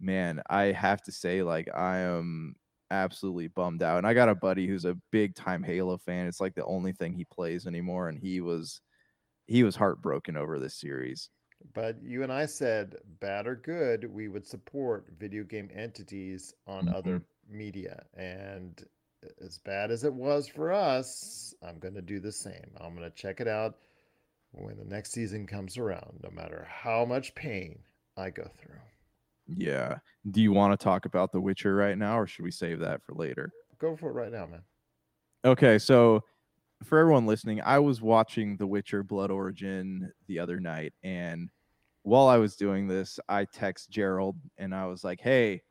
man, 0.00 0.42
I 0.48 0.64
have 0.66 1.02
to 1.04 1.12
say, 1.12 1.42
like, 1.42 1.68
I 1.74 1.98
am 2.00 2.56
absolutely 2.90 3.48
bummed 3.48 3.82
out. 3.82 3.98
And 3.98 4.06
I 4.06 4.14
got 4.14 4.28
a 4.28 4.34
buddy 4.34 4.66
who's 4.66 4.84
a 4.84 4.96
big 5.10 5.34
time 5.34 5.62
Halo 5.62 5.98
fan. 5.98 6.26
It's 6.26 6.40
like 6.40 6.54
the 6.54 6.64
only 6.64 6.92
thing 6.92 7.12
he 7.12 7.24
plays 7.24 7.66
anymore, 7.66 8.08
and 8.08 8.18
he 8.18 8.40
was 8.40 8.80
he 9.46 9.64
was 9.64 9.76
heartbroken 9.76 10.36
over 10.36 10.58
this 10.58 10.74
series. 10.74 11.30
But 11.74 11.96
you 12.02 12.22
and 12.22 12.32
I 12.32 12.46
said, 12.46 12.96
bad 13.20 13.46
or 13.46 13.56
good, 13.56 14.04
we 14.12 14.28
would 14.28 14.46
support 14.46 15.06
video 15.18 15.42
game 15.42 15.70
entities 15.74 16.54
on 16.66 16.86
mm-hmm. 16.86 16.94
other 16.94 17.22
media. 17.50 18.04
And 18.14 18.80
as 19.44 19.58
bad 19.58 19.90
as 19.90 20.04
it 20.04 20.12
was 20.12 20.46
for 20.46 20.72
us, 20.72 21.54
I'm 21.66 21.78
going 21.78 21.94
to 21.94 22.02
do 22.02 22.20
the 22.20 22.30
same. 22.30 22.70
I'm 22.80 22.94
going 22.94 23.10
to 23.10 23.16
check 23.16 23.40
it 23.40 23.48
out 23.48 23.78
when 24.52 24.76
the 24.78 24.84
next 24.84 25.12
season 25.12 25.46
comes 25.46 25.76
around, 25.76 26.20
no 26.22 26.30
matter 26.30 26.66
how 26.70 27.04
much 27.04 27.34
pain 27.34 27.80
I 28.16 28.30
go 28.30 28.48
through. 28.56 28.78
Yeah. 29.56 29.98
Do 30.30 30.40
you 30.40 30.52
want 30.52 30.78
to 30.78 30.82
talk 30.82 31.06
about 31.06 31.32
The 31.32 31.40
Witcher 31.40 31.74
right 31.74 31.96
now, 31.96 32.18
or 32.18 32.26
should 32.26 32.44
we 32.44 32.50
save 32.50 32.80
that 32.80 33.02
for 33.02 33.14
later? 33.14 33.50
Go 33.78 33.96
for 33.96 34.10
it 34.10 34.14
right 34.14 34.32
now, 34.32 34.46
man. 34.46 34.62
Okay, 35.44 35.78
so 35.78 36.22
for 36.84 36.98
everyone 36.98 37.26
listening, 37.26 37.60
I 37.62 37.78
was 37.78 38.02
watching 38.02 38.56
The 38.56 38.66
Witcher 38.66 39.02
Blood 39.02 39.30
Origin 39.30 40.12
the 40.26 40.38
other 40.38 40.60
night, 40.60 40.92
and 41.02 41.48
while 42.02 42.28
I 42.28 42.36
was 42.38 42.56
doing 42.56 42.88
this, 42.88 43.18
I 43.28 43.44
text 43.44 43.90
Gerald 43.90 44.36
and 44.56 44.74
I 44.74 44.86
was 44.86 45.04
like, 45.04 45.20
"Hey, 45.20 45.62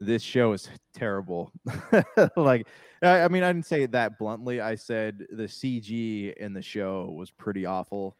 this 0.00 0.22
show 0.22 0.52
is 0.52 0.68
terrible." 0.94 1.52
like, 2.36 2.66
I, 3.02 3.22
I 3.22 3.28
mean, 3.28 3.42
I 3.42 3.52
didn't 3.52 3.66
say 3.66 3.82
it 3.82 3.92
that 3.92 4.18
bluntly. 4.18 4.60
I 4.60 4.74
said 4.74 5.26
the 5.30 5.44
CG 5.44 6.34
in 6.34 6.52
the 6.52 6.62
show 6.62 7.10
was 7.16 7.30
pretty 7.30 7.66
awful, 7.66 8.16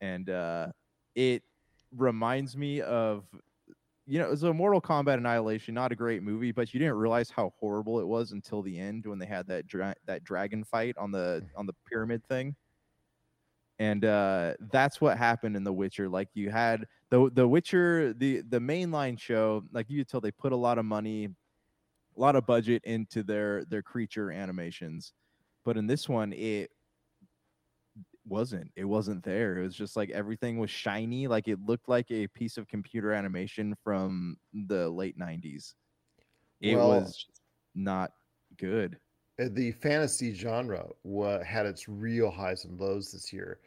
and 0.00 0.28
uh, 0.30 0.68
it 1.14 1.42
reminds 1.94 2.56
me 2.56 2.80
of 2.82 3.24
you 4.06 4.18
know, 4.18 4.26
it 4.26 4.30
was 4.30 4.44
a 4.44 4.54
Mortal 4.54 4.80
Kombat 4.80 5.14
Annihilation, 5.18 5.74
not 5.74 5.92
a 5.92 5.96
great 5.96 6.22
movie, 6.22 6.52
but 6.52 6.72
you 6.72 6.78
didn't 6.80 6.94
realize 6.94 7.28
how 7.30 7.52
horrible 7.58 7.98
it 8.00 8.06
was 8.06 8.32
until 8.32 8.62
the 8.62 8.78
end 8.78 9.04
when 9.06 9.18
they 9.18 9.26
had 9.26 9.46
that 9.48 9.66
dra- 9.66 9.96
that 10.06 10.22
dragon 10.24 10.62
fight 10.64 10.96
on 10.96 11.10
the 11.10 11.44
on 11.56 11.66
the 11.66 11.74
pyramid 11.88 12.24
thing. 12.26 12.54
And 13.78 14.04
uh, 14.04 14.54
that's 14.72 15.00
what 15.02 15.18
happened 15.18 15.54
in 15.56 15.62
The 15.64 15.72
Witcher. 15.72 16.08
Like 16.08 16.30
you 16.34 16.50
had 16.50 16.86
the 17.10 17.30
the 17.30 17.46
Witcher, 17.46 18.14
the 18.14 18.40
the 18.42 18.58
mainline 18.58 19.18
show, 19.18 19.64
like 19.70 19.90
you 19.90 19.98
could 19.98 20.08
tell 20.08 20.20
they 20.20 20.30
put 20.30 20.52
a 20.52 20.56
lot 20.56 20.78
of 20.78 20.86
money, 20.86 21.26
a 21.26 22.20
lot 22.20 22.36
of 22.36 22.46
budget 22.46 22.82
into 22.84 23.22
their 23.22 23.64
their 23.66 23.82
creature 23.82 24.30
animations, 24.32 25.14
but 25.64 25.76
in 25.76 25.86
this 25.86 26.08
one, 26.08 26.32
it 26.32 26.70
wasn't 28.28 28.70
it 28.76 28.84
wasn't 28.84 29.22
there 29.22 29.58
it 29.58 29.62
was 29.62 29.74
just 29.74 29.96
like 29.96 30.10
everything 30.10 30.58
was 30.58 30.70
shiny 30.70 31.26
like 31.28 31.46
it 31.48 31.60
looked 31.64 31.88
like 31.88 32.10
a 32.10 32.26
piece 32.28 32.56
of 32.56 32.66
computer 32.68 33.12
animation 33.12 33.74
from 33.84 34.36
the 34.66 34.88
late 34.90 35.16
90s 35.18 35.74
it 36.60 36.74
Well- 36.74 36.88
was 36.88 37.26
not 37.74 38.12
good 38.56 38.98
Uh, 39.38 39.48
the 39.52 39.70
fantasy 39.72 40.32
genre 40.34 40.88
wa- 41.04 41.42
had 41.44 41.66
its 41.66 41.88
real 41.88 42.30
highs 42.30 42.64
and 42.64 42.80
lows 42.80 43.12
this 43.12 43.32
year 43.32 43.60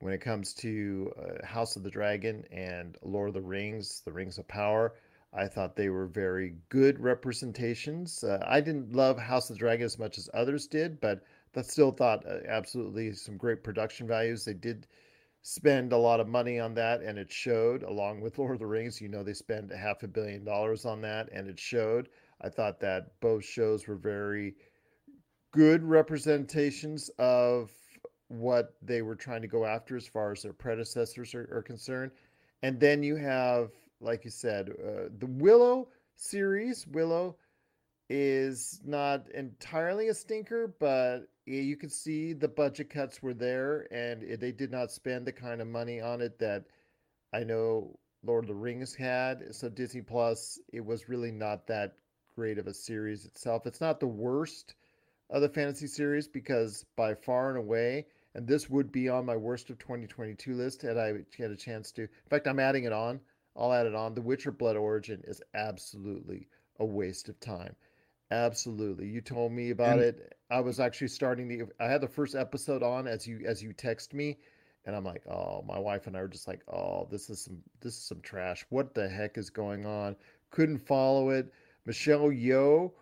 when 0.00 0.12
it 0.12 0.20
comes 0.20 0.52
to 0.54 1.12
uh, 1.16 1.46
House 1.46 1.76
of 1.76 1.84
the 1.84 1.90
Dragon 1.90 2.44
and 2.50 2.98
Lord 3.02 3.28
of 3.28 3.34
the 3.34 3.40
Rings, 3.40 4.02
The 4.04 4.10
Rings 4.12 4.36
of 4.38 4.48
Power. 4.48 4.94
I 5.32 5.46
thought 5.46 5.76
they 5.76 5.90
were 5.90 6.06
very 6.08 6.56
good 6.70 6.98
representations. 6.98 8.24
Uh, 8.24 8.42
I 8.46 8.60
didn't 8.60 8.92
love 8.94 9.16
House 9.16 9.48
of 9.48 9.54
the 9.54 9.60
Dragon 9.60 9.84
as 9.84 9.98
much 9.98 10.18
as 10.18 10.28
others 10.34 10.66
did, 10.66 11.00
but 11.00 11.22
I 11.56 11.62
still 11.62 11.92
thought 11.92 12.26
uh, 12.26 12.38
absolutely 12.48 13.12
some 13.12 13.36
great 13.36 13.62
production 13.62 14.06
values. 14.06 14.44
They 14.44 14.54
did 14.54 14.86
spend 15.42 15.92
a 15.92 15.98
lot 15.98 16.20
of 16.20 16.28
money 16.28 16.58
on 16.58 16.74
that, 16.74 17.02
and 17.02 17.18
it 17.18 17.30
showed. 17.30 17.82
Along 17.82 18.20
with 18.20 18.38
Lord 18.38 18.54
of 18.54 18.60
the 18.60 18.66
Rings, 18.66 19.00
you 19.00 19.08
know, 19.08 19.22
they 19.22 19.34
spent 19.34 19.72
a 19.72 19.76
half 19.76 20.02
a 20.02 20.08
billion 20.08 20.44
dollars 20.44 20.84
on 20.84 21.00
that, 21.02 21.28
and 21.32 21.48
it 21.48 21.58
showed. 21.58 22.08
I 22.40 22.48
thought 22.48 22.80
that 22.80 23.20
both 23.20 23.44
shows 23.44 23.86
were 23.86 23.96
very 23.96 24.54
good 25.52 25.82
representations 25.82 27.10
of 27.18 27.70
what 28.28 28.74
they 28.80 29.02
were 29.02 29.14
trying 29.14 29.42
to 29.42 29.48
go 29.48 29.66
after 29.66 29.96
as 29.96 30.06
far 30.06 30.32
as 30.32 30.42
their 30.42 30.54
predecessors 30.54 31.34
are, 31.34 31.48
are 31.52 31.62
concerned. 31.62 32.12
And 32.62 32.80
then 32.80 33.02
you 33.02 33.16
have, 33.16 33.72
like 34.00 34.24
you 34.24 34.30
said, 34.30 34.70
uh, 34.70 35.08
the 35.18 35.26
Willow 35.26 35.88
series. 36.16 36.86
Willow 36.86 37.36
is 38.08 38.80
not 38.84 39.28
entirely 39.30 40.08
a 40.08 40.14
stinker, 40.14 40.74
but 40.78 41.28
you 41.46 41.76
can 41.76 41.90
see 41.90 42.32
the 42.32 42.48
budget 42.48 42.90
cuts 42.90 43.22
were 43.22 43.34
there 43.34 43.86
and 43.92 44.38
they 44.40 44.52
did 44.52 44.70
not 44.70 44.92
spend 44.92 45.26
the 45.26 45.32
kind 45.32 45.60
of 45.60 45.66
money 45.66 46.00
on 46.00 46.20
it 46.20 46.38
that 46.38 46.64
I 47.32 47.44
know 47.44 47.98
Lord 48.24 48.44
of 48.44 48.48
the 48.48 48.54
Rings 48.54 48.94
had. 48.94 49.54
So 49.54 49.68
Disney 49.68 50.02
Plus, 50.02 50.58
it 50.72 50.84
was 50.84 51.08
really 51.08 51.32
not 51.32 51.66
that 51.66 51.96
great 52.34 52.58
of 52.58 52.66
a 52.66 52.74
series 52.74 53.24
itself. 53.24 53.66
It's 53.66 53.80
not 53.80 54.00
the 54.00 54.06
worst 54.06 54.74
of 55.30 55.42
the 55.42 55.48
fantasy 55.48 55.86
series 55.86 56.28
because 56.28 56.84
by 56.96 57.14
far 57.14 57.48
and 57.48 57.58
away, 57.58 58.06
and 58.34 58.46
this 58.46 58.70
would 58.70 58.92
be 58.92 59.08
on 59.08 59.26
my 59.26 59.36
worst 59.36 59.70
of 59.70 59.78
2022 59.78 60.54
list 60.54 60.82
had 60.82 60.96
I 60.96 61.14
had 61.36 61.50
a 61.50 61.56
chance 61.56 61.90
to. 61.92 62.02
In 62.02 62.08
fact, 62.30 62.46
I'm 62.46 62.60
adding 62.60 62.84
it 62.84 62.92
on. 62.92 63.20
I'll 63.56 63.72
add 63.72 63.86
it 63.86 63.94
on. 63.94 64.14
The 64.14 64.22
Witcher 64.22 64.52
Blood 64.52 64.76
Origin 64.76 65.22
is 65.24 65.42
absolutely 65.54 66.48
a 66.78 66.84
waste 66.84 67.28
of 67.28 67.38
time. 67.40 67.74
Absolutely. 68.32 69.06
You 69.08 69.20
told 69.20 69.52
me 69.52 69.70
about 69.70 69.98
And- 69.98 70.06
it. 70.08 70.34
I 70.50 70.60
was 70.60 70.80
actually 70.80 71.08
starting 71.08 71.48
the 71.48 71.62
I 71.80 71.86
had 71.86 72.00
the 72.02 72.08
first 72.08 72.34
episode 72.34 72.82
on 72.82 73.06
as 73.06 73.26
you 73.26 73.40
as 73.46 73.62
you 73.62 73.72
text 73.72 74.12
me 74.14 74.38
and 74.84 74.94
I'm 74.96 75.04
like, 75.04 75.26
"Oh, 75.26 75.62
my 75.62 75.78
wife 75.78 76.06
and 76.06 76.16
I 76.16 76.20
were 76.22 76.28
just 76.28 76.48
like, 76.48 76.62
"Oh, 76.68 77.06
this 77.10 77.30
is 77.30 77.40
some 77.42 77.62
this 77.80 77.96
is 77.96 78.02
some 78.04 78.20
trash. 78.20 78.64
What 78.70 78.94
the 78.94 79.08
heck 79.08 79.38
is 79.38 79.48
going 79.50 79.86
on?" 79.86 80.16
Couldn't 80.50 80.78
follow 80.78 81.30
it. 81.30 81.52
Michelle 81.86 82.28
Yeoh 82.30 82.92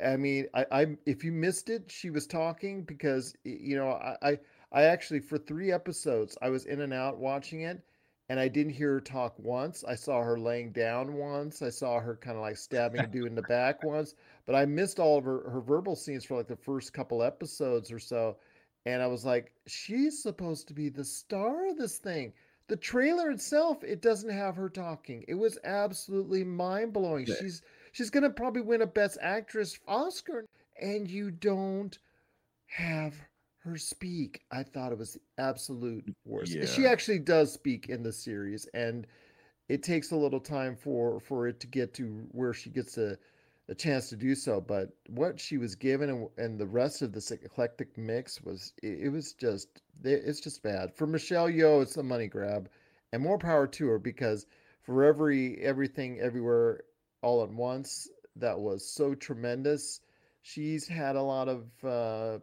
I- 0.00 0.16
mean, 0.16 0.48
I, 0.54 0.66
I 0.72 0.96
if 1.06 1.24
you 1.24 1.32
missed 1.32 1.68
it, 1.70 1.90
she 1.90 2.10
was 2.10 2.26
talking 2.26 2.82
because 2.84 3.34
you 3.44 3.76
know 3.76 3.90
I, 3.90 4.16
I 4.22 4.38
I 4.72 4.82
actually 4.84 5.20
for 5.20 5.38
three 5.38 5.72
episodes 5.72 6.36
I 6.42 6.48
was 6.50 6.64
in 6.66 6.80
and 6.80 6.92
out 6.92 7.18
watching 7.18 7.62
it, 7.62 7.80
and 8.28 8.40
I 8.40 8.48
didn't 8.48 8.72
hear 8.72 8.94
her 8.94 9.00
talk 9.00 9.38
once. 9.38 9.84
I 9.84 9.94
saw 9.94 10.22
her 10.22 10.38
laying 10.38 10.72
down 10.72 11.14
once. 11.14 11.60
I 11.60 11.68
saw 11.68 12.00
her 12.00 12.16
kind 12.16 12.36
of 12.36 12.42
like 12.42 12.56
stabbing 12.56 13.00
a 13.00 13.06
dude 13.06 13.26
in 13.26 13.34
the 13.34 13.42
back 13.42 13.84
once, 13.84 14.14
but 14.46 14.54
I 14.54 14.64
missed 14.64 14.98
all 14.98 15.18
of 15.18 15.24
her 15.24 15.48
her 15.50 15.60
verbal 15.60 15.96
scenes 15.96 16.24
for 16.24 16.36
like 16.36 16.48
the 16.48 16.56
first 16.56 16.92
couple 16.92 17.22
episodes 17.22 17.92
or 17.92 17.98
so, 17.98 18.36
and 18.86 19.02
I 19.02 19.06
was 19.06 19.24
like, 19.24 19.52
she's 19.66 20.22
supposed 20.22 20.68
to 20.68 20.74
be 20.74 20.88
the 20.88 21.04
star 21.04 21.68
of 21.68 21.76
this 21.76 21.98
thing. 21.98 22.32
The 22.66 22.76
trailer 22.76 23.30
itself, 23.30 23.84
it 23.84 24.00
doesn't 24.00 24.30
have 24.30 24.56
her 24.56 24.70
talking. 24.70 25.24
It 25.28 25.34
was 25.34 25.58
absolutely 25.64 26.44
mind 26.44 26.94
blowing. 26.94 27.26
Yeah. 27.26 27.34
She's 27.40 27.62
she's 27.92 28.10
gonna 28.10 28.30
probably 28.30 28.62
win 28.62 28.82
a 28.82 28.86
Best 28.86 29.18
Actress 29.20 29.78
Oscar, 29.86 30.46
and 30.80 31.10
you 31.10 31.30
don't 31.30 31.98
have 32.66 33.14
her 33.64 33.76
speak. 33.76 34.42
I 34.52 34.62
thought 34.62 34.92
it 34.92 34.98
was 34.98 35.18
absolute 35.38 36.14
worst. 36.24 36.52
She 36.66 36.86
actually 36.86 37.18
does 37.18 37.52
speak 37.52 37.88
in 37.88 38.02
the 38.02 38.12
series, 38.12 38.66
and 38.74 39.06
it 39.68 39.82
takes 39.82 40.10
a 40.12 40.16
little 40.16 40.40
time 40.40 40.76
for 40.76 41.20
for 41.20 41.48
it 41.48 41.60
to 41.60 41.66
get 41.66 41.94
to 41.94 42.26
where 42.32 42.52
she 42.52 42.70
gets 42.70 42.98
a 42.98 43.18
a 43.70 43.74
chance 43.74 44.10
to 44.10 44.16
do 44.16 44.34
so. 44.34 44.60
But 44.60 44.90
what 45.08 45.40
she 45.40 45.56
was 45.56 45.74
given 45.74 46.10
and, 46.10 46.28
and 46.36 46.58
the 46.58 46.66
rest 46.66 47.00
of 47.00 47.12
this 47.12 47.30
eclectic 47.30 47.96
mix 47.96 48.42
was 48.42 48.74
it, 48.82 49.04
it 49.04 49.08
was 49.08 49.32
just 49.32 49.68
it- 50.04 50.22
it's 50.26 50.40
just 50.40 50.62
bad 50.62 50.94
for 50.94 51.06
Michelle 51.06 51.48
Yeoh. 51.48 51.82
It's 51.82 51.96
a 51.96 52.02
money 52.02 52.26
grab, 52.28 52.68
and 53.12 53.22
more 53.22 53.38
power 53.38 53.66
to 53.66 53.86
her 53.88 53.98
because 53.98 54.46
for 54.82 55.04
every 55.04 55.58
everything 55.62 56.20
everywhere 56.20 56.84
all 57.22 57.42
at 57.42 57.50
once 57.50 58.08
that 58.36 58.58
was 58.58 58.86
so 58.86 59.14
tremendous. 59.14 60.00
She's 60.42 60.86
had 60.86 61.16
a 61.16 61.22
lot 61.22 61.48
of 61.48 61.64
uh, 61.82 62.38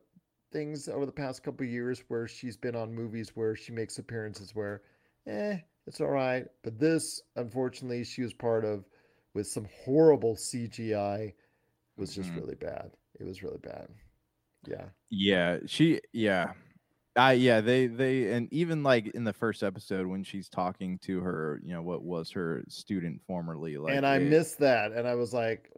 things 0.51 0.87
over 0.87 1.05
the 1.05 1.11
past 1.11 1.43
couple 1.43 1.65
of 1.65 1.71
years 1.71 2.03
where 2.07 2.27
she's 2.27 2.57
been 2.57 2.75
on 2.75 2.93
movies 2.93 3.31
where 3.35 3.55
she 3.55 3.71
makes 3.71 3.97
appearances 3.99 4.53
where, 4.55 4.81
eh, 5.27 5.57
it's 5.87 6.01
all 6.01 6.09
right. 6.09 6.45
But 6.63 6.79
this, 6.79 7.21
unfortunately, 7.35 8.03
she 8.03 8.21
was 8.21 8.33
part 8.33 8.65
of 8.65 8.85
with 9.33 9.47
some 9.47 9.67
horrible 9.83 10.35
CGI. 10.35 11.33
Was 11.97 12.15
just 12.15 12.31
Mhm. 12.31 12.37
really 12.37 12.55
bad. 12.55 12.91
It 13.19 13.23
was 13.25 13.43
really 13.43 13.59
bad. 13.59 13.87
Yeah. 14.67 14.89
Yeah, 15.09 15.59
she 15.65 15.99
yeah. 16.13 16.53
I 17.15 17.33
yeah, 17.33 17.59
they 17.61 17.87
they 17.87 18.31
and 18.31 18.51
even 18.53 18.83
like 18.83 19.07
in 19.07 19.25
the 19.25 19.33
first 19.33 19.63
episode 19.63 20.07
when 20.07 20.23
she's 20.23 20.47
talking 20.47 20.97
to 20.99 21.19
her, 21.19 21.59
you 21.63 21.73
know, 21.73 21.81
what 21.81 22.03
was 22.03 22.31
her 22.31 22.63
student 22.69 23.21
formerly 23.27 23.77
like 23.77 23.95
and 23.95 24.05
I 24.05 24.15
it- 24.17 24.29
missed 24.29 24.59
that, 24.59 24.93
and 24.93 25.05
I 25.07 25.15
was 25.15 25.33
like, 25.33 25.69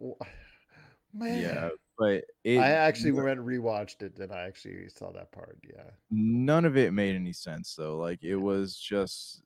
man. 1.13 1.39
Yeah, 1.41 1.69
but 1.98 2.24
it 2.44 2.60
I 2.60 2.70
actually 2.72 3.12
went 3.12 3.30
and 3.39 3.48
rewatched 3.48 4.02
it, 4.02 4.20
and 4.20 4.32
I 4.32 4.41
actually 4.44 4.89
saw 4.89 5.12
that 5.14 5.32
part. 5.32 5.60
Yeah. 5.64 5.91
none 6.10 6.66
of 6.66 6.78
it 6.78 6.94
made 6.94 7.16
any 7.16 7.34
sense 7.34 7.76
though. 7.76 7.98
Like 7.98 8.24
it 8.24 8.36
was 8.38 8.78
just 8.78 9.44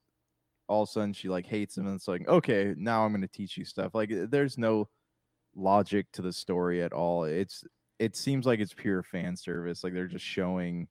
all 0.67 0.83
of 0.83 0.89
a 0.89 0.91
sudden 0.91 1.13
she 1.13 1.29
like 1.29 1.45
hates 1.45 1.77
him 1.77 1.87
and 1.87 1.95
it's 1.95 2.07
like, 2.07 2.27
okay, 2.27 2.73
now 2.77 3.05
I'm 3.05 3.13
gonna 3.13 3.27
teach 3.27 3.57
you 3.57 3.65
stuff. 3.65 3.95
Like 3.95 4.11
uh, 4.11 4.27
there's 4.29 4.57
no 4.57 4.89
logic 5.55 6.07
to 6.13 6.21
the 6.21 6.33
story 6.33 6.83
at 6.83 6.93
all. 6.93 7.23
It's 7.25 7.63
it 7.99 8.15
seems 8.15 8.45
like 8.45 8.59
it's 8.59 8.73
pure 8.73 9.03
fan 9.03 9.35
service. 9.37 9.83
Like 9.83 9.93
they're 9.93 10.07
just 10.07 10.25
showing 10.25 10.87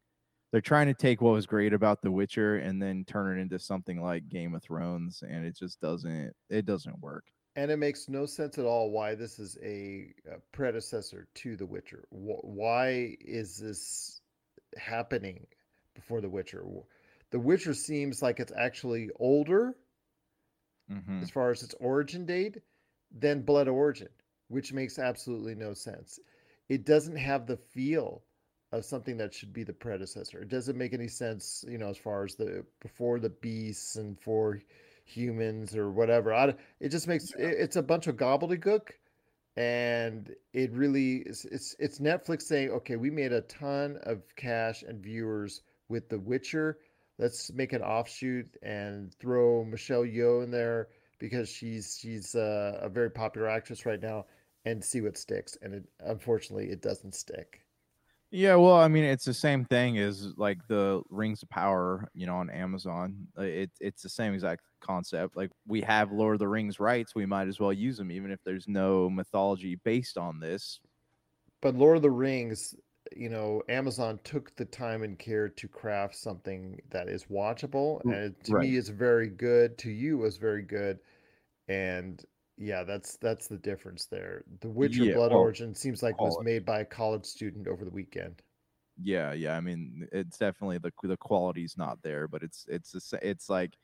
they're 0.52 0.60
trying 0.60 0.86
to 0.88 0.94
take 0.94 1.20
what 1.20 1.32
was 1.32 1.46
great 1.46 1.72
about 1.72 2.02
The 2.02 2.10
Witcher 2.10 2.58
and 2.58 2.80
then 2.82 3.04
turn 3.06 3.38
it 3.38 3.42
into 3.42 3.58
something 3.58 4.00
like 4.00 4.28
Game 4.28 4.54
of 4.54 4.62
Thrones, 4.62 5.22
and 5.28 5.44
it 5.44 5.56
just 5.56 5.80
doesn't 5.80 6.32
it 6.50 6.66
doesn't 6.66 7.00
work. 7.00 7.24
And 7.56 7.70
it 7.72 7.78
makes 7.78 8.08
no 8.08 8.26
sense 8.26 8.58
at 8.58 8.66
all 8.66 8.90
why 8.90 9.14
this 9.16 9.38
is 9.40 9.58
a, 9.62 10.14
uh 10.30 10.36
predecessor 10.52 11.28
to 11.36 11.56
The 11.56 11.66
Witcher. 11.66 12.06
Wh- 12.10 12.44
Why 12.44 13.16
is 13.20 13.58
this 13.58 14.22
happening 14.76 15.46
before 15.94 16.20
The 16.20 16.30
Witcher? 16.30 16.64
The 17.30 17.40
Witcher 17.40 17.74
seems 17.74 18.22
like 18.22 18.40
it's 18.40 18.52
actually 18.56 19.10
older 19.16 19.76
Mhm. 20.88 21.22
as 21.22 21.30
far 21.30 21.50
as 21.50 21.62
its 21.62 21.74
origin 21.74 22.26
date 22.26 22.62
than 23.10 23.42
Blood 23.42 23.68
Origin, 23.68 24.08
which 24.48 24.72
makes 24.72 24.98
absolutely 24.98 25.54
no 25.54 25.72
sense. 25.74 26.18
It 26.68 26.84
doesn't 26.84 27.16
have 27.16 27.46
the 27.46 27.56
feel 27.56 28.24
of 28.72 28.84
something 28.84 29.16
that 29.18 29.34
should 29.34 29.52
be 29.52 29.64
the 29.64 29.72
predecessor. 29.72 30.42
It 30.42 30.48
doesn't 30.48 30.76
make 30.78 30.92
any 30.94 31.08
sense, 31.08 31.64
you 31.68 31.78
know, 31.78 31.88
as 31.88 31.98
far 31.98 32.24
as 32.24 32.34
the 32.36 32.66
before 32.80 33.18
the 33.20 33.30
beasts 33.30 33.96
and 33.96 34.18
for 34.20 34.60
humans 35.06 35.74
or 35.74 35.90
whatever. 35.90 36.34
I, 36.34 36.54
it 36.80 36.90
just 36.90 37.08
makes 37.08 37.30
it, 37.32 37.38
it's 37.38 37.76
a 37.76 37.82
bunch 37.82 38.06
of 38.06 38.16
gobbledygook, 38.16 38.90
and 39.56 40.34
it 40.52 40.72
really 40.72 41.18
is, 41.18 41.46
it's 41.50 41.74
it's 41.78 41.98
Netflix 42.00 42.42
saying, 42.42 42.70
okay, 42.70 42.96
we 42.96 43.10
made 43.10 43.32
a 43.32 43.40
ton 43.42 43.98
of 44.02 44.22
cash 44.36 44.82
and 44.82 45.02
viewers 45.02 45.62
with 45.88 46.08
The 46.08 46.18
Witcher. 46.18 46.78
Let's 47.18 47.50
make 47.52 47.72
an 47.72 47.82
offshoot 47.82 48.58
and 48.62 49.14
throw 49.14 49.64
Michelle 49.64 50.04
Yeoh 50.04 50.44
in 50.44 50.50
there 50.50 50.88
because 51.18 51.48
she's 51.48 51.98
she's 51.98 52.34
uh, 52.34 52.78
a 52.82 52.88
very 52.88 53.10
popular 53.10 53.48
actress 53.48 53.86
right 53.86 54.02
now, 54.02 54.26
and 54.66 54.84
see 54.84 55.00
what 55.00 55.16
sticks. 55.16 55.56
And 55.62 55.74
it, 55.74 55.84
unfortunately, 56.00 56.68
it 56.70 56.82
doesn't 56.82 57.14
stick. 57.14 57.62
Yeah, 58.36 58.56
well, 58.56 58.74
I 58.76 58.86
mean, 58.86 59.04
it's 59.04 59.24
the 59.24 59.32
same 59.32 59.64
thing 59.64 59.96
as 59.96 60.36
like 60.36 60.58
the 60.68 61.00
Rings 61.08 61.42
of 61.42 61.48
Power, 61.48 62.06
you 62.12 62.26
know, 62.26 62.36
on 62.36 62.50
Amazon. 62.50 63.26
Uh, 63.38 63.44
It 63.44 63.70
it's 63.80 64.02
the 64.02 64.10
same 64.10 64.34
exact 64.34 64.62
concept. 64.82 65.38
Like 65.38 65.50
we 65.66 65.80
have 65.80 66.12
Lord 66.12 66.34
of 66.34 66.40
the 66.40 66.48
Rings 66.48 66.78
rights, 66.78 67.14
we 67.14 67.24
might 67.24 67.48
as 67.48 67.58
well 67.60 67.72
use 67.72 67.96
them, 67.96 68.10
even 68.10 68.30
if 68.30 68.38
there's 68.44 68.68
no 68.68 69.08
mythology 69.08 69.76
based 69.76 70.18
on 70.18 70.38
this. 70.38 70.80
But 71.62 71.76
Lord 71.76 71.96
of 71.96 72.02
the 72.02 72.10
Rings, 72.10 72.74
you 73.16 73.30
know, 73.30 73.62
Amazon 73.70 74.20
took 74.22 74.54
the 74.56 74.66
time 74.66 75.02
and 75.02 75.18
care 75.18 75.48
to 75.48 75.66
craft 75.66 76.14
something 76.14 76.78
that 76.90 77.08
is 77.08 77.24
watchable, 77.30 78.04
and 78.04 78.38
to 78.44 78.52
right. 78.52 78.68
me 78.68 78.76
is 78.76 78.90
very 78.90 79.30
good. 79.30 79.78
To 79.78 79.90
you, 79.90 80.18
was 80.18 80.36
very 80.36 80.62
good, 80.62 80.98
and 81.68 82.22
yeah, 82.58 82.84
that's 82.84 83.16
that's 83.18 83.48
the 83.48 83.58
difference 83.58 84.06
there. 84.06 84.44
The 84.60 84.68
Witcher 84.68 85.04
Yeah, 85.04 85.14
Blood 85.14 85.32
well, 85.32 85.40
Origin 85.40 85.74
seems 85.74 86.02
like 86.02 86.20
was 86.20 86.36
oh, 86.38 86.42
made 86.42 86.64
by 86.64 86.80
a 86.80 86.84
college 86.84 87.26
student 87.26 87.68
over 87.68 87.84
the 87.84 87.90
weekend. 87.90 88.42
Yeah, 89.02 89.32
yeah. 89.34 89.56
I 89.56 89.60
mean, 89.60 90.08
it's 90.12 90.38
definitely 90.38 90.78
the 90.78 90.92
the 91.02 91.16
quality's 91.16 91.76
not 91.76 92.02
there, 92.02 92.28
but 92.28 92.42
it's 92.42 92.64
it's 92.68 92.94
it's 93.22 93.50
like 93.50 93.76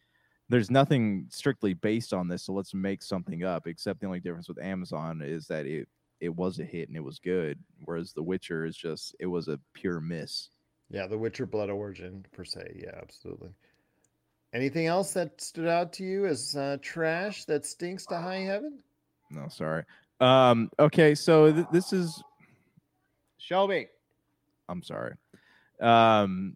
there's 0.49 0.71
nothing 0.71 1.27
strictly 1.29 1.75
based 1.75 2.13
on 2.15 2.29
this, 2.29 2.45
so 2.45 2.53
let's 2.53 2.73
make 2.73 3.03
something 3.03 3.45
up. 3.45 3.67
Except 3.67 4.01
the 4.01 4.07
only 4.07 4.21
difference 4.21 4.49
with 4.49 4.63
Amazon 4.63 5.21
is 5.23 5.47
that 5.49 5.67
it 5.67 5.89
it 6.21 6.35
was 6.35 6.59
a 6.59 6.65
hit 6.65 6.89
and 6.89 6.97
it 6.97 7.05
was 7.05 7.19
good, 7.19 7.59
whereas 7.85 8.13
The 8.13 8.23
Witcher 8.23 8.65
is 8.65 8.77
just 8.77 9.15
it 9.21 9.27
was 9.27 9.49
a 9.49 9.61
pure 9.75 10.01
miss. 10.01 10.49
Yeah, 10.89 11.07
The 11.07 11.19
Witcher 11.19 11.47
Blood 11.47 11.69
Origin 11.69 12.25
per 12.33 12.45
se. 12.45 12.81
Yeah, 12.83 12.99
absolutely. 13.01 13.51
Anything 14.55 14.87
else 14.87 15.15
that 15.15 15.41
stood 15.41 15.67
out 15.67 15.93
to 15.95 16.05
you 16.05 16.27
as 16.27 16.55
uh, 16.57 16.77
trash 16.83 17.47
that 17.47 17.65
stinks 17.65 18.05
to 18.07 18.19
high 18.19 18.41
heaven? 18.41 18.81
No, 19.31 19.49
sorry. 19.49 19.85
Um, 20.21 20.71
okay, 20.79 21.15
so 21.15 21.51
th- 21.51 21.67
this 21.73 21.93
is 21.93 22.23
Shelby. 23.39 23.89
I'm 24.69 24.83
sorry. 24.83 25.15
Um, 25.81 26.55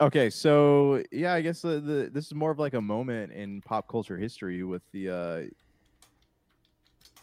okay, 0.00 0.30
so 0.30 1.02
yeah, 1.10 1.34
I 1.34 1.40
guess 1.40 1.62
the, 1.62 1.80
the 1.80 2.10
this 2.12 2.26
is 2.26 2.34
more 2.34 2.52
of 2.52 2.60
like 2.60 2.74
a 2.74 2.80
moment 2.80 3.32
in 3.32 3.60
pop 3.60 3.88
culture 3.88 4.16
history 4.16 4.62
with 4.62 4.82
the 4.92 5.10
uh, 5.10 5.42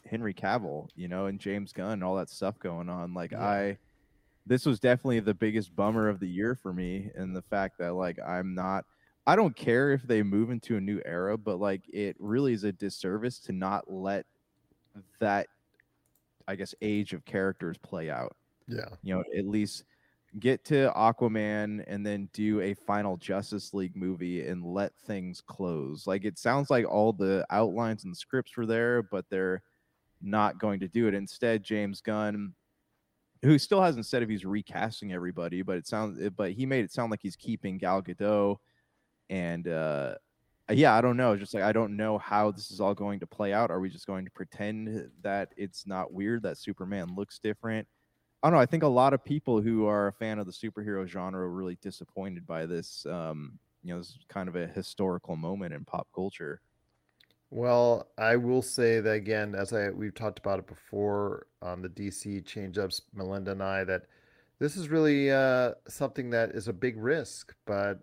Henry 0.06 0.34
Cavill, 0.34 0.90
you 0.96 1.08
know, 1.08 1.28
and 1.28 1.40
James 1.40 1.72
Gunn, 1.72 1.94
and 1.94 2.04
all 2.04 2.18
that 2.18 2.30
stuff 2.30 2.60
going 2.60 2.90
on. 2.90 3.14
Like 3.14 3.32
Yeah. 3.32 3.40
I, 3.40 3.78
this 4.46 4.66
was 4.66 4.82
definitely 4.82 5.22
the 5.22 5.34
biggest 5.34 5.74
bummer 5.76 6.10
of 6.10 6.20
the 6.20 6.28
year 6.28 6.56
for 6.56 6.74
me, 6.74 7.10
and 7.16 7.34
the 7.34 7.44
fact 7.44 7.78
that 7.80 7.94
like 7.94 8.20
I'm 8.20 8.54
not. 8.54 8.84
I 9.30 9.36
don't 9.36 9.56
care 9.56 9.92
if 9.92 10.02
they 10.02 10.24
move 10.24 10.50
into 10.50 10.76
a 10.78 10.82
new 10.82 11.00
era, 11.06 11.38
but 11.38 11.60
like 11.60 11.84
it 11.94 12.16
really 12.18 12.52
is 12.52 12.64
a 12.64 12.72
disservice 12.72 13.38
to 13.42 13.52
not 13.52 13.84
let 13.88 14.26
that 15.20 15.46
I 16.48 16.56
guess 16.56 16.74
age 16.82 17.14
of 17.14 17.26
characters 17.26 17.78
play 17.78 18.10
out. 18.10 18.36
Yeah. 18.68 18.88
You 19.04 19.14
know, 19.14 19.24
at 19.38 19.46
least 19.46 19.84
get 20.40 20.66
to 20.66 20.92
Aquaman 20.96 21.84
and 21.86 22.04
then 22.04 22.28
do 22.34 22.60
a 22.62 22.74
final 22.74 23.18
Justice 23.18 23.72
League 23.72 23.96
movie 23.96 24.48
and 24.48 24.66
let 24.66 24.94
things 25.06 25.42
close. 25.46 26.08
Like 26.08 26.26
it 26.26 26.40
sounds 26.40 26.72
like 26.72 26.88
all 26.90 27.14
the 27.14 27.46
outlines 27.52 28.06
and 28.06 28.18
scripts 28.18 28.58
were 28.58 28.66
there, 28.66 29.04
but 29.04 29.26
they're 29.30 29.62
not 30.24 30.58
going 30.58 30.80
to 30.80 30.88
do 30.88 31.08
it. 31.08 31.14
Instead, 31.14 31.62
James 31.62 32.02
Gunn 32.02 32.56
who 33.44 33.60
still 33.60 33.82
hasn't 33.84 34.08
said 34.08 34.24
if 34.24 34.30
he's 34.30 34.44
recasting 34.44 35.14
everybody, 35.14 35.62
but 35.62 35.78
it 35.78 35.86
sounds 35.86 36.20
but 36.36 36.54
he 36.54 36.66
made 36.66 36.84
it 36.84 36.92
sound 36.92 37.12
like 37.12 37.22
he's 37.22 37.36
keeping 37.36 37.78
Gal 37.78 38.02
Gadot 38.02 38.58
and 39.30 39.68
uh 39.68 40.16
yeah, 40.72 40.96
I 40.96 41.02
don't 41.02 41.18
know. 41.18 41.36
Just 41.36 41.54
like 41.54 41.64
I 41.64 41.72
don't 41.72 41.98
know 41.98 42.18
how 42.18 42.52
this 42.52 42.72
is 42.72 42.80
all 42.80 42.94
going 42.94 43.20
to 43.22 43.28
play 43.28 43.54
out. 43.54 43.72
Are 43.72 43.80
we 43.80 43.90
just 43.90 44.06
going 44.06 44.26
to 44.26 44.32
pretend 44.32 45.10
that 45.24 45.52
it's 45.58 45.88
not 45.88 46.14
weird 46.14 46.44
that 46.44 46.58
Superman 46.58 47.16
looks 47.16 47.40
different? 47.40 47.88
I 48.44 48.48
don't 48.48 48.56
know. 48.56 48.62
I 48.62 48.66
think 48.66 48.84
a 48.84 48.88
lot 48.88 49.14
of 49.14 49.24
people 49.24 49.62
who 49.62 49.86
are 49.88 50.08
a 50.08 50.14
fan 50.14 50.40
of 50.40 50.46
the 50.46 50.52
superhero 50.52 51.06
genre 51.08 51.42
are 51.42 51.50
really 51.50 51.78
disappointed 51.82 52.46
by 52.48 52.66
this. 52.66 53.06
Um, 53.06 53.60
you 53.84 53.94
know, 53.94 54.00
this 54.00 54.10
is 54.10 54.18
kind 54.30 54.48
of 54.48 54.56
a 54.56 54.68
historical 54.68 55.36
moment 55.36 55.74
in 55.74 55.86
pop 55.86 56.08
culture. 56.14 56.62
Well, 57.52 58.08
I 58.18 58.36
will 58.36 58.62
say 58.62 59.00
that 59.00 59.12
again, 59.12 59.56
as 59.56 59.74
I 59.74 59.90
we've 59.90 60.14
talked 60.14 60.38
about 60.38 60.60
it 60.60 60.68
before 60.68 61.48
on 61.62 61.82
the 61.82 61.90
DC 61.90 62.46
change 62.46 62.78
ups, 62.78 63.02
Melinda 63.14 63.52
and 63.52 63.64
I, 63.64 63.84
that 63.86 64.04
this 64.60 64.78
is 64.78 64.90
really 64.90 65.32
uh, 65.32 65.72
something 65.88 66.30
that 66.30 66.52
is 66.52 66.68
a 66.68 66.74
big 66.74 66.96
risk. 66.98 67.56
But 67.66 68.02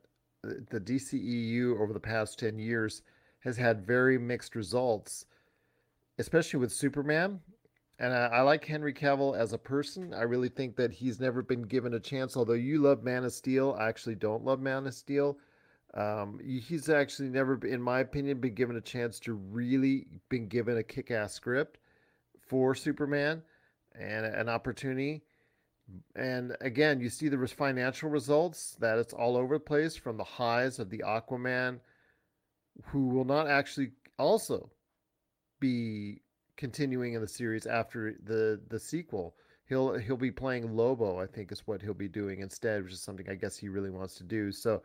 the 0.70 0.80
DCEU 0.80 1.80
over 1.80 1.92
the 1.92 2.01
past 2.01 2.38
ten 2.38 2.59
years 2.59 3.03
has 3.40 3.57
had 3.57 3.86
very 3.86 4.18
mixed 4.18 4.57
results, 4.57 5.26
especially 6.18 6.61
with 6.61 6.72
Superman. 6.72 7.40
And 7.99 8.12
I, 8.12 8.26
I 8.26 8.40
like 8.42 8.64
Henry 8.64 8.92
Cavill 8.92 9.38
as 9.38 9.53
a 9.53 9.59
person. 9.59 10.12
I 10.12 10.22
really 10.22 10.51
think 10.51 10.76
that 10.76 10.92
he's 10.92 11.18
never 11.18 11.42
been 11.42 11.62
given 11.62 11.94
a 11.94 12.01
chance. 12.01 12.36
Although 12.36 12.53
you 12.55 12.78
love 12.78 13.03
Man 13.03 13.24
of 13.24 13.32
Steel, 13.32 13.76
I 13.78 13.88
actually 13.88 14.16
don't 14.16 14.44
love 14.44 14.61
Man 14.61 14.86
of 14.86 14.94
Steel. 14.94 15.38
Um, 15.94 16.38
he's 16.44 16.90
actually 16.90 17.30
never, 17.30 17.59
in 17.64 17.80
my 17.80 18.01
opinion, 18.01 18.38
been 18.38 18.55
given 18.55 18.76
a 18.76 18.82
chance 18.82 19.18
to 19.20 19.32
really 19.32 20.07
been 20.28 20.47
given 20.47 20.76
a 20.76 20.82
kick-ass 20.82 21.32
script 21.32 21.78
for 22.47 22.74
Superman 22.74 23.42
and 23.99 24.26
an 24.26 24.51
opportunity. 24.51 25.22
And 26.14 26.57
again, 26.61 27.01
you 27.01 27.09
see 27.09 27.28
the 27.28 27.47
financial 27.47 28.11
results 28.11 28.76
that 28.80 28.99
it's 28.99 29.12
all 29.12 29.37
over 29.37 29.57
the 29.57 29.61
place 29.61 29.97
from 29.97 30.16
the 30.16 30.24
highs 30.24 30.78
of 30.78 30.91
the 30.91 30.99
Aquaman, 31.07 31.80
who 32.84 33.09
will 33.09 33.24
not 33.24 33.49
actually 33.49 33.93
also 34.18 34.70
be 35.61 36.22
continuing 36.57 37.14
in 37.14 37.20
the 37.20 37.28
series 37.28 37.66
after 37.66 38.14
the 38.24 38.61
the 38.68 38.80
sequel. 38.80 39.34
He'll 39.68 39.95
he'll 39.95 40.16
be 40.16 40.30
playing 40.30 40.76
Lobo, 40.76 41.20
I 41.20 41.26
think 41.26 41.53
is 41.53 41.66
what 41.66 41.82
he'll 41.82 41.95
be 41.95 42.09
doing 42.09 42.41
instead, 42.41 42.82
which 42.82 42.93
is 42.93 43.03
something 43.03 43.28
I 43.28 43.34
guess 43.34 43.57
he 43.57 43.68
really 43.68 43.91
wants 43.91 44.14
to 44.16 44.24
do. 44.24 44.53
So 44.53 44.82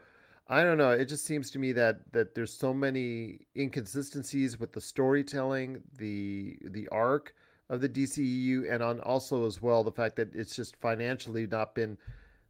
I 0.48 0.64
don't 0.64 0.78
know. 0.78 0.92
It 0.92 1.06
just 1.06 1.26
seems 1.26 1.50
to 1.52 1.60
me 1.60 1.72
that 1.74 2.12
that 2.12 2.36
there's 2.36 2.54
so 2.54 2.74
many 2.74 3.48
inconsistencies 3.56 4.60
with 4.60 4.74
the 4.74 4.82
storytelling, 4.82 5.82
the 5.98 6.58
the 6.66 6.88
arc 6.90 7.34
of 7.72 7.82
the 7.82 7.90
DCEU, 7.90 8.72
and 8.72 8.84
on 8.84 9.00
also 9.00 9.46
as 9.48 9.62
well 9.62 9.84
the 9.84 9.92
fact 9.92 10.16
that 10.18 10.36
it's 10.36 10.56
just 10.56 10.76
financially 10.76 11.48
not 11.48 11.74
been 11.74 11.98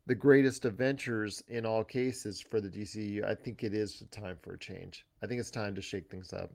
the 0.08 0.16
greatest 0.16 0.66
of 0.66 0.74
ventures 0.74 1.44
in 1.48 1.66
all 1.66 1.84
cases 1.84 2.42
for 2.42 2.60
the 2.60 2.68
DCEU. 2.70 3.24
I 3.24 3.36
think 3.36 3.64
it 3.64 3.74
is 3.74 4.04
time 4.12 4.36
for 4.42 4.54
a 4.54 4.60
change. 4.60 5.06
I 5.24 5.28
think 5.28 5.40
it's 5.40 5.52
time 5.52 5.76
to 5.76 5.82
shake 5.82 6.10
things 6.10 6.34
up. 6.34 6.52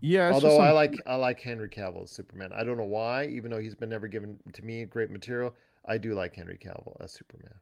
Yeah, 0.00 0.30
Although 0.32 0.58
I 0.58 0.70
like 0.70 0.94
I 1.06 1.16
like 1.16 1.40
Henry 1.40 1.68
Cavill 1.68 2.04
as 2.04 2.10
Superman. 2.12 2.50
I 2.54 2.64
don't 2.64 2.76
know 2.78 2.84
why, 2.84 3.26
even 3.26 3.50
though 3.50 3.58
he's 3.60 3.74
been 3.74 3.90
never 3.90 4.08
given 4.08 4.38
to 4.52 4.64
me 4.64 4.84
great 4.86 5.10
material. 5.10 5.54
I 5.86 5.98
do 5.98 6.14
like 6.14 6.34
Henry 6.34 6.58
Cavill 6.58 6.96
as 7.00 7.12
Superman. 7.12 7.54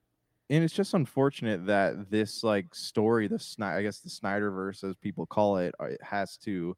and 0.51 0.62
it's 0.62 0.74
just 0.74 0.94
unfortunate 0.94 1.66
that 1.66 2.11
this 2.11 2.44
like 2.44 2.74
story, 2.74 3.26
the 3.26 3.38
Snyder, 3.38 3.78
I 3.78 3.82
guess 3.82 4.01
the 4.01 4.11
Snyderverse, 4.11 4.84
as 4.84 4.97
people 4.97 5.26
call 5.26 5.57
it, 5.59 5.74
uh, 5.80 5.86
it 5.86 6.03
has 6.03 6.36
to, 6.38 6.76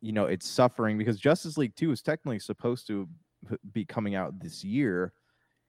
you 0.00 0.12
know, 0.12 0.26
it's 0.26 0.48
suffering 0.48 0.98
because 0.98 1.18
Justice 1.18 1.56
League 1.56 1.76
Two 1.76 1.90
is 1.92 2.02
technically 2.02 2.38
supposed 2.38 2.86
to 2.88 3.08
be 3.72 3.84
coming 3.84 4.14
out 4.14 4.38
this 4.40 4.64
year, 4.64 5.12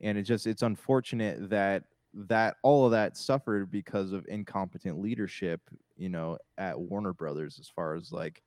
and 0.02 0.18
it 0.18 0.24
just 0.24 0.48
it's 0.48 0.64
unfortunate 0.64 1.50
that 1.50 1.84
that 2.14 2.58
all 2.64 2.86
of 2.86 2.92
that 2.92 3.18
suffered 3.18 3.72
because 3.72 4.12
of 4.12 4.26
incompetent 4.28 5.00
leadership, 5.00 5.62
you 5.98 6.10
know, 6.10 6.38
at 6.58 6.80
Warner 6.80 7.14
Brothers 7.14 7.58
as 7.60 7.68
far 7.68 7.96
as 7.96 8.12
like 8.12 8.42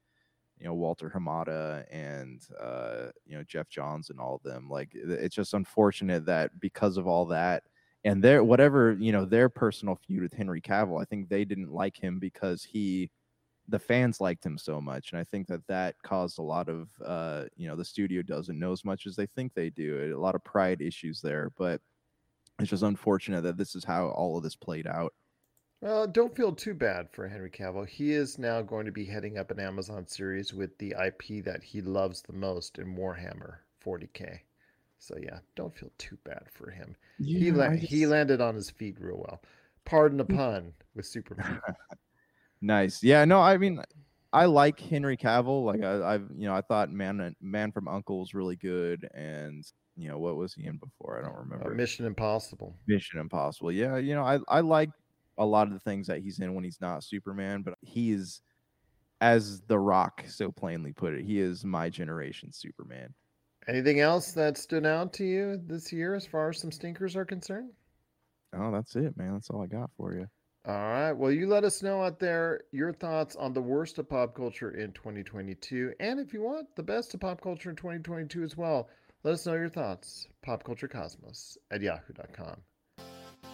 you 0.59 0.67
know 0.67 0.75
Walter 0.75 1.11
Hamada 1.15 1.85
and 1.91 2.43
uh, 2.61 3.09
you 3.25 3.37
know 3.37 3.45
Geoff 3.45 3.69
Johns 3.69 4.11
and 4.11 4.21
all 4.21 4.37
of 4.37 4.43
them. 4.43 4.69
Like 4.69 4.91
it's 4.95 5.37
just 5.37 5.55
unfortunate 5.55 6.27
that 6.27 6.59
because 6.61 6.97
of 6.97 7.07
all 7.07 7.27
that 7.27 7.65
and 8.05 8.23
their 8.23 8.45
whatever 8.45 8.97
you 8.99 9.13
know 9.13 9.25
their 9.25 9.49
personal 9.49 9.97
feud 9.97 10.23
with 10.23 10.33
Henry 10.33 10.61
Cavill, 10.61 11.01
I 11.01 11.05
think 11.05 11.29
they 11.29 11.45
didn't 11.45 11.73
like 11.73 11.97
him 11.97 12.19
because 12.19 12.63
he 12.65 13.11
the 13.69 13.79
fans 13.79 14.21
liked 14.21 14.45
him 14.45 14.59
so 14.59 14.81
much, 14.81 15.13
and 15.13 15.21
I 15.21 15.25
think 15.25 15.47
that 15.49 15.67
that 15.67 15.97
caused 16.03 16.39
a 16.39 16.43
lot 16.43 16.69
of 16.69 16.89
uh, 17.05 17.45
you 17.57 17.69
know 17.69 17.77
the 17.77 17.85
studio 17.85 18.23
doesn't 18.23 18.59
know 18.59 18.73
as 18.73 18.85
much 18.85 19.07
as 19.07 19.17
they 19.17 19.27
think 19.27 19.55
they 19.55 19.71
do. 19.71 20.15
A 20.15 20.19
lot 20.19 20.35
of 20.35 20.45
pride 20.45 20.81
issues 20.81 21.21
there, 21.21 21.51
but 21.57 21.81
it's 22.59 22.71
just 22.71 22.83
unfortunate 22.83 23.43
that 23.43 23.57
this 23.57 23.75
is 23.75 23.85
how 23.85 24.09
all 24.09 24.37
of 24.37 24.43
this 24.43 24.57
played 24.57 24.87
out. 24.87 25.13
Well, 25.83 26.07
don't 26.07 26.35
feel 26.35 26.53
too 26.53 26.75
bad 26.75 27.09
for 27.13 27.29
Henry 27.29 27.51
Cavill. 27.51 27.87
He 27.87 28.13
is 28.13 28.39
now 28.39 28.63
going 28.63 28.87
to 28.87 28.93
be 28.93 29.05
heading 29.05 29.37
up 29.37 29.51
an 29.51 29.61
Amazon 29.61 30.07
series 30.07 30.55
with 30.55 30.77
the 30.79 30.95
IP 31.05 31.45
that 31.45 31.63
he 31.63 31.83
loves 31.83 32.23
the 32.23 32.33
most 32.33 32.79
in 32.79 32.97
Warhammer 32.97 33.59
40k. 33.85 34.41
So 34.99 35.17
yeah, 35.23 35.41
don't 35.55 35.77
feel 35.77 35.91
too 35.99 36.17
bad 36.25 36.45
for 36.51 36.71
him. 36.71 36.97
he 37.19 37.51
la- 37.51 37.67
I 37.67 37.77
he 37.77 38.07
landed 38.07 38.41
on 38.41 38.55
his 38.55 38.71
feet 38.71 38.97
real 38.99 39.19
well. 39.19 39.43
Pardon 39.85 40.19
the 40.19 40.25
pun 40.25 40.73
with 40.95 41.07
Superman. 41.07 41.61
Nice. 42.67 43.01
Yeah, 43.03 43.25
no, 43.25 43.41
I 43.41 43.57
mean 43.59 43.81
I 44.33 44.47
like 44.47 44.81
Henry 44.81 45.17
Cavill. 45.17 45.65
Like 45.65 45.83
I, 45.83 46.15
I've 46.15 46.29
you 46.35 46.47
know 46.49 46.55
I 46.55 46.63
thought 46.63 46.91
Man 46.91 47.35
Man 47.41 47.71
from 47.71 47.87
Uncle 47.89 48.21
was 48.21 48.35
really 48.35 48.57
good, 48.57 49.09
and 49.15 49.65
you 49.97 50.09
know 50.09 50.19
what 50.19 50.37
was 50.37 50.55
he 50.55 50.67
in 50.67 50.77
before? 50.79 51.19
I 51.19 51.23
don't 51.23 51.39
Uh, 51.61 51.69
remember. 51.69 51.71
Mission 51.71 52.07
Impossible. 52.07 52.79
Mission 52.87 53.21
Impossible. 53.21 53.73
Yeah, 53.73 53.97
you 53.99 54.15
know 54.15 54.25
I 54.25 54.41
I 54.49 54.61
like 54.61 54.91
a 55.39 55.47
lot 55.47 55.69
of 55.69 55.73
the 55.75 55.81
things 55.81 56.07
that 56.09 56.21
he's 56.23 56.41
in 56.41 56.55
when 56.55 56.65
he's 56.65 56.81
not 56.81 57.05
Superman, 57.05 57.63
but 57.63 57.75
he 57.83 58.11
is, 58.13 58.41
as 59.21 59.63
The 59.63 59.79
Rock 59.79 60.25
so 60.29 60.53
plainly 60.53 60.93
put 60.93 61.15
it, 61.15 61.25
he 61.25 61.39
is 61.41 61.65
my 61.65 61.91
generation 61.91 62.53
Superman. 62.53 63.15
Anything 63.69 64.01
else 64.01 64.33
that 64.33 64.57
stood 64.59 64.85
out 64.85 65.13
to 65.13 65.25
you 65.25 65.57
this 65.57 65.93
year 65.93 66.15
as 66.17 66.27
far 66.27 66.49
as 66.49 66.59
some 66.59 66.73
stinkers 66.73 67.15
are 67.15 67.25
concerned? 67.25 67.75
Oh, 68.53 68.73
that's 68.73 68.97
it, 68.97 69.17
man. 69.17 69.35
That's 69.35 69.51
all 69.51 69.63
I 69.63 69.67
got 69.67 69.91
for 69.97 70.15
you. 70.15 70.29
All 70.67 70.75
right. 70.75 71.13
Well, 71.13 71.31
you 71.31 71.47
let 71.47 71.63
us 71.63 71.81
know 71.81 72.03
out 72.03 72.19
there 72.19 72.63
your 72.73 72.93
thoughts 72.93 73.37
on 73.37 73.53
the 73.53 73.63
worst 73.63 73.99
of 73.99 74.09
pop 74.09 74.35
culture 74.35 74.73
in 74.73 74.91
2022. 74.93 75.93
And 76.01 76.19
if 76.19 76.33
you 76.33 76.43
want 76.43 76.75
the 76.75 76.83
best 76.83 77.15
of 77.15 77.21
pop 77.21 77.41
culture 77.41 77.71
in 77.71 77.77
2022 77.77 78.43
as 78.43 78.57
well, 78.57 78.89
let 79.23 79.35
us 79.35 79.47
know 79.47 79.55
your 79.55 79.69
thoughts. 79.69 80.27
Popculturecosmos 80.45 81.57
at 81.71 81.83
yahoo.com. 81.83 82.57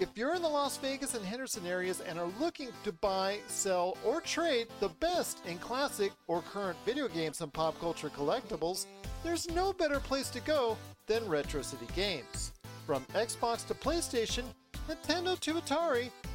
If 0.00 0.08
you're 0.16 0.34
in 0.34 0.40
the 0.40 0.48
Las 0.48 0.78
Vegas 0.78 1.14
and 1.14 1.24
Henderson 1.24 1.66
areas 1.66 2.00
and 2.00 2.18
are 2.18 2.30
looking 2.40 2.70
to 2.84 2.92
buy, 2.92 3.40
sell, 3.46 3.98
or 4.06 4.22
trade 4.22 4.68
the 4.80 4.88
best 4.88 5.44
in 5.46 5.58
classic 5.58 6.12
or 6.28 6.40
current 6.40 6.78
video 6.86 7.08
games 7.08 7.42
and 7.42 7.52
pop 7.52 7.78
culture 7.78 8.08
collectibles, 8.08 8.86
there's 9.22 9.50
no 9.50 9.74
better 9.74 10.00
place 10.00 10.30
to 10.30 10.40
go 10.40 10.78
than 11.06 11.28
Retro 11.28 11.60
City 11.60 11.86
Games. 11.94 12.52
From 12.86 13.04
Xbox 13.14 13.66
to 13.68 13.74
PlayStation, 13.74 14.44
Nintendo 14.88 15.38
to 15.40 15.54
Atari, 15.54 16.10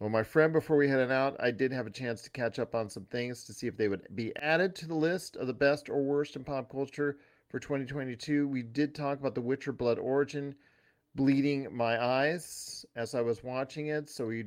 Well, 0.00 0.08
my 0.08 0.22
friend, 0.22 0.50
before 0.50 0.78
we 0.78 0.88
headed 0.88 1.12
out, 1.12 1.36
I 1.40 1.50
did 1.50 1.72
have 1.72 1.86
a 1.86 1.90
chance 1.90 2.22
to 2.22 2.30
catch 2.30 2.58
up 2.58 2.74
on 2.74 2.88
some 2.88 3.04
things 3.04 3.44
to 3.44 3.52
see 3.52 3.66
if 3.66 3.76
they 3.76 3.88
would 3.88 4.06
be 4.14 4.34
added 4.36 4.74
to 4.76 4.86
the 4.86 4.94
list 4.94 5.36
of 5.36 5.46
the 5.46 5.52
best 5.52 5.90
or 5.90 6.02
worst 6.02 6.36
in 6.36 6.42
pop 6.42 6.70
culture 6.70 7.18
for 7.50 7.60
2022. 7.60 8.48
We 8.48 8.62
did 8.62 8.94
talk 8.94 9.20
about 9.20 9.34
The 9.34 9.42
Witcher 9.42 9.72
Blood 9.72 9.98
Origin 9.98 10.54
bleeding 11.14 11.68
my 11.70 12.02
eyes 12.02 12.86
as 12.96 13.14
I 13.14 13.20
was 13.20 13.44
watching 13.44 13.88
it. 13.88 14.08
So 14.08 14.28
we, 14.28 14.46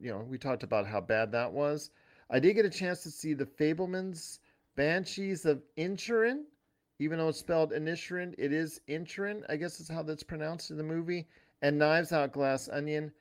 you 0.00 0.12
know, 0.12 0.24
we 0.28 0.38
talked 0.38 0.62
about 0.62 0.86
how 0.86 1.00
bad 1.00 1.32
that 1.32 1.52
was. 1.52 1.90
I 2.30 2.38
did 2.38 2.54
get 2.54 2.64
a 2.64 2.70
chance 2.70 3.02
to 3.02 3.10
see 3.10 3.34
The 3.34 3.46
Fabelmans 3.46 4.38
Banshees 4.76 5.44
of 5.44 5.60
Inisherin, 5.76 6.44
even 7.00 7.18
though 7.18 7.30
it's 7.30 7.40
spelled 7.40 7.72
Inisherin, 7.72 8.32
it 8.38 8.52
is 8.52 8.80
Inisherin. 8.88 9.42
I 9.48 9.56
guess 9.56 9.80
is 9.80 9.88
how 9.88 10.04
that's 10.04 10.22
pronounced 10.22 10.70
in 10.70 10.76
the 10.76 10.84
movie. 10.84 11.26
And 11.62 11.80
Knives 11.80 12.12
Out 12.12 12.30
Glass 12.30 12.68
Onion. 12.68 13.12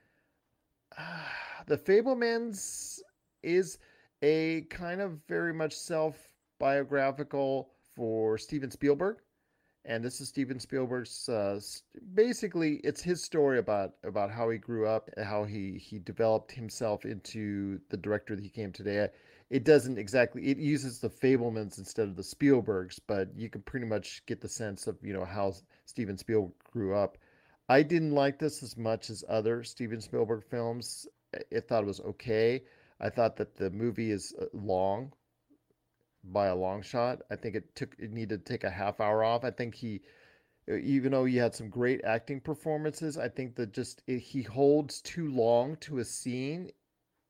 the 1.68 1.78
Fabelmans 1.78 3.00
is 3.42 3.78
a 4.22 4.62
kind 4.70 5.02
of 5.02 5.20
very 5.28 5.54
much 5.54 5.74
self 5.74 6.18
biographical 6.60 7.70
for 7.96 8.38
Steven 8.38 8.72
Spielberg. 8.72 9.18
And 9.86 10.04
this 10.04 10.22
is 10.22 10.30
Steven 10.30 10.62
Spielberg's 10.62 11.28
uh, 11.28 11.60
basically 12.14 12.76
it's 12.86 13.02
his 13.02 13.22
story 13.22 13.60
about 13.60 13.96
about 14.06 14.32
how 14.32 14.50
he 14.50 14.58
grew 14.58 14.88
up, 14.88 15.10
how 15.22 15.44
he 15.44 15.78
he 15.78 16.00
developed 16.00 16.54
himself 16.54 17.04
into 17.04 17.80
the 17.90 17.98
director 17.98 18.36
that 18.36 18.44
he 18.44 18.50
came 18.50 18.72
today. 18.72 19.10
It 19.50 19.66
doesn't 19.66 19.98
exactly 19.98 20.48
it 20.48 20.58
uses 20.58 21.00
the 21.00 21.10
Fabelmans 21.10 21.78
instead 21.80 22.08
of 22.08 22.16
the 22.16 22.24
Spielbergs, 22.24 22.98
but 23.08 23.28
you 23.36 23.50
can 23.50 23.62
pretty 23.64 23.86
much 23.86 24.26
get 24.26 24.40
the 24.40 24.48
sense 24.48 24.88
of, 24.88 24.98
you 25.04 25.14
know, 25.14 25.26
how 25.26 25.54
Steven 25.86 26.18
Spielberg 26.18 26.54
grew 26.72 26.96
up. 26.96 27.18
I 27.68 27.84
didn't 27.84 28.12
like 28.12 28.40
this 28.40 28.64
as 28.64 28.78
much 28.78 29.10
as 29.10 29.24
other 29.28 29.64
Steven 29.64 30.00
Spielberg 30.00 30.44
films. 30.44 31.08
I 31.56 31.60
thought 31.60 31.84
it 31.84 31.88
was 31.88 32.02
okay. 32.02 32.64
I 33.00 33.10
thought 33.10 33.36
that 33.38 33.56
the 33.56 33.70
movie 33.70 34.12
is 34.12 34.34
uh, 34.40 34.46
long 34.54 35.14
by 36.24 36.48
a 36.48 36.56
long 36.56 36.82
shot. 36.82 37.22
I 37.30 37.36
think 37.36 37.56
it 37.56 37.76
took 37.76 37.96
it 38.00 38.12
needed 38.12 38.46
to 38.46 38.52
take 38.54 38.64
a 38.64 38.70
half 38.70 39.02
hour 39.02 39.24
off. 39.24 39.44
I 39.44 39.52
think 39.52 39.76
he 39.76 40.02
uh, 40.70 40.76
even 40.76 41.12
though 41.12 41.26
he 41.26 41.38
had 41.38 41.54
some 41.54 41.70
great 41.70 42.02
acting 42.06 42.40
performances, 42.40 43.18
I 43.18 43.28
think 43.30 43.56
that 43.56 43.74
just 43.74 44.02
it, 44.08 44.20
he 44.20 44.42
holds 44.44 45.02
too 45.02 45.30
long 45.32 45.76
to 45.78 46.00
a 46.00 46.06
scene 46.06 46.72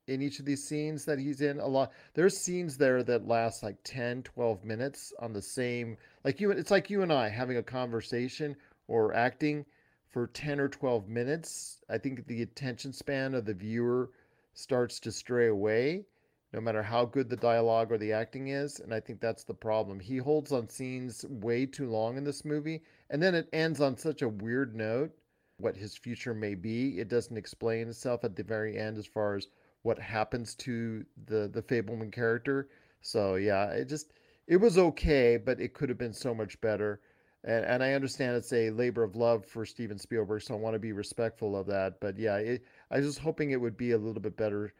in 0.07 0.21
each 0.21 0.39
of 0.39 0.45
these 0.45 0.63
scenes 0.63 1.05
that 1.05 1.17
he's 1.17 1.39
in 1.39 1.59
a 1.59 1.67
lot 1.67 1.91
there's 2.13 2.37
scenes 2.37 2.77
there 2.77 3.03
that 3.03 3.25
last 3.25 3.63
like 3.63 3.77
10 3.85 4.23
12 4.23 4.63
minutes 4.65 5.13
on 5.19 5.31
the 5.31 5.41
same 5.41 5.95
like 6.25 6.41
you 6.41 6.51
it's 6.51 6.71
like 6.71 6.89
you 6.89 7.03
and 7.03 7.13
I 7.13 7.29
having 7.29 7.57
a 7.57 7.63
conversation 7.63 8.55
or 8.87 9.13
acting 9.13 9.65
for 10.13 10.27
10 10.27 10.59
or 10.59 10.69
12 10.69 11.09
minutes, 11.09 11.81
I 11.89 11.97
think 11.97 12.27
the 12.27 12.43
attention 12.43 12.93
span 12.93 13.33
of 13.33 13.45
the 13.45 13.53
viewer 13.55 14.11
starts 14.53 14.99
to 14.99 15.11
stray 15.11 15.47
away, 15.47 16.05
no 16.53 16.61
matter 16.61 16.83
how 16.83 17.05
good 17.05 17.31
the 17.31 17.35
dialogue 17.35 17.91
or 17.91 17.97
the 17.97 18.13
acting 18.13 18.49
is. 18.49 18.79
And 18.79 18.93
I 18.93 18.99
think 18.99 19.19
that's 19.19 19.43
the 19.43 19.55
problem. 19.55 19.99
He 19.99 20.17
holds 20.17 20.51
on 20.51 20.69
scenes 20.69 21.25
way 21.27 21.65
too 21.65 21.89
long 21.89 22.15
in 22.15 22.23
this 22.23 22.45
movie, 22.45 22.83
and 23.09 23.21
then 23.21 23.33
it 23.33 23.49
ends 23.53 23.81
on 23.81 23.97
such 23.97 24.21
a 24.21 24.29
weird 24.29 24.75
note. 24.75 25.11
What 25.57 25.75
his 25.75 25.97
future 25.97 26.35
may 26.35 26.53
be, 26.53 26.99
it 26.99 27.07
doesn't 27.07 27.37
explain 27.37 27.87
itself 27.87 28.23
at 28.23 28.35
the 28.35 28.43
very 28.43 28.77
end 28.77 28.99
as 28.99 29.07
far 29.07 29.35
as 29.35 29.47
what 29.81 29.97
happens 29.97 30.53
to 30.55 31.05
the 31.25 31.47
the 31.47 31.61
Fabelman 31.63 32.11
character. 32.11 32.69
So 33.01 33.35
yeah, 33.35 33.69
it 33.71 33.85
just 33.89 34.13
it 34.47 34.57
was 34.57 34.77
okay, 34.77 35.37
but 35.37 35.59
it 35.59 35.73
could 35.73 35.89
have 35.89 35.97
been 35.97 36.13
so 36.13 36.35
much 36.35 36.59
better 36.61 36.99
and, 37.43 37.65
and 37.65 37.83
I 37.83 37.93
understand 37.93 38.35
it's 38.35 38.53
a 38.53 38.69
labor 38.71 39.03
of 39.03 39.15
love 39.15 39.45
for 39.45 39.65
Steven 39.65 39.97
Spielberg, 39.97 40.41
so 40.41 40.53
I 40.53 40.57
want 40.57 40.73
to 40.75 40.79
be 40.79 40.91
respectful 40.91 41.55
of 41.55 41.67
that. 41.67 41.99
But 41.99 42.17
yeah, 42.17 42.37
it, 42.37 42.63
I 42.89 42.97
was 42.97 43.05
just 43.05 43.19
hoping 43.19 43.51
it 43.51 43.61
would 43.61 43.77
be 43.77 43.91
a 43.91 43.97
little 43.97 44.21
bit 44.21 44.37
better 44.37 44.73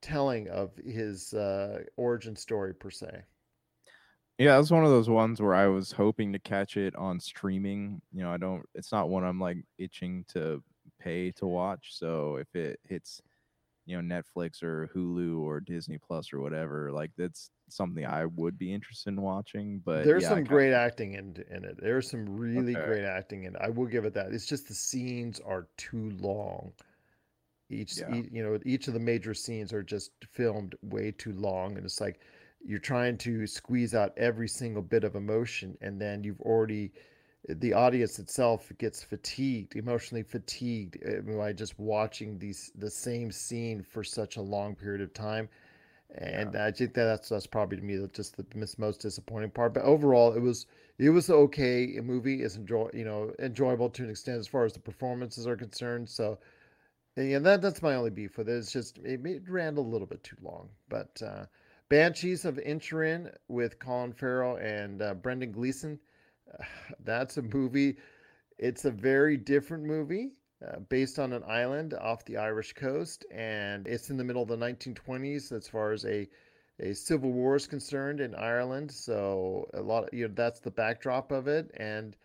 telling 0.00 0.48
of 0.48 0.70
his 0.84 1.34
uh, 1.34 1.82
origin 1.96 2.36
story 2.36 2.74
per 2.74 2.90
se. 2.90 3.22
Yeah, 4.38 4.54
it 4.54 4.58
was 4.58 4.70
one 4.70 4.84
of 4.84 4.90
those 4.90 5.10
ones 5.10 5.42
where 5.42 5.54
I 5.54 5.66
was 5.66 5.90
hoping 5.90 6.32
to 6.32 6.38
catch 6.38 6.76
it 6.76 6.94
on 6.94 7.18
streaming. 7.18 8.00
You 8.12 8.22
know, 8.22 8.32
I 8.32 8.36
don't. 8.36 8.64
It's 8.74 8.92
not 8.92 9.08
one 9.08 9.24
I'm 9.24 9.40
like 9.40 9.58
itching 9.78 10.24
to 10.28 10.62
pay 11.00 11.32
to 11.32 11.46
watch. 11.46 11.88
So 11.90 12.36
if 12.36 12.54
it 12.54 12.78
hits, 12.84 13.20
you 13.88 14.00
know, 14.00 14.16
Netflix 14.16 14.62
or 14.62 14.88
Hulu 14.94 15.40
or 15.40 15.60
Disney 15.60 15.98
Plus 15.98 16.32
or 16.32 16.40
whatever, 16.40 16.92
like 16.92 17.10
that's 17.16 17.50
something 17.70 18.04
I 18.06 18.26
would 18.26 18.58
be 18.58 18.72
interested 18.72 19.10
in 19.10 19.22
watching. 19.22 19.80
But 19.80 20.04
there's 20.04 20.22
yeah, 20.24 20.28
some 20.28 20.44
great 20.44 20.72
acting 20.74 21.14
in 21.14 21.42
in 21.50 21.64
it. 21.64 21.78
There's 21.80 22.10
some 22.10 22.26
really 22.26 22.76
Okay. 22.76 22.84
great 22.86 23.04
acting 23.04 23.44
in 23.44 23.54
it. 23.56 23.60
I 23.62 23.70
will 23.70 23.86
give 23.86 24.04
it 24.04 24.14
that. 24.14 24.32
It's 24.32 24.46
just 24.46 24.68
the 24.68 24.74
scenes 24.74 25.40
are 25.40 25.68
too 25.76 26.10
long. 26.20 26.74
Each, 27.70 27.98
Yeah. 27.98 28.14
ea- 28.14 28.28
you 28.32 28.42
know, 28.42 28.58
each 28.64 28.88
of 28.88 28.94
the 28.94 29.00
major 29.00 29.34
scenes 29.34 29.72
are 29.72 29.82
just 29.82 30.12
filmed 30.24 30.74
way 30.82 31.10
too 31.12 31.32
long, 31.32 31.76
and 31.76 31.84
it's 31.84 32.00
like 32.00 32.20
you're 32.64 32.78
trying 32.78 33.16
to 33.18 33.46
squeeze 33.46 33.94
out 33.94 34.16
every 34.18 34.48
single 34.48 34.82
bit 34.82 35.04
of 35.04 35.14
emotion, 35.16 35.76
and 35.80 36.00
then 36.00 36.24
you've 36.24 36.40
already 36.42 36.92
the 37.48 37.72
audience 37.72 38.18
itself 38.18 38.70
gets 38.78 39.02
fatigued, 39.02 39.76
emotionally 39.76 40.22
fatigued 40.22 40.98
uh, 41.06 41.20
by 41.36 41.52
just 41.52 41.78
watching 41.78 42.38
these 42.38 42.72
the 42.74 42.90
same 42.90 43.30
scene 43.30 43.82
for 43.82 44.02
such 44.04 44.36
a 44.36 44.42
long 44.42 44.74
period 44.74 45.00
of 45.00 45.14
time. 45.14 45.48
And 46.14 46.56
I 46.56 46.70
think 46.72 46.94
that 46.94 47.04
that's 47.04 47.28
that's 47.28 47.46
probably 47.46 47.76
to 47.76 47.82
me 47.82 47.96
the, 47.96 48.08
just 48.08 48.36
the 48.36 48.46
most 48.78 49.00
disappointing 49.00 49.50
part. 49.50 49.74
But 49.74 49.84
overall, 49.84 50.32
it 50.32 50.40
was 50.40 50.66
it 50.98 51.10
was 51.10 51.30
okay. 51.30 51.96
A 51.96 52.02
movie 52.02 52.42
is 52.42 52.56
enjoy 52.56 52.90
you 52.94 53.04
know 53.04 53.32
enjoyable 53.38 53.90
to 53.90 54.04
an 54.04 54.10
extent 54.10 54.38
as 54.38 54.48
far 54.48 54.64
as 54.64 54.72
the 54.72 54.80
performances 54.80 55.46
are 55.46 55.56
concerned. 55.56 56.08
So 56.08 56.38
yeah, 57.16 57.38
that 57.40 57.60
that's 57.62 57.82
my 57.82 57.94
only 57.94 58.10
beef 58.10 58.38
with 58.38 58.48
it. 58.48 58.56
It's 58.56 58.72
just 58.72 58.98
it, 58.98 59.24
it 59.26 59.42
ran 59.48 59.76
a 59.76 59.80
little 59.80 60.06
bit 60.06 60.22
too 60.24 60.36
long. 60.42 60.68
But 60.88 61.20
uh, 61.22 61.46
Banshees 61.88 62.44
of 62.44 62.56
Inisherin 62.56 63.34
with 63.48 63.78
Colin 63.78 64.12
Farrell 64.12 64.56
and 64.56 65.02
uh, 65.02 65.14
Brendan 65.14 65.52
Gleeson. 65.52 65.98
That's 67.04 67.36
a 67.36 67.42
movie. 67.42 67.96
It's 68.58 68.84
a 68.84 68.90
very 68.90 69.36
different 69.36 69.84
movie 69.84 70.32
uh, 70.66 70.80
based 70.88 71.18
on 71.18 71.32
an 71.32 71.44
island 71.46 71.94
off 71.94 72.24
the 72.24 72.36
Irish 72.36 72.72
coast, 72.74 73.24
and 73.32 73.86
it's 73.86 74.10
in 74.10 74.16
the 74.16 74.24
middle 74.24 74.42
of 74.42 74.48
the 74.48 74.56
1920s 74.56 75.52
as 75.52 75.68
far 75.68 75.92
as 75.92 76.04
a 76.04 76.28
a 76.80 76.94
civil 76.94 77.32
war 77.32 77.56
is 77.56 77.66
concerned 77.66 78.20
in 78.20 78.34
Ireland. 78.36 78.90
So 78.92 79.68
a 79.74 79.80
lot 79.82 80.04
of 80.04 80.14
you 80.14 80.28
know 80.28 80.34
that's 80.34 80.60
the 80.60 80.70
backdrop 80.70 81.32
of 81.32 81.48
it, 81.48 81.70
and 81.76 82.16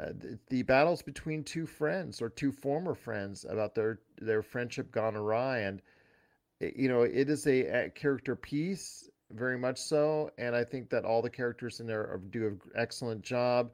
uh, 0.00 0.08
the, 0.18 0.38
the 0.48 0.62
battles 0.62 1.02
between 1.02 1.44
two 1.44 1.66
friends 1.66 2.20
or 2.20 2.28
two 2.28 2.52
former 2.52 2.94
friends 2.94 3.44
about 3.48 3.74
their 3.74 4.00
their 4.20 4.42
friendship 4.42 4.90
gone 4.92 5.16
awry, 5.16 5.60
and 5.60 5.82
you 6.60 6.88
know 6.88 7.02
it 7.02 7.30
is 7.30 7.46
a, 7.46 7.86
a 7.86 7.90
character 7.90 8.36
piece 8.36 9.08
very 9.34 9.58
much 9.58 9.78
so, 9.78 10.30
and 10.38 10.54
I 10.54 10.64
think 10.64 10.90
that 10.90 11.04
all 11.04 11.22
the 11.22 11.30
characters 11.30 11.80
in 11.80 11.86
there 11.86 12.02
are, 12.02 12.18
do 12.30 12.46
an 12.46 12.60
excellent 12.76 13.22
job. 13.22 13.70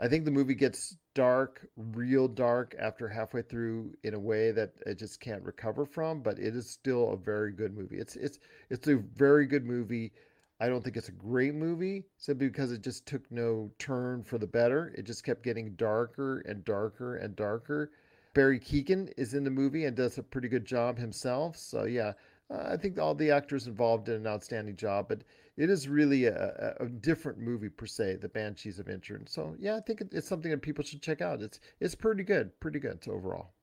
I 0.00 0.08
think 0.08 0.24
the 0.24 0.30
movie 0.30 0.54
gets 0.54 0.96
dark, 1.14 1.66
real 1.76 2.26
dark, 2.26 2.74
after 2.78 3.08
halfway 3.08 3.42
through 3.42 3.94
in 4.02 4.14
a 4.14 4.18
way 4.18 4.50
that 4.50 4.72
it 4.86 4.98
just 4.98 5.20
can't 5.20 5.42
recover 5.44 5.86
from. 5.86 6.20
But 6.20 6.38
it 6.38 6.56
is 6.56 6.68
still 6.68 7.10
a 7.10 7.16
very 7.16 7.52
good 7.52 7.76
movie. 7.76 7.98
It's 7.98 8.16
it's 8.16 8.40
it's 8.70 8.88
a 8.88 8.96
very 8.96 9.46
good 9.46 9.64
movie. 9.64 10.12
I 10.60 10.68
don't 10.68 10.82
think 10.82 10.96
it's 10.96 11.08
a 11.08 11.12
great 11.12 11.54
movie 11.54 12.04
simply 12.16 12.48
because 12.48 12.72
it 12.72 12.82
just 12.82 13.06
took 13.06 13.22
no 13.30 13.70
turn 13.78 14.24
for 14.24 14.38
the 14.38 14.46
better. 14.46 14.92
It 14.96 15.04
just 15.04 15.24
kept 15.24 15.42
getting 15.42 15.74
darker 15.74 16.40
and 16.40 16.64
darker 16.64 17.16
and 17.16 17.36
darker. 17.36 17.90
Barry 18.34 18.58
Keoghan 18.58 19.12
is 19.16 19.34
in 19.34 19.44
the 19.44 19.50
movie 19.50 19.84
and 19.84 19.96
does 19.96 20.18
a 20.18 20.22
pretty 20.22 20.48
good 20.48 20.64
job 20.64 20.98
himself. 20.98 21.56
So 21.56 21.84
yeah, 21.84 22.12
uh, 22.54 22.72
I 22.72 22.76
think 22.76 22.98
all 22.98 23.14
the 23.14 23.30
actors 23.30 23.66
involved 23.66 24.06
did 24.06 24.16
an 24.16 24.26
outstanding 24.26 24.76
job. 24.76 25.06
But 25.08 25.22
it 25.56 25.70
is 25.70 25.88
really 25.88 26.26
a, 26.26 26.74
a, 26.80 26.84
a 26.84 26.88
different 26.88 27.38
movie 27.38 27.68
per 27.68 27.86
se, 27.86 28.16
The 28.16 28.28
Banshees 28.28 28.78
of 28.78 28.86
Inisherin. 28.86 29.28
So 29.28 29.54
yeah, 29.58 29.76
I 29.76 29.80
think 29.80 30.00
it, 30.00 30.08
it's 30.12 30.28
something 30.28 30.50
that 30.50 30.62
people 30.62 30.84
should 30.84 31.02
check 31.02 31.20
out. 31.20 31.42
It's 31.42 31.60
it's 31.80 31.94
pretty 31.94 32.22
good, 32.24 32.58
pretty 32.60 32.78
good 32.78 33.06
overall. 33.08 33.54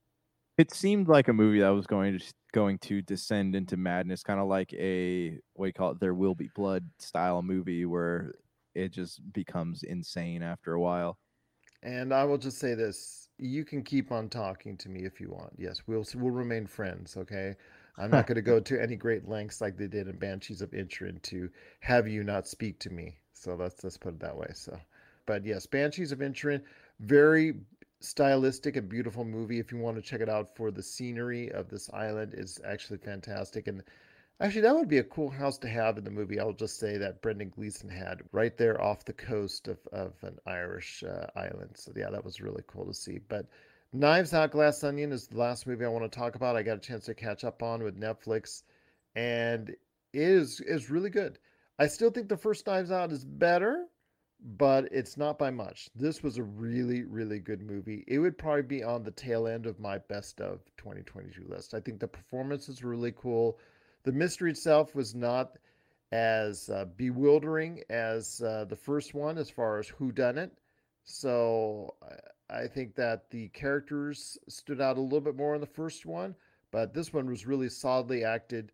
It 0.58 0.74
seemed 0.74 1.08
like 1.08 1.28
a 1.28 1.34
movie 1.34 1.60
that 1.62 1.70
was 1.70 1.88
going 1.88 2.20
to 2.20 2.26
going 2.54 2.78
to 2.80 3.02
descend 3.02 3.56
into 3.56 3.78
madness, 3.78 4.24
kind 4.24 4.40
of 4.40 4.48
like 4.48 4.74
a 4.74 5.40
what 5.54 5.66
do 5.66 5.68
you 5.68 5.74
call 5.74 5.92
it? 5.92 6.00
There 6.00 6.14
will 6.14 6.36
be 6.36 6.50
blood 6.56 6.90
style 7.00 7.42
movie 7.42 7.86
where 7.86 8.34
it 8.76 8.92
just 8.94 9.22
becomes 9.34 9.84
insane 9.84 10.44
after 10.44 10.74
a 10.74 10.80
while. 10.80 11.18
And 11.84 12.14
I 12.14 12.24
will 12.26 12.38
just 12.38 12.60
say 12.60 12.76
this: 12.76 13.28
you 13.38 13.66
can 13.66 13.84
keep 13.84 14.12
on 14.12 14.30
talking 14.30 14.78
to 14.78 14.90
me 14.90 15.04
if 15.04 15.20
you 15.20 15.30
want. 15.30 15.54
Yes, 15.58 15.82
we'll 15.88 16.06
we'll 16.16 16.32
remain 16.32 16.68
friends. 16.68 17.18
Okay. 17.18 17.56
I'm 17.98 18.12
not 18.12 18.28
going 18.28 18.36
to 18.36 18.42
go 18.42 18.60
to 18.62 18.82
any 18.82 18.96
great 18.96 19.28
lengths 19.28 19.62
like 19.62 19.78
they 19.78 19.88
did 19.88 20.08
in 20.08 20.18
Banshees 20.18 20.62
of 20.62 20.72
Inisherin 20.72 21.22
to 21.24 21.50
have 21.80 22.08
you 22.08 22.24
not 22.24 22.48
speak 22.48 22.80
to 22.80 22.90
me. 22.90 23.16
So 23.34 23.56
let's 23.56 23.84
let's 23.84 23.98
put 23.98 24.14
it 24.14 24.20
that 24.20 24.38
way. 24.38 24.52
So, 24.54 24.80
but 25.26 25.46
yes, 25.46 25.66
Banshees 25.66 26.12
of 26.12 26.20
Inisherin, 26.20 26.62
very 27.00 27.56
stylistic 28.00 28.76
and 28.76 28.90
beautiful 28.90 29.24
movie. 29.24 29.60
If 29.60 29.72
you 29.72 29.78
want 29.78 29.96
to 29.98 30.02
check 30.02 30.22
it 30.22 30.30
out 30.30 30.56
for 30.56 30.72
the 30.72 30.84
scenery 30.84 31.52
of 31.52 31.70
this 31.70 31.90
island, 31.94 32.34
is 32.36 32.60
actually 32.66 33.00
fantastic. 33.00 33.68
And 33.68 33.84
actually, 34.40 34.62
that 34.62 34.76
would 34.76 34.90
be 34.90 35.00
a 35.00 35.04
cool 35.04 35.30
house 35.30 35.58
to 35.60 35.70
have 35.70 35.98
in 35.98 36.04
the 36.04 36.12
movie. 36.12 36.40
I'll 36.40 36.54
just 36.54 36.80
say 36.80 36.98
that 36.98 37.22
Brendan 37.22 37.50
Gleeson 37.50 37.90
had 37.90 38.22
right 38.32 38.56
there 38.58 38.82
off 38.82 39.06
the 39.06 39.14
coast 39.14 39.68
of 39.68 39.80
of 39.92 40.14
an 40.24 40.38
Irish 40.46 41.04
uh, 41.04 41.28
island. 41.36 41.72
So 41.76 41.92
yeah, 41.96 42.10
that 42.12 42.24
was 42.24 42.42
really 42.42 42.64
cool 42.68 42.86
to 42.86 42.94
see. 42.94 43.20
But 43.28 43.48
Knives 43.94 44.34
Out 44.34 44.52
Glass 44.52 44.86
Onion 44.86 45.12
is 45.12 45.28
the 45.28 45.38
last 45.38 45.68
movie 45.68 45.84
I 45.84 45.90
want 45.90 46.10
to 46.10 46.18
talk 46.18 46.36
about. 46.36 46.56
I 46.56 46.64
got 46.64 46.78
a 46.78 46.82
chance 46.82 47.06
to 47.06 47.14
catch 47.14 47.44
up 47.44 47.62
on 47.62 47.84
with 47.84 48.00
Netflix, 48.00 48.64
and 49.16 49.70
it 49.70 49.78
is 50.14 50.62
is 50.62 50.90
really 50.90 51.10
good. 51.10 51.40
I 51.78 51.88
still 51.88 52.10
think 52.10 52.30
the 52.30 52.38
first 52.38 52.66
Knives 52.66 52.90
Out 52.90 53.12
is 53.12 53.26
better, 53.26 53.88
but 54.40 54.86
it's 54.94 55.18
not 55.18 55.38
by 55.38 55.50
much. 55.50 55.90
This 55.94 56.24
was 56.24 56.38
a 56.38 56.44
really 56.44 57.04
really 57.04 57.40
good 57.40 57.62
movie. 57.62 58.06
It 58.08 58.20
would 58.20 58.38
probably 58.38 58.62
be 58.62 58.82
on 58.82 59.04
the 59.04 59.12
tail 59.12 59.46
end 59.46 59.66
of 59.66 59.78
my 59.78 59.98
best 59.98 60.40
of 60.40 60.64
2022 60.78 61.44
list. 61.50 61.74
I 61.74 61.82
think 61.82 62.00
the 62.00 62.08
performance 62.08 62.70
is 62.70 62.86
really 62.86 63.12
cool. 63.12 63.60
The 64.04 64.14
mystery 64.14 64.52
itself 64.52 64.96
was 64.96 65.14
not 65.16 65.58
as 66.14 66.70
uh, 66.70 66.86
bewildering 66.96 67.84
as 67.90 68.42
uh, 68.42 68.66
the 68.70 68.76
first 68.76 69.14
one 69.14 69.38
as 69.38 69.50
far 69.50 69.80
as 69.80 69.90
who 69.90 70.14
done 70.14 70.38
it. 70.38 70.54
So 71.04 71.96
I 72.52 72.68
think 72.68 72.96
that 72.96 73.30
the 73.30 73.48
characters 73.50 74.38
stood 74.48 74.82
out 74.82 74.98
a 74.98 75.02
little 75.02 75.22
bit 75.22 75.36
more 75.38 75.56
in 75.56 75.62
the 75.62 75.68
first 75.68 76.06
one, 76.06 76.36
but 76.72 76.94
this 76.94 77.14
one 77.14 77.28
was 77.28 77.48
really 77.48 77.70
solidly 77.70 78.24
acted, 78.26 78.72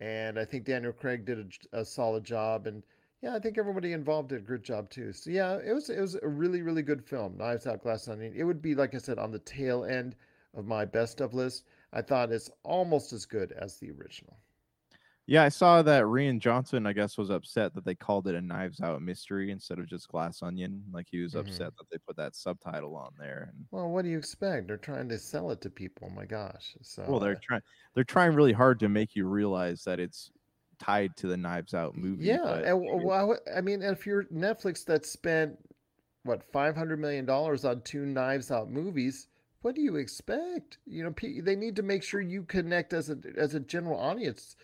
and 0.00 0.38
I 0.38 0.44
think 0.44 0.64
Daniel 0.64 0.92
Craig 0.92 1.24
did 1.24 1.58
a, 1.72 1.80
a 1.80 1.84
solid 1.84 2.24
job, 2.24 2.66
and 2.66 2.82
yeah, 3.22 3.34
I 3.34 3.38
think 3.38 3.58
everybody 3.58 3.92
involved 3.92 4.30
did 4.30 4.38
a 4.38 4.44
good 4.44 4.62
job 4.62 4.88
too. 4.88 5.12
So 5.12 5.30
yeah, 5.30 5.58
it 5.58 5.72
was 5.72 5.90
it 5.90 6.00
was 6.00 6.16
a 6.22 6.28
really 6.28 6.62
really 6.62 6.82
good 6.82 7.04
film. 7.04 7.36
Knives 7.36 7.66
Out, 7.66 7.82
Glass 7.82 8.08
Onion. 8.08 8.32
It 8.34 8.44
would 8.44 8.62
be 8.62 8.74
like 8.74 8.94
I 8.94 8.98
said 8.98 9.18
on 9.18 9.32
the 9.32 9.40
tail 9.40 9.84
end 9.84 10.14
of 10.54 10.66
my 10.66 10.84
best 10.84 11.20
of 11.20 11.34
list. 11.34 11.64
I 11.92 12.02
thought 12.02 12.32
it's 12.32 12.50
almost 12.62 13.12
as 13.12 13.26
good 13.26 13.52
as 13.52 13.76
the 13.76 13.90
original. 13.90 14.36
Yeah, 15.30 15.42
I 15.44 15.50
saw 15.50 15.82
that 15.82 16.04
Rian 16.04 16.40
Johnson, 16.40 16.86
I 16.86 16.94
guess, 16.94 17.18
was 17.18 17.28
upset 17.28 17.74
that 17.74 17.84
they 17.84 17.94
called 17.94 18.26
it 18.28 18.34
a 18.34 18.40
Knives 18.40 18.80
Out 18.80 19.02
mystery 19.02 19.50
instead 19.50 19.78
of 19.78 19.86
just 19.86 20.08
Glass 20.08 20.42
Onion. 20.42 20.86
Like 20.90 21.08
he 21.10 21.20
was 21.20 21.34
Mhm. 21.34 21.34
upset 21.34 21.74
that 21.76 21.84
they 21.90 21.98
put 21.98 22.16
that 22.16 22.34
subtitle 22.34 22.96
on 22.96 23.12
there. 23.18 23.50
And 23.52 23.68
Well, 23.70 23.88
what 23.90 24.02
do 24.02 24.10
you 24.10 24.18
expect? 24.18 24.66
They're 24.68 24.76
trying 24.76 25.08
to 25.08 25.18
sell 25.18 25.50
it 25.50 25.60
to 25.62 25.70
people. 25.70 26.10
My 26.10 26.26
gosh! 26.26 26.76
So 26.82 27.02
well, 27.06 27.20
they're 27.20 27.36
uh, 27.36 27.40
trying 27.42 27.62
they're 27.94 28.04
trying 28.04 28.34
really 28.34 28.52
hard 28.52 28.80
to 28.80 28.88
make 28.88 29.14
you 29.16 29.26
realize 29.26 29.84
that 29.84 30.00
it's 30.00 30.30
tied 30.78 31.16
to 31.16 31.26
the 31.28 31.36
Knives 31.36 31.74
Out 31.74 31.96
movie. 31.96 32.36
Yeah, 32.36 32.40
but 32.42 32.68
and 32.70 32.80
well, 33.04 33.38
I 33.54 33.60
mean, 33.60 33.82
if 33.82 34.06
you're 34.06 34.24
Netflix 34.24 34.84
that 34.86 35.06
spent 35.06 35.58
what 36.24 36.42
five 36.52 36.76
hundred 36.76 36.98
million 37.00 37.24
dollars 37.26 37.64
on 37.64 37.82
two 37.82 38.04
Knives 38.06 38.50
Out 38.50 38.70
movies, 38.70 39.28
what 39.62 39.74
do 39.74 39.82
you 39.82 39.96
expect? 39.96 40.78
You 40.86 41.04
know, 41.04 41.14
they 41.42 41.56
need 41.56 41.76
to 41.76 41.82
make 41.82 42.02
sure 42.02 42.20
you 42.20 42.44
connect 42.44 42.92
as 42.92 43.10
a 43.10 43.18
as 43.36 43.54
a 43.54 43.60
general 43.60 43.98
audience 44.00 44.56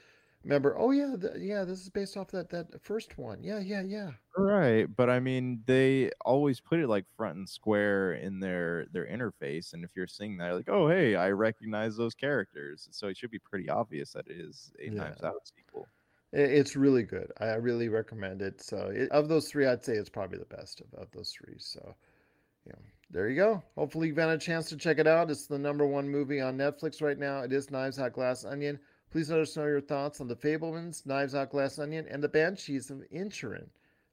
member. 0.44 0.76
Oh 0.78 0.90
yeah, 0.90 1.16
th- 1.20 1.34
yeah, 1.38 1.64
this 1.64 1.80
is 1.80 1.90
based 1.90 2.16
off 2.16 2.28
that 2.32 2.50
that 2.50 2.82
first 2.82 3.18
one. 3.18 3.42
Yeah, 3.42 3.58
yeah, 3.60 3.82
yeah. 3.82 4.12
Right, 4.36 4.86
but 4.96 5.08
I 5.10 5.20
mean, 5.20 5.62
they 5.66 6.10
always 6.24 6.60
put 6.60 6.80
it 6.80 6.88
like 6.88 7.04
front 7.16 7.36
and 7.36 7.48
square 7.48 8.14
in 8.14 8.40
their 8.40 8.86
their 8.86 9.06
interface, 9.06 9.72
and 9.74 9.84
if 9.84 9.90
you're 9.94 10.06
seeing 10.06 10.36
that, 10.38 10.54
like, 10.54 10.68
oh, 10.68 10.88
hey, 10.88 11.14
I 11.16 11.30
recognize 11.30 11.96
those 11.96 12.14
characters, 12.14 12.88
so 12.90 13.08
it 13.08 13.16
should 13.16 13.30
be 13.30 13.38
pretty 13.38 13.68
obvious 13.68 14.12
that 14.12 14.26
it 14.28 14.36
is 14.40 14.72
a 14.80 14.90
Knives 14.90 15.20
Yeah. 15.22 15.28
Out 15.28 15.48
sequel. 15.56 15.88
It's 16.32 16.74
really 16.74 17.04
good. 17.04 17.30
I 17.38 17.54
really 17.54 17.88
recommend 17.88 18.42
it. 18.42 18.60
So 18.60 18.88
it, 18.88 19.08
of 19.12 19.28
those 19.28 19.48
three, 19.48 19.66
I'd 19.66 19.84
say 19.84 19.94
it's 19.94 20.10
probably 20.10 20.38
the 20.38 20.46
best 20.46 20.80
of, 20.80 20.92
of 20.94 21.10
those 21.12 21.30
three. 21.30 21.54
So 21.58 21.94
yeah, 22.66 22.74
there 23.10 23.28
you 23.28 23.36
go. 23.36 23.62
Hopefully 23.76 24.08
you've 24.08 24.16
had 24.16 24.30
a 24.30 24.38
chance 24.38 24.68
to 24.70 24.76
check 24.76 24.98
it 24.98 25.06
out. 25.06 25.30
It's 25.30 25.46
the 25.46 25.58
number 25.58 25.86
one 25.86 26.08
movie 26.08 26.40
on 26.40 26.56
Netflix 26.58 27.00
right 27.00 27.18
now. 27.18 27.40
It 27.42 27.52
is 27.52 27.70
Knives 27.70 28.00
Out 28.00 28.14
Glass 28.14 28.44
Onion. 28.44 28.80
Please 29.14 29.30
let 29.30 29.38
us 29.38 29.56
know 29.56 29.66
your 29.66 29.80
thoughts 29.80 30.20
on 30.20 30.26
the 30.26 30.34
Fabelmans, 30.34 31.06
Knives 31.06 31.36
Out 31.36 31.50
Glass 31.50 31.78
Onion, 31.78 32.04
and 32.10 32.20
the 32.20 32.28
Banshees 32.28 32.90
of 32.90 33.04
Inisherin. 33.14 33.68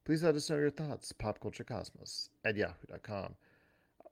Please 0.05 0.21
let 0.21 0.35
us 0.35 0.47
know 0.47 0.57
your 0.57 0.69
thoughts. 0.69 1.11
Popculturecosmos 1.11 2.29
at 2.45 2.55
yahoo.com. 2.55 3.33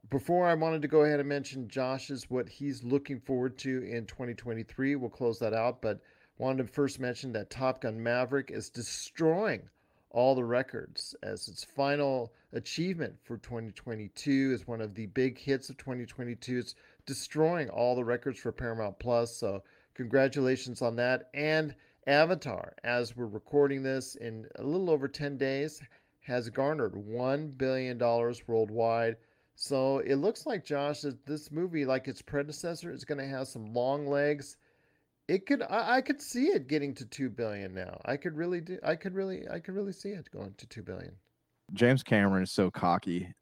Before 0.10 0.48
I 0.48 0.56
wanted 0.56 0.82
to 0.82 0.88
go 0.88 1.04
ahead 1.04 1.20
and 1.20 1.30
mention 1.30 1.68
Josh's 1.68 2.28
what 2.32 2.50
he's 2.50 2.84
looking 2.84 3.20
forward 3.20 3.56
to 3.60 3.84
in 3.84 4.08
2023. 4.08 4.96
We'll 4.96 5.12
close 5.12 5.38
that 5.38 5.54
out, 5.54 5.80
but 5.80 6.02
wanted 6.40 6.66
to 6.66 6.74
first 6.74 7.00
mention 7.00 7.34
that 7.34 7.52
Top 7.52 7.82
Gun 7.82 8.02
Maverick 8.02 8.50
is 8.50 8.72
destroying 8.72 9.70
all 10.10 10.34
the 10.34 10.44
records 10.44 11.14
as 11.22 11.48
its 11.48 11.64
final 11.64 12.34
achievement 12.54 13.14
for 13.22 13.38
2022 13.38 14.54
is 14.56 14.68
one 14.68 14.82
of 14.82 14.96
the 14.96 15.06
big 15.06 15.38
hits 15.38 15.70
of 15.70 15.78
2022. 15.78 16.58
It's 16.58 16.74
destroying 17.06 17.70
all 17.70 17.96
the 17.96 18.04
records 18.04 18.40
for 18.40 18.52
Paramount 18.52 18.98
Plus. 18.98 19.38
So 19.38 19.62
congratulations 20.00 20.82
on 20.82 20.95
that. 20.95 21.30
And 21.34 21.76
Avatar, 22.08 22.72
as 22.86 23.18
we're 23.18 23.26
recording 23.26 23.84
this 23.84 24.16
in 24.16 24.47
a 24.56 24.64
little 24.64 24.89
over 24.89 25.10
10 25.10 25.38
days, 25.38 25.82
has 26.22 26.50
garnered 26.50 26.93
$1 26.93 27.58
billion 27.58 28.00
worldwide. 28.47 29.18
So 29.56 30.00
it 30.00 30.16
looks 30.16 30.45
like, 30.45 30.64
Josh, 30.64 31.02
that 31.02 31.26
this 31.26 31.52
movie, 31.52 31.84
like 31.84 32.08
its 32.08 32.22
predecessor, 32.22 32.93
is 32.93 33.04
going 33.04 33.18
to 33.18 33.28
have 33.28 33.50
some 33.50 33.74
long 33.74 34.08
legs. 34.08 34.56
It 35.28 35.45
could, 35.45 35.64
I, 35.64 35.97
I 35.97 36.02
could 36.02 36.22
see 36.22 36.45
it 36.45 36.70
getting 36.70 36.95
to 36.95 37.06
two 37.06 37.30
billion 37.30 37.74
now. 37.74 38.00
I 38.06 38.16
could 38.16 38.38
really 38.38 38.62
do, 38.62 38.80
I 38.82 38.95
could 38.95 39.14
really, 39.14 39.50
I 39.52 39.60
could 39.60 39.76
really 39.76 39.91
see 39.91 40.12
it 40.12 40.30
going 40.32 40.54
to 40.60 40.66
two 40.68 40.82
billion. 40.82 41.12
James 41.74 42.04
Cameron 42.04 42.43
is 42.43 42.54
so 42.54 42.72
cocky. 42.72 43.36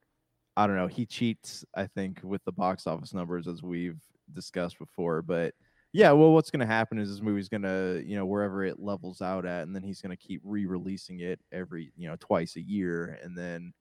I 0.56 0.66
don't 0.66 0.76
know. 0.76 0.88
He 0.88 1.06
cheats, 1.06 1.64
I 1.76 1.86
think, 1.86 2.20
with 2.24 2.44
the 2.46 2.52
box 2.52 2.88
office 2.88 3.14
numbers 3.14 3.48
as 3.48 3.62
we've 3.62 4.02
discussed 4.34 4.80
before. 4.80 5.22
But 5.22 5.54
yeah, 5.94 6.12
well, 6.12 6.34
what's 6.34 6.52
going 6.52 6.60
to 6.60 6.66
happen 6.66 7.00
is 7.00 7.10
this 7.10 7.22
movie's 7.22 7.50
going 7.50 7.62
to, 7.64 8.04
you 8.06 8.16
know, 8.16 8.26
wherever 8.26 8.64
it 8.64 8.80
levels 8.80 9.22
out 9.22 9.46
at, 9.46 9.64
and 9.64 9.76
then 9.76 9.84
he's 9.84 10.02
going 10.02 10.16
to 10.16 10.18
keep 10.18 10.42
re-releasing 10.44 11.22
it 11.22 11.40
every, 11.52 11.92
you 11.96 12.08
know, 12.08 12.16
twice 12.20 12.56
a 12.56 12.62
year, 12.62 13.20
and 13.24 13.38
then 13.38 13.74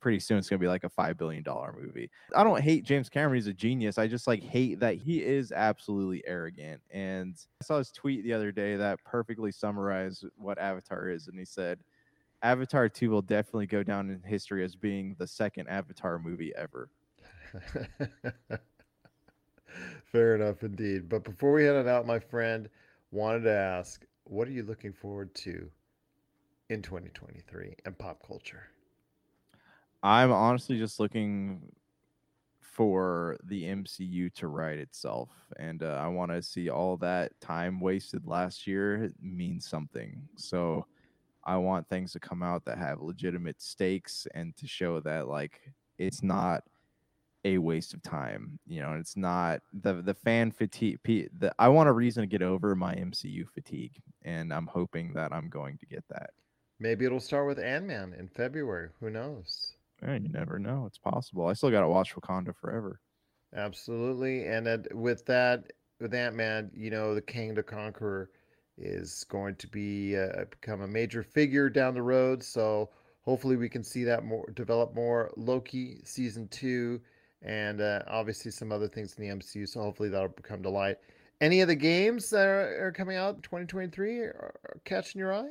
pretty 0.00 0.20
soon 0.20 0.38
it's 0.38 0.48
going 0.48 0.58
to 0.60 0.64
be 0.64 0.68
like 0.68 0.84
a 0.84 0.88
five 0.88 1.16
billion 1.16 1.42
dollar 1.42 1.74
movie. 1.80 2.10
I 2.34 2.44
don't 2.44 2.60
hate 2.60 2.84
James 2.84 3.08
Cameron; 3.08 3.36
he's 3.36 3.46
a 3.46 3.52
genius. 3.52 3.98
I 3.98 4.06
just 4.06 4.26
like 4.26 4.42
hate 4.42 4.80
that 4.80 4.96
he 4.96 5.22
is 5.24 5.52
absolutely 5.52 6.22
arrogant. 6.26 6.80
And 6.90 7.36
I 7.60 7.64
saw 7.64 7.78
his 7.78 7.90
tweet 7.90 8.24
the 8.24 8.32
other 8.32 8.52
day 8.52 8.76
that 8.76 9.02
perfectly 9.04 9.52
summarized 9.52 10.24
what 10.36 10.58
Avatar 10.58 11.08
is, 11.08 11.28
and 11.28 11.38
he 11.38 11.44
said. 11.44 11.80
Avatar 12.42 12.88
2 12.88 13.10
will 13.10 13.22
definitely 13.22 13.66
go 13.66 13.82
down 13.82 14.10
in 14.10 14.22
history 14.22 14.64
as 14.64 14.76
being 14.76 15.16
the 15.18 15.26
second 15.26 15.68
Avatar 15.68 16.20
movie 16.20 16.52
ever. 16.54 16.88
Fair 20.04 20.34
enough 20.34 20.62
indeed. 20.62 21.08
But 21.08 21.24
before 21.24 21.52
we 21.52 21.64
head 21.64 21.86
out, 21.86 22.06
my 22.06 22.18
friend, 22.18 22.68
wanted 23.10 23.42
to 23.42 23.52
ask, 23.52 24.04
what 24.24 24.48
are 24.48 24.52
you 24.52 24.62
looking 24.62 24.92
forward 24.92 25.34
to 25.36 25.70
in 26.68 26.82
2023 26.82 27.74
and 27.84 27.98
pop 27.98 28.26
culture? 28.26 28.64
I'm 30.02 30.32
honestly 30.32 30.78
just 30.78 31.00
looking 31.00 31.72
for 32.60 33.36
the 33.44 33.64
MCU 33.64 34.32
to 34.34 34.46
write 34.46 34.78
itself. 34.78 35.30
And 35.58 35.82
uh, 35.82 36.00
I 36.00 36.06
want 36.06 36.30
to 36.30 36.40
see 36.40 36.68
all 36.70 36.96
that 36.98 37.32
time 37.40 37.80
wasted 37.80 38.24
last 38.24 38.66
year 38.66 39.10
mean 39.20 39.60
something. 39.60 40.22
So 40.36 40.86
I 41.44 41.56
want 41.56 41.88
things 41.88 42.12
to 42.12 42.20
come 42.20 42.42
out 42.42 42.64
that 42.66 42.78
have 42.78 43.00
legitimate 43.00 43.60
stakes 43.60 44.28
and 44.34 44.56
to 44.58 44.68
show 44.68 45.00
that 45.00 45.26
like 45.26 45.60
it's 45.98 46.22
not 46.22 46.62
a 47.44 47.58
waste 47.58 47.94
of 47.94 48.02
time. 48.02 48.58
You 48.66 48.80
know, 48.80 48.94
it's 48.94 49.16
not 49.16 49.60
the 49.72 49.94
the 50.02 50.14
fan 50.14 50.50
fatigue. 50.50 50.98
The, 51.04 51.52
I 51.58 51.68
want 51.68 51.88
a 51.88 51.92
reason 51.92 52.22
to 52.22 52.26
get 52.26 52.42
over 52.42 52.74
my 52.74 52.94
MCU 52.94 53.48
fatigue, 53.48 54.00
and 54.22 54.52
I'm 54.52 54.66
hoping 54.66 55.12
that 55.14 55.32
I'm 55.32 55.48
going 55.48 55.78
to 55.78 55.86
get 55.86 56.04
that. 56.10 56.30
Maybe 56.80 57.04
it'll 57.04 57.20
start 57.20 57.46
with 57.46 57.58
Ant 57.58 57.86
Man 57.86 58.14
in 58.18 58.28
February. 58.28 58.90
Who 59.00 59.10
knows? 59.10 59.74
Yeah, 60.02 60.14
you 60.14 60.28
never 60.28 60.58
know. 60.58 60.84
It's 60.86 60.98
possible. 60.98 61.46
I 61.46 61.54
still 61.54 61.70
got 61.70 61.80
to 61.80 61.88
watch 61.88 62.14
Wakanda 62.14 62.54
forever. 62.54 63.00
Absolutely, 63.54 64.46
and 64.46 64.66
that, 64.66 64.94
with 64.94 65.24
that, 65.26 65.72
with 66.00 66.14
Ant 66.14 66.36
Man, 66.36 66.70
you 66.74 66.90
know, 66.90 67.14
the 67.14 67.22
Kang 67.22 67.54
the 67.54 67.62
Conqueror 67.62 68.30
is 68.76 69.24
going 69.24 69.56
to 69.56 69.66
be 69.66 70.16
uh, 70.16 70.44
become 70.50 70.82
a 70.82 70.88
major 70.88 71.22
figure 71.22 71.68
down 71.68 71.94
the 71.94 72.02
road. 72.02 72.42
So 72.42 72.90
hopefully 73.22 73.56
we 73.56 73.68
can 73.68 73.82
see 73.82 74.04
that 74.04 74.24
more 74.24 74.50
develop 74.54 74.94
more. 74.94 75.32
Loki 75.36 76.00
season 76.04 76.48
two, 76.48 77.00
and 77.42 77.80
uh, 77.80 78.02
obviously 78.08 78.50
some 78.50 78.72
other 78.72 78.88
things 78.88 79.14
in 79.16 79.28
the 79.28 79.34
MCU. 79.34 79.68
So 79.68 79.80
hopefully 79.80 80.08
that'll 80.08 80.28
come 80.42 80.62
to 80.62 80.70
light. 80.70 80.96
Any 81.40 81.60
of 81.60 81.68
the 81.68 81.76
games 81.76 82.30
that 82.30 82.46
are, 82.46 82.86
are 82.86 82.92
coming 82.92 83.16
out 83.16 83.36
in 83.36 83.42
2023 83.42 84.20
are, 84.20 84.54
are 84.64 84.80
catching 84.84 85.20
your 85.20 85.32
eye? 85.32 85.50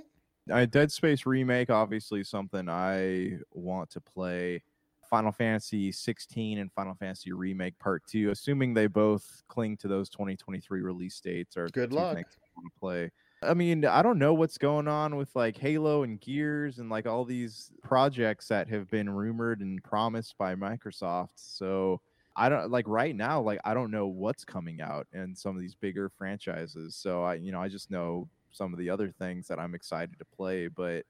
Uh, 0.52 0.66
Dead 0.66 0.92
Space 0.92 1.26
remake, 1.26 1.70
obviously 1.70 2.24
something 2.24 2.70
I 2.70 3.38
want 3.54 3.90
to 3.92 4.02
play. 4.02 4.64
Final 5.10 5.32
Fantasy 5.32 5.92
16 5.92 6.60
and 6.60 6.72
Final 6.74 6.94
Fantasy 6.96 7.32
Remake 7.32 7.78
Part 7.80 8.04
2, 8.08 8.32
assuming 8.32 8.74
they 8.74 8.88
both 8.88 9.44
cling 9.48 9.78
to 9.78 9.88
those 9.88 10.10
2023 10.10 10.82
release 10.82 11.20
dates, 11.22 11.56
are 11.56 11.70
good 11.70 11.94
luck. 11.94 12.18
I 12.18 12.24
want 12.56 12.74
to 12.74 12.80
play. 12.80 13.12
I 13.44 13.54
mean, 13.54 13.86
I 13.86 14.02
don't 14.02 14.18
know 14.18 14.34
what's 14.34 14.58
going 14.58 14.88
on 14.88 15.16
with 15.16 15.36
like 15.36 15.58
Halo 15.58 16.04
and 16.04 16.20
Gears 16.20 16.80
and 16.80 16.90
like 16.90 17.06
all 17.06 17.24
these 17.24 17.72
projects 17.84 18.48
that 18.48 18.68
have 18.70 18.90
been 18.90 19.10
rumored 19.10 19.62
and 19.62 19.84
promised 19.84 20.38
by 20.38 20.56
Microsoft. 20.56 21.34
So 21.36 22.02
I 22.36 22.50
don't 22.50 22.72
like 22.72 22.86
right 22.88 23.16
now, 23.16 23.42
like 23.42 23.60
I 23.64 23.76
don't 23.76 23.92
know 23.92 24.08
what's 24.08 24.44
coming 24.44 24.82
out 24.82 25.08
in 25.14 25.36
some 25.36 25.56
of 25.56 25.62
these 25.62 25.76
bigger 25.76 26.10
franchises. 26.10 26.96
So 26.96 27.24
I, 27.24 27.36
you 27.36 27.52
know, 27.52 27.62
I 27.62 27.68
just 27.68 27.92
know 27.92 28.28
some 28.52 28.74
of 28.74 28.80
the 28.80 28.90
other 28.90 29.12
things 29.12 29.48
that 29.48 29.60
I'm 29.60 29.76
excited 29.76 30.18
to 30.18 30.26
play, 30.26 30.68
but 30.68 31.06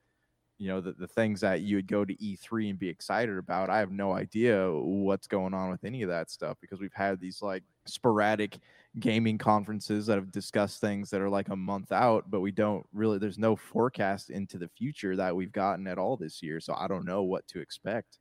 you 0.58 0.68
know 0.68 0.82
the, 0.82 0.94
the 0.94 1.08
things 1.08 1.42
that 1.42 1.62
you 1.62 1.76
would 1.76 1.88
go 1.88 2.04
to 2.04 2.16
E3 2.16 2.70
and 2.72 2.80
be 2.80 2.90
excited 2.90 3.38
about. 3.38 3.70
I 3.70 3.80
have 3.80 3.92
no 3.92 4.14
idea 4.14 4.72
what's 4.72 5.28
going 5.28 5.54
on 5.54 5.70
with 5.70 5.84
any 5.84 6.02
of 6.02 6.10
that 6.10 6.32
stuff 6.32 6.58
because 6.62 6.80
we've 6.80 6.94
had 6.94 7.20
these 7.20 7.42
like 7.42 7.64
sporadic 7.86 8.58
gaming 9.00 9.38
conferences 9.38 10.08
that 10.08 10.16
have 10.16 10.32
discussed 10.32 10.82
things 10.82 11.10
that 11.12 11.22
are 11.22 11.30
like 11.30 11.50
a 11.50 11.56
month 11.56 11.92
out, 11.92 12.30
but 12.30 12.42
we 12.42 12.52
don't 12.52 12.86
really 12.94 13.20
there's 13.20 13.38
no 13.38 13.56
forecast 13.56 14.30
into 14.30 14.58
the 14.58 14.70
future 14.70 15.16
that 15.16 15.36
we've 15.36 15.52
gotten 15.52 15.88
at 15.88 16.00
all 16.00 16.18
this 16.18 16.42
year. 16.42 16.60
So 16.60 16.74
I 16.74 16.88
don't 16.88 17.06
know 17.06 17.24
what 17.24 17.48
to 17.50 17.60
expect. 17.60 18.20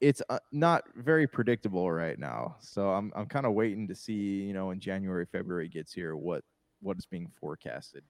It's 0.00 0.22
uh, 0.28 0.38
not 0.50 0.84
very 0.96 1.26
predictable 1.26 1.90
right 1.90 2.18
now. 2.18 2.56
So 2.60 2.90
I'm 2.90 3.12
I'm 3.16 3.26
kind 3.26 3.46
of 3.46 3.54
waiting 3.54 3.88
to 3.88 3.94
see, 3.94 4.42
you 4.42 4.52
know, 4.52 4.66
when 4.66 4.80
January 4.80 5.26
February 5.26 5.68
gets 5.68 5.92
here 5.92 6.16
what 6.16 6.44
what 6.80 6.98
is 6.98 7.06
being 7.06 7.30
forecasted. 7.40 8.04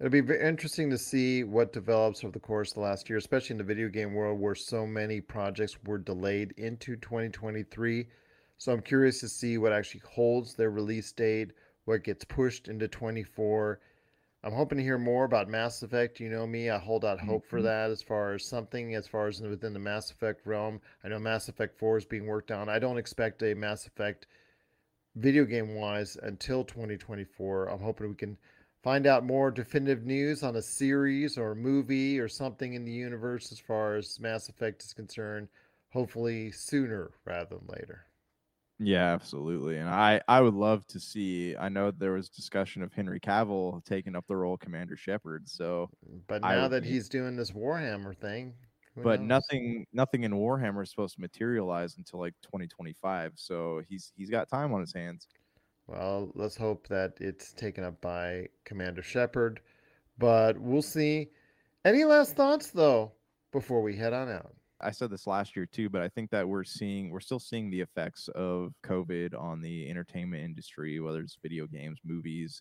It'll 0.00 0.10
be 0.10 0.20
very 0.20 0.46
interesting 0.46 0.90
to 0.90 0.98
see 0.98 1.42
what 1.42 1.72
develops 1.72 2.22
over 2.22 2.30
the 2.30 2.38
course 2.38 2.70
of 2.70 2.74
the 2.76 2.80
last 2.82 3.08
year, 3.08 3.18
especially 3.18 3.54
in 3.54 3.58
the 3.58 3.64
video 3.64 3.88
game 3.88 4.14
world 4.14 4.38
where 4.38 4.54
so 4.54 4.86
many 4.86 5.20
projects 5.20 5.76
were 5.84 5.98
delayed 5.98 6.52
into 6.56 6.94
2023. 6.94 8.06
So 8.58 8.72
I'm 8.72 8.80
curious 8.80 9.18
to 9.20 9.28
see 9.28 9.58
what 9.58 9.72
actually 9.72 10.02
holds 10.08 10.54
their 10.54 10.70
release 10.70 11.10
date, 11.10 11.50
what 11.84 12.04
gets 12.04 12.24
pushed 12.24 12.68
into 12.68 12.86
24. 12.86 13.80
I'm 14.44 14.52
hoping 14.52 14.78
to 14.78 14.84
hear 14.84 14.98
more 14.98 15.24
about 15.24 15.48
Mass 15.48 15.82
Effect. 15.82 16.20
You 16.20 16.28
know 16.30 16.46
me, 16.46 16.70
I 16.70 16.78
hold 16.78 17.04
out 17.04 17.18
hope 17.18 17.44
for 17.44 17.58
Mhm. 17.58 17.64
that 17.64 17.90
as 17.90 18.00
far 18.00 18.34
as 18.34 18.44
something 18.44 18.94
as 18.94 19.08
far 19.08 19.26
as 19.26 19.40
within 19.40 19.72
the 19.72 19.80
Mass 19.80 20.12
Effect 20.12 20.46
realm. 20.46 20.80
I 21.02 21.08
know 21.08 21.18
Mass 21.18 21.48
Effect 21.48 21.76
4 21.76 21.98
is 21.98 22.04
being 22.04 22.26
worked 22.26 22.52
on. 22.52 22.68
I 22.68 22.78
don't 22.78 22.98
expect 22.98 23.42
a 23.42 23.52
Mass 23.54 23.88
Effect 23.88 24.28
video 25.16 25.44
game 25.44 25.74
wise 25.74 26.16
until 26.22 26.62
2024. 26.62 27.66
I'm 27.66 27.80
hoping 27.80 28.10
we 28.10 28.14
can 28.14 28.38
find 28.82 29.06
out 29.06 29.24
more 29.24 29.50
definitive 29.50 30.04
news 30.04 30.42
on 30.42 30.56
a 30.56 30.62
series 30.62 31.38
or 31.38 31.52
a 31.52 31.56
movie 31.56 32.18
or 32.18 32.28
something 32.28 32.74
in 32.74 32.84
the 32.84 32.92
universe 32.92 33.52
as 33.52 33.60
far 33.60 33.96
as 33.96 34.18
Mass 34.20 34.48
Effect 34.48 34.82
is 34.82 34.92
concerned, 34.94 35.48
hopefully 35.90 36.50
sooner 36.52 37.12
rather 37.24 37.56
than 37.58 37.66
later. 37.68 38.06
Yeah, 38.80 39.12
absolutely. 39.12 39.76
And 39.78 39.88
I 39.88 40.20
I 40.28 40.40
would 40.40 40.54
love 40.54 40.86
to 40.88 41.00
see. 41.00 41.56
I 41.56 41.68
know 41.68 41.90
there 41.90 42.12
was 42.12 42.28
discussion 42.28 42.82
of 42.82 42.92
Henry 42.92 43.18
Cavill 43.20 43.84
taking 43.84 44.14
up 44.14 44.26
the 44.28 44.36
role 44.36 44.54
of 44.54 44.60
Commander 44.60 44.96
Shepard. 44.96 45.48
So, 45.48 45.90
But 46.26 46.42
now 46.42 46.66
would 46.66 46.68
that 46.68 46.84
he's 46.84 47.08
doing 47.08 47.36
this 47.36 47.52
Warhammer 47.52 48.16
thing, 48.16 48.56
but 49.02 49.20
knows? 49.20 49.20
nothing 49.20 49.86
nothing 49.92 50.24
in 50.24 50.32
Warhammer 50.32 50.82
is 50.82 50.90
supposed 50.90 51.14
to 51.16 51.20
materialize 51.20 51.96
until 51.96 52.20
like 52.20 52.34
2025. 52.42 53.32
So 53.36 53.82
he's 53.88 54.12
he's 54.16 54.30
got 54.30 54.48
time 54.48 54.72
on 54.72 54.80
his 54.80 54.92
hands. 54.92 55.28
Well, 55.88 56.30
let's 56.34 56.56
hope 56.56 56.86
that 56.88 57.14
it's 57.18 57.52
taken 57.54 57.82
up 57.82 58.00
by 58.02 58.48
Commander 58.64 59.02
Shepard, 59.02 59.60
but 60.18 60.58
we'll 60.58 60.82
see. 60.82 61.30
Any 61.84 62.04
last 62.04 62.36
thoughts 62.36 62.70
though 62.70 63.12
before 63.52 63.82
we 63.82 63.96
head 63.96 64.12
on 64.12 64.28
out? 64.28 64.54
I 64.82 64.90
said 64.90 65.10
this 65.10 65.26
last 65.26 65.56
year 65.56 65.64
too, 65.66 65.88
but 65.88 66.02
I 66.02 66.08
think 66.08 66.30
that 66.30 66.46
we're 66.46 66.62
seeing 66.62 67.10
we're 67.10 67.20
still 67.20 67.38
seeing 67.38 67.70
the 67.70 67.80
effects 67.80 68.28
of 68.34 68.74
COVID 68.84 69.34
on 69.40 69.62
the 69.62 69.88
entertainment 69.88 70.44
industry, 70.44 71.00
whether 71.00 71.20
it's 71.20 71.38
video 71.42 71.66
games, 71.66 71.98
movies, 72.04 72.60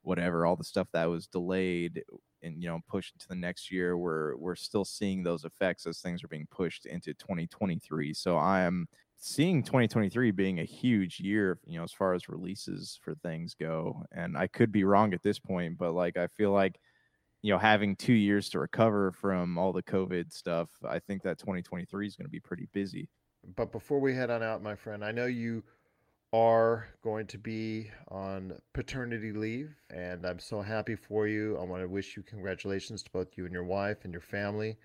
whatever, 0.00 0.46
all 0.46 0.56
the 0.56 0.64
stuff 0.64 0.88
that 0.94 1.04
was 1.04 1.26
delayed 1.26 2.02
and 2.42 2.62
you 2.62 2.68
know 2.68 2.80
pushed 2.88 3.14
into 3.14 3.28
the 3.28 3.34
next 3.34 3.70
year. 3.70 3.98
We're 3.98 4.34
we're 4.36 4.56
still 4.56 4.86
seeing 4.86 5.22
those 5.22 5.44
effects 5.44 5.86
as 5.86 6.00
things 6.00 6.24
are 6.24 6.28
being 6.28 6.48
pushed 6.50 6.86
into 6.86 7.12
2023. 7.12 8.14
So 8.14 8.38
I 8.38 8.62
am 8.62 8.88
seeing 9.24 9.62
2023 9.62 10.32
being 10.32 10.58
a 10.58 10.64
huge 10.64 11.20
year, 11.20 11.60
you 11.64 11.78
know, 11.78 11.84
as 11.84 11.92
far 11.92 12.12
as 12.12 12.28
releases 12.28 12.98
for 13.04 13.14
things 13.14 13.54
go. 13.54 14.02
And 14.10 14.36
I 14.36 14.48
could 14.48 14.72
be 14.72 14.82
wrong 14.82 15.14
at 15.14 15.22
this 15.22 15.38
point, 15.38 15.78
but 15.78 15.92
like 15.92 16.16
I 16.16 16.26
feel 16.26 16.50
like 16.50 16.80
you 17.40 17.52
know, 17.52 17.58
having 17.58 17.96
two 17.96 18.12
years 18.12 18.48
to 18.50 18.60
recover 18.60 19.12
from 19.12 19.58
all 19.58 19.72
the 19.72 19.82
COVID 19.82 20.32
stuff, 20.32 20.70
I 20.88 21.00
think 21.00 21.22
that 21.22 21.38
2023 21.38 22.06
is 22.06 22.16
going 22.16 22.26
to 22.26 22.30
be 22.30 22.40
pretty 22.40 22.68
busy. 22.72 23.08
But 23.56 23.72
before 23.72 23.98
we 23.98 24.14
head 24.14 24.30
on 24.30 24.42
out, 24.42 24.62
my 24.62 24.76
friend, 24.76 25.04
I 25.04 25.10
know 25.10 25.26
you 25.26 25.64
are 26.32 26.88
going 27.02 27.26
to 27.28 27.38
be 27.38 27.90
on 28.08 28.54
paternity 28.72 29.32
leave, 29.32 29.74
and 29.90 30.24
I'm 30.24 30.38
so 30.38 30.62
happy 30.62 30.94
for 30.94 31.26
you. 31.26 31.58
I 31.58 31.64
want 31.64 31.82
to 31.82 31.88
wish 31.88 32.16
you 32.16 32.22
congratulations 32.22 33.02
to 33.02 33.10
both 33.10 33.36
you 33.36 33.44
and 33.44 33.52
your 33.52 33.64
wife 33.64 34.04
and 34.04 34.12
your 34.12 34.22
family 34.22 34.76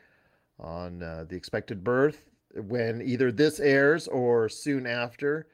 on 0.59 1.03
uh, 1.03 1.25
the 1.29 1.35
expected 1.35 1.83
birth 1.83 2.23
when 2.55 3.01
either 3.01 3.31
this 3.31 3.59
airs 3.59 4.07
or 4.07 4.49
soon 4.49 4.87
after. 4.87 5.47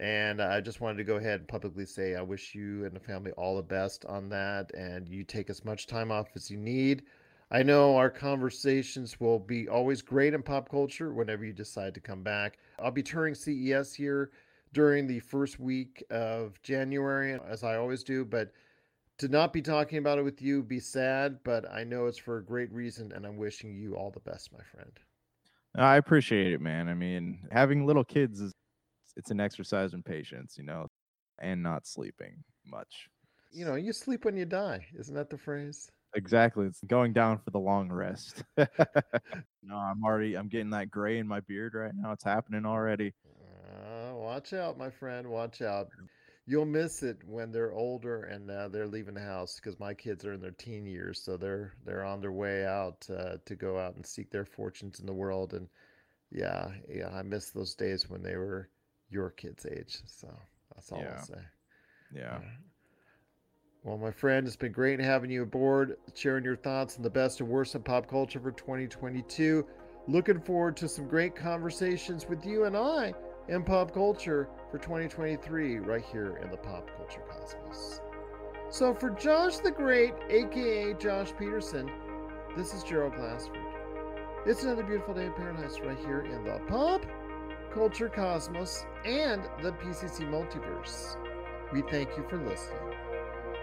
And 0.00 0.40
I 0.40 0.60
just 0.60 0.80
wanted 0.80 0.98
to 0.98 1.04
go 1.04 1.16
ahead 1.16 1.40
and 1.40 1.48
publicly 1.48 1.86
say 1.86 2.16
I 2.16 2.22
wish 2.22 2.54
you 2.54 2.84
and 2.84 2.94
the 2.94 3.00
family 3.00 3.32
all 3.32 3.56
the 3.56 3.62
best 3.62 4.04
on 4.06 4.28
that, 4.30 4.72
and 4.74 5.08
you 5.08 5.22
take 5.22 5.50
as 5.50 5.64
much 5.64 5.86
time 5.86 6.10
off 6.10 6.28
as 6.34 6.50
you 6.50 6.56
need. 6.56 7.04
I 7.50 7.62
know 7.62 7.96
our 7.96 8.10
conversations 8.10 9.20
will 9.20 9.38
be 9.38 9.68
always 9.68 10.00
great 10.00 10.32
in 10.32 10.42
pop 10.42 10.70
culture 10.70 11.12
whenever 11.12 11.44
you 11.44 11.52
decide 11.52 11.92
to 11.94 12.00
come 12.00 12.22
back. 12.22 12.58
I'll 12.78 12.90
be 12.90 13.02
touring 13.02 13.34
CES 13.34 13.92
here 13.92 14.30
during 14.72 15.06
the 15.06 15.20
first 15.20 15.60
week 15.60 16.02
of 16.10 16.60
January, 16.62 17.38
as 17.46 17.62
I 17.62 17.76
always 17.76 18.02
do, 18.02 18.24
but 18.24 18.52
to 19.18 19.28
not 19.28 19.52
be 19.52 19.60
talking 19.60 19.98
about 19.98 20.18
it 20.18 20.22
with 20.22 20.40
you 20.40 20.62
be 20.62 20.80
sad, 20.80 21.40
but 21.44 21.70
I 21.70 21.84
know 21.84 22.06
it's 22.06 22.18
for 22.18 22.38
a 22.38 22.44
great 22.44 22.72
reason, 22.72 23.12
and 23.12 23.26
I'm 23.26 23.36
wishing 23.36 23.76
you 23.76 23.94
all 23.94 24.10
the 24.10 24.20
best, 24.20 24.50
my 24.52 24.64
friend. 24.64 24.90
I 25.76 25.96
appreciate 25.96 26.52
it, 26.52 26.60
man. 26.60 26.88
I 26.88 26.94
mean, 26.94 27.40
having 27.50 27.86
little 27.86 28.04
kids 28.04 28.40
is 28.40 28.52
it's 29.16 29.30
an 29.30 29.40
exercise 29.40 29.94
in 29.94 30.02
patience, 30.02 30.56
you 30.58 30.64
know, 30.64 30.86
and 31.38 31.62
not 31.62 31.86
sleeping 31.86 32.42
much. 32.66 33.08
You 33.50 33.64
know, 33.64 33.74
you 33.74 33.92
sleep 33.92 34.24
when 34.24 34.36
you 34.36 34.44
die. 34.44 34.86
Isn't 34.98 35.14
that 35.14 35.30
the 35.30 35.38
phrase? 35.38 35.90
Exactly. 36.14 36.66
It's 36.66 36.80
going 36.86 37.12
down 37.12 37.38
for 37.38 37.50
the 37.50 37.58
long 37.58 37.90
rest. 37.90 38.42
no, 38.56 39.76
I'm 39.76 40.04
already 40.04 40.36
I'm 40.36 40.48
getting 40.48 40.70
that 40.70 40.90
gray 40.90 41.18
in 41.18 41.26
my 41.26 41.40
beard 41.40 41.74
right 41.74 41.92
now. 41.94 42.12
It's 42.12 42.24
happening 42.24 42.66
already. 42.66 43.14
Uh, 43.26 44.14
watch 44.14 44.52
out, 44.52 44.76
my 44.76 44.90
friend. 44.90 45.26
Watch 45.28 45.62
out. 45.62 45.88
You'll 46.44 46.66
miss 46.66 47.04
it 47.04 47.18
when 47.24 47.52
they're 47.52 47.72
older 47.72 48.24
and 48.24 48.50
uh, 48.50 48.68
they're 48.68 48.88
leaving 48.88 49.14
the 49.14 49.20
house 49.20 49.60
because 49.62 49.78
my 49.78 49.94
kids 49.94 50.24
are 50.24 50.32
in 50.32 50.40
their 50.40 50.50
teen 50.50 50.86
years, 50.86 51.22
so 51.22 51.36
they're 51.36 51.72
they're 51.84 52.04
on 52.04 52.20
their 52.20 52.32
way 52.32 52.66
out 52.66 53.06
uh, 53.16 53.36
to 53.44 53.54
go 53.54 53.78
out 53.78 53.94
and 53.94 54.04
seek 54.04 54.30
their 54.30 54.44
fortunes 54.44 54.98
in 54.98 55.06
the 55.06 55.12
world. 55.12 55.54
And 55.54 55.68
yeah, 56.32 56.68
yeah, 56.88 57.10
I 57.10 57.22
miss 57.22 57.50
those 57.50 57.74
days 57.74 58.10
when 58.10 58.22
they 58.22 58.36
were 58.36 58.68
your 59.08 59.30
kids' 59.30 59.66
age. 59.66 59.98
So 60.06 60.28
that's 60.74 60.90
all 60.90 61.00
Yeah. 61.00 61.14
I'll 61.16 61.24
say. 61.24 61.42
Yeah. 62.14 62.40
Well, 63.84 63.98
my 63.98 64.10
friend, 64.10 64.46
it's 64.46 64.56
been 64.56 64.72
great 64.72 65.00
having 65.00 65.30
you 65.30 65.42
aboard, 65.42 65.96
sharing 66.14 66.44
your 66.44 66.56
thoughts 66.56 66.96
on 66.96 67.02
the 67.02 67.10
best 67.10 67.40
and 67.40 67.48
worst 67.48 67.74
of 67.74 67.84
pop 67.84 68.08
culture 68.08 68.40
for 68.40 68.52
2022. 68.52 69.66
Looking 70.08 70.40
forward 70.40 70.76
to 70.78 70.88
some 70.88 71.08
great 71.08 71.34
conversations 71.34 72.26
with 72.28 72.44
you 72.44 72.64
and 72.64 72.76
I 72.76 73.14
in 73.48 73.62
pop 73.62 73.92
culture 73.92 74.48
for 74.70 74.78
2023 74.78 75.78
right 75.78 76.04
here 76.04 76.38
in 76.42 76.50
the 76.50 76.56
Pop 76.56 76.88
Culture 76.96 77.22
Cosmos. 77.28 78.00
So, 78.70 78.94
for 78.94 79.10
Josh 79.10 79.58
the 79.58 79.70
Great, 79.70 80.14
aka 80.30 80.94
Josh 80.94 81.32
Peterson, 81.38 81.90
This 82.56 82.72
is 82.72 82.82
Gerald 82.82 83.14
Glassford. 83.16 83.58
It's 84.46 84.62
another 84.62 84.82
beautiful 84.82 85.14
day 85.14 85.26
in 85.26 85.32
paradise 85.34 85.78
right 85.80 85.98
here 85.98 86.20
in 86.22 86.44
the 86.44 86.58
Pop 86.68 87.04
Culture 87.72 88.08
Cosmos 88.08 88.84
and 89.04 89.42
the 89.62 89.72
PCC 89.72 90.28
Multiverse. 90.28 91.16
We 91.72 91.82
thank 91.82 92.10
you 92.16 92.24
for 92.28 92.38
listening. 92.38 92.78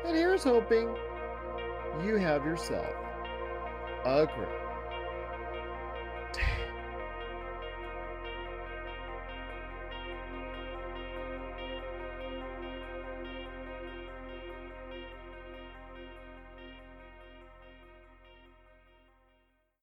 And 0.05 0.15
here's 0.15 0.43
hoping 0.43 0.95
you 2.05 2.15
have 2.15 2.45
yourself 2.45 2.87
a 4.05 4.25
great 4.25 4.68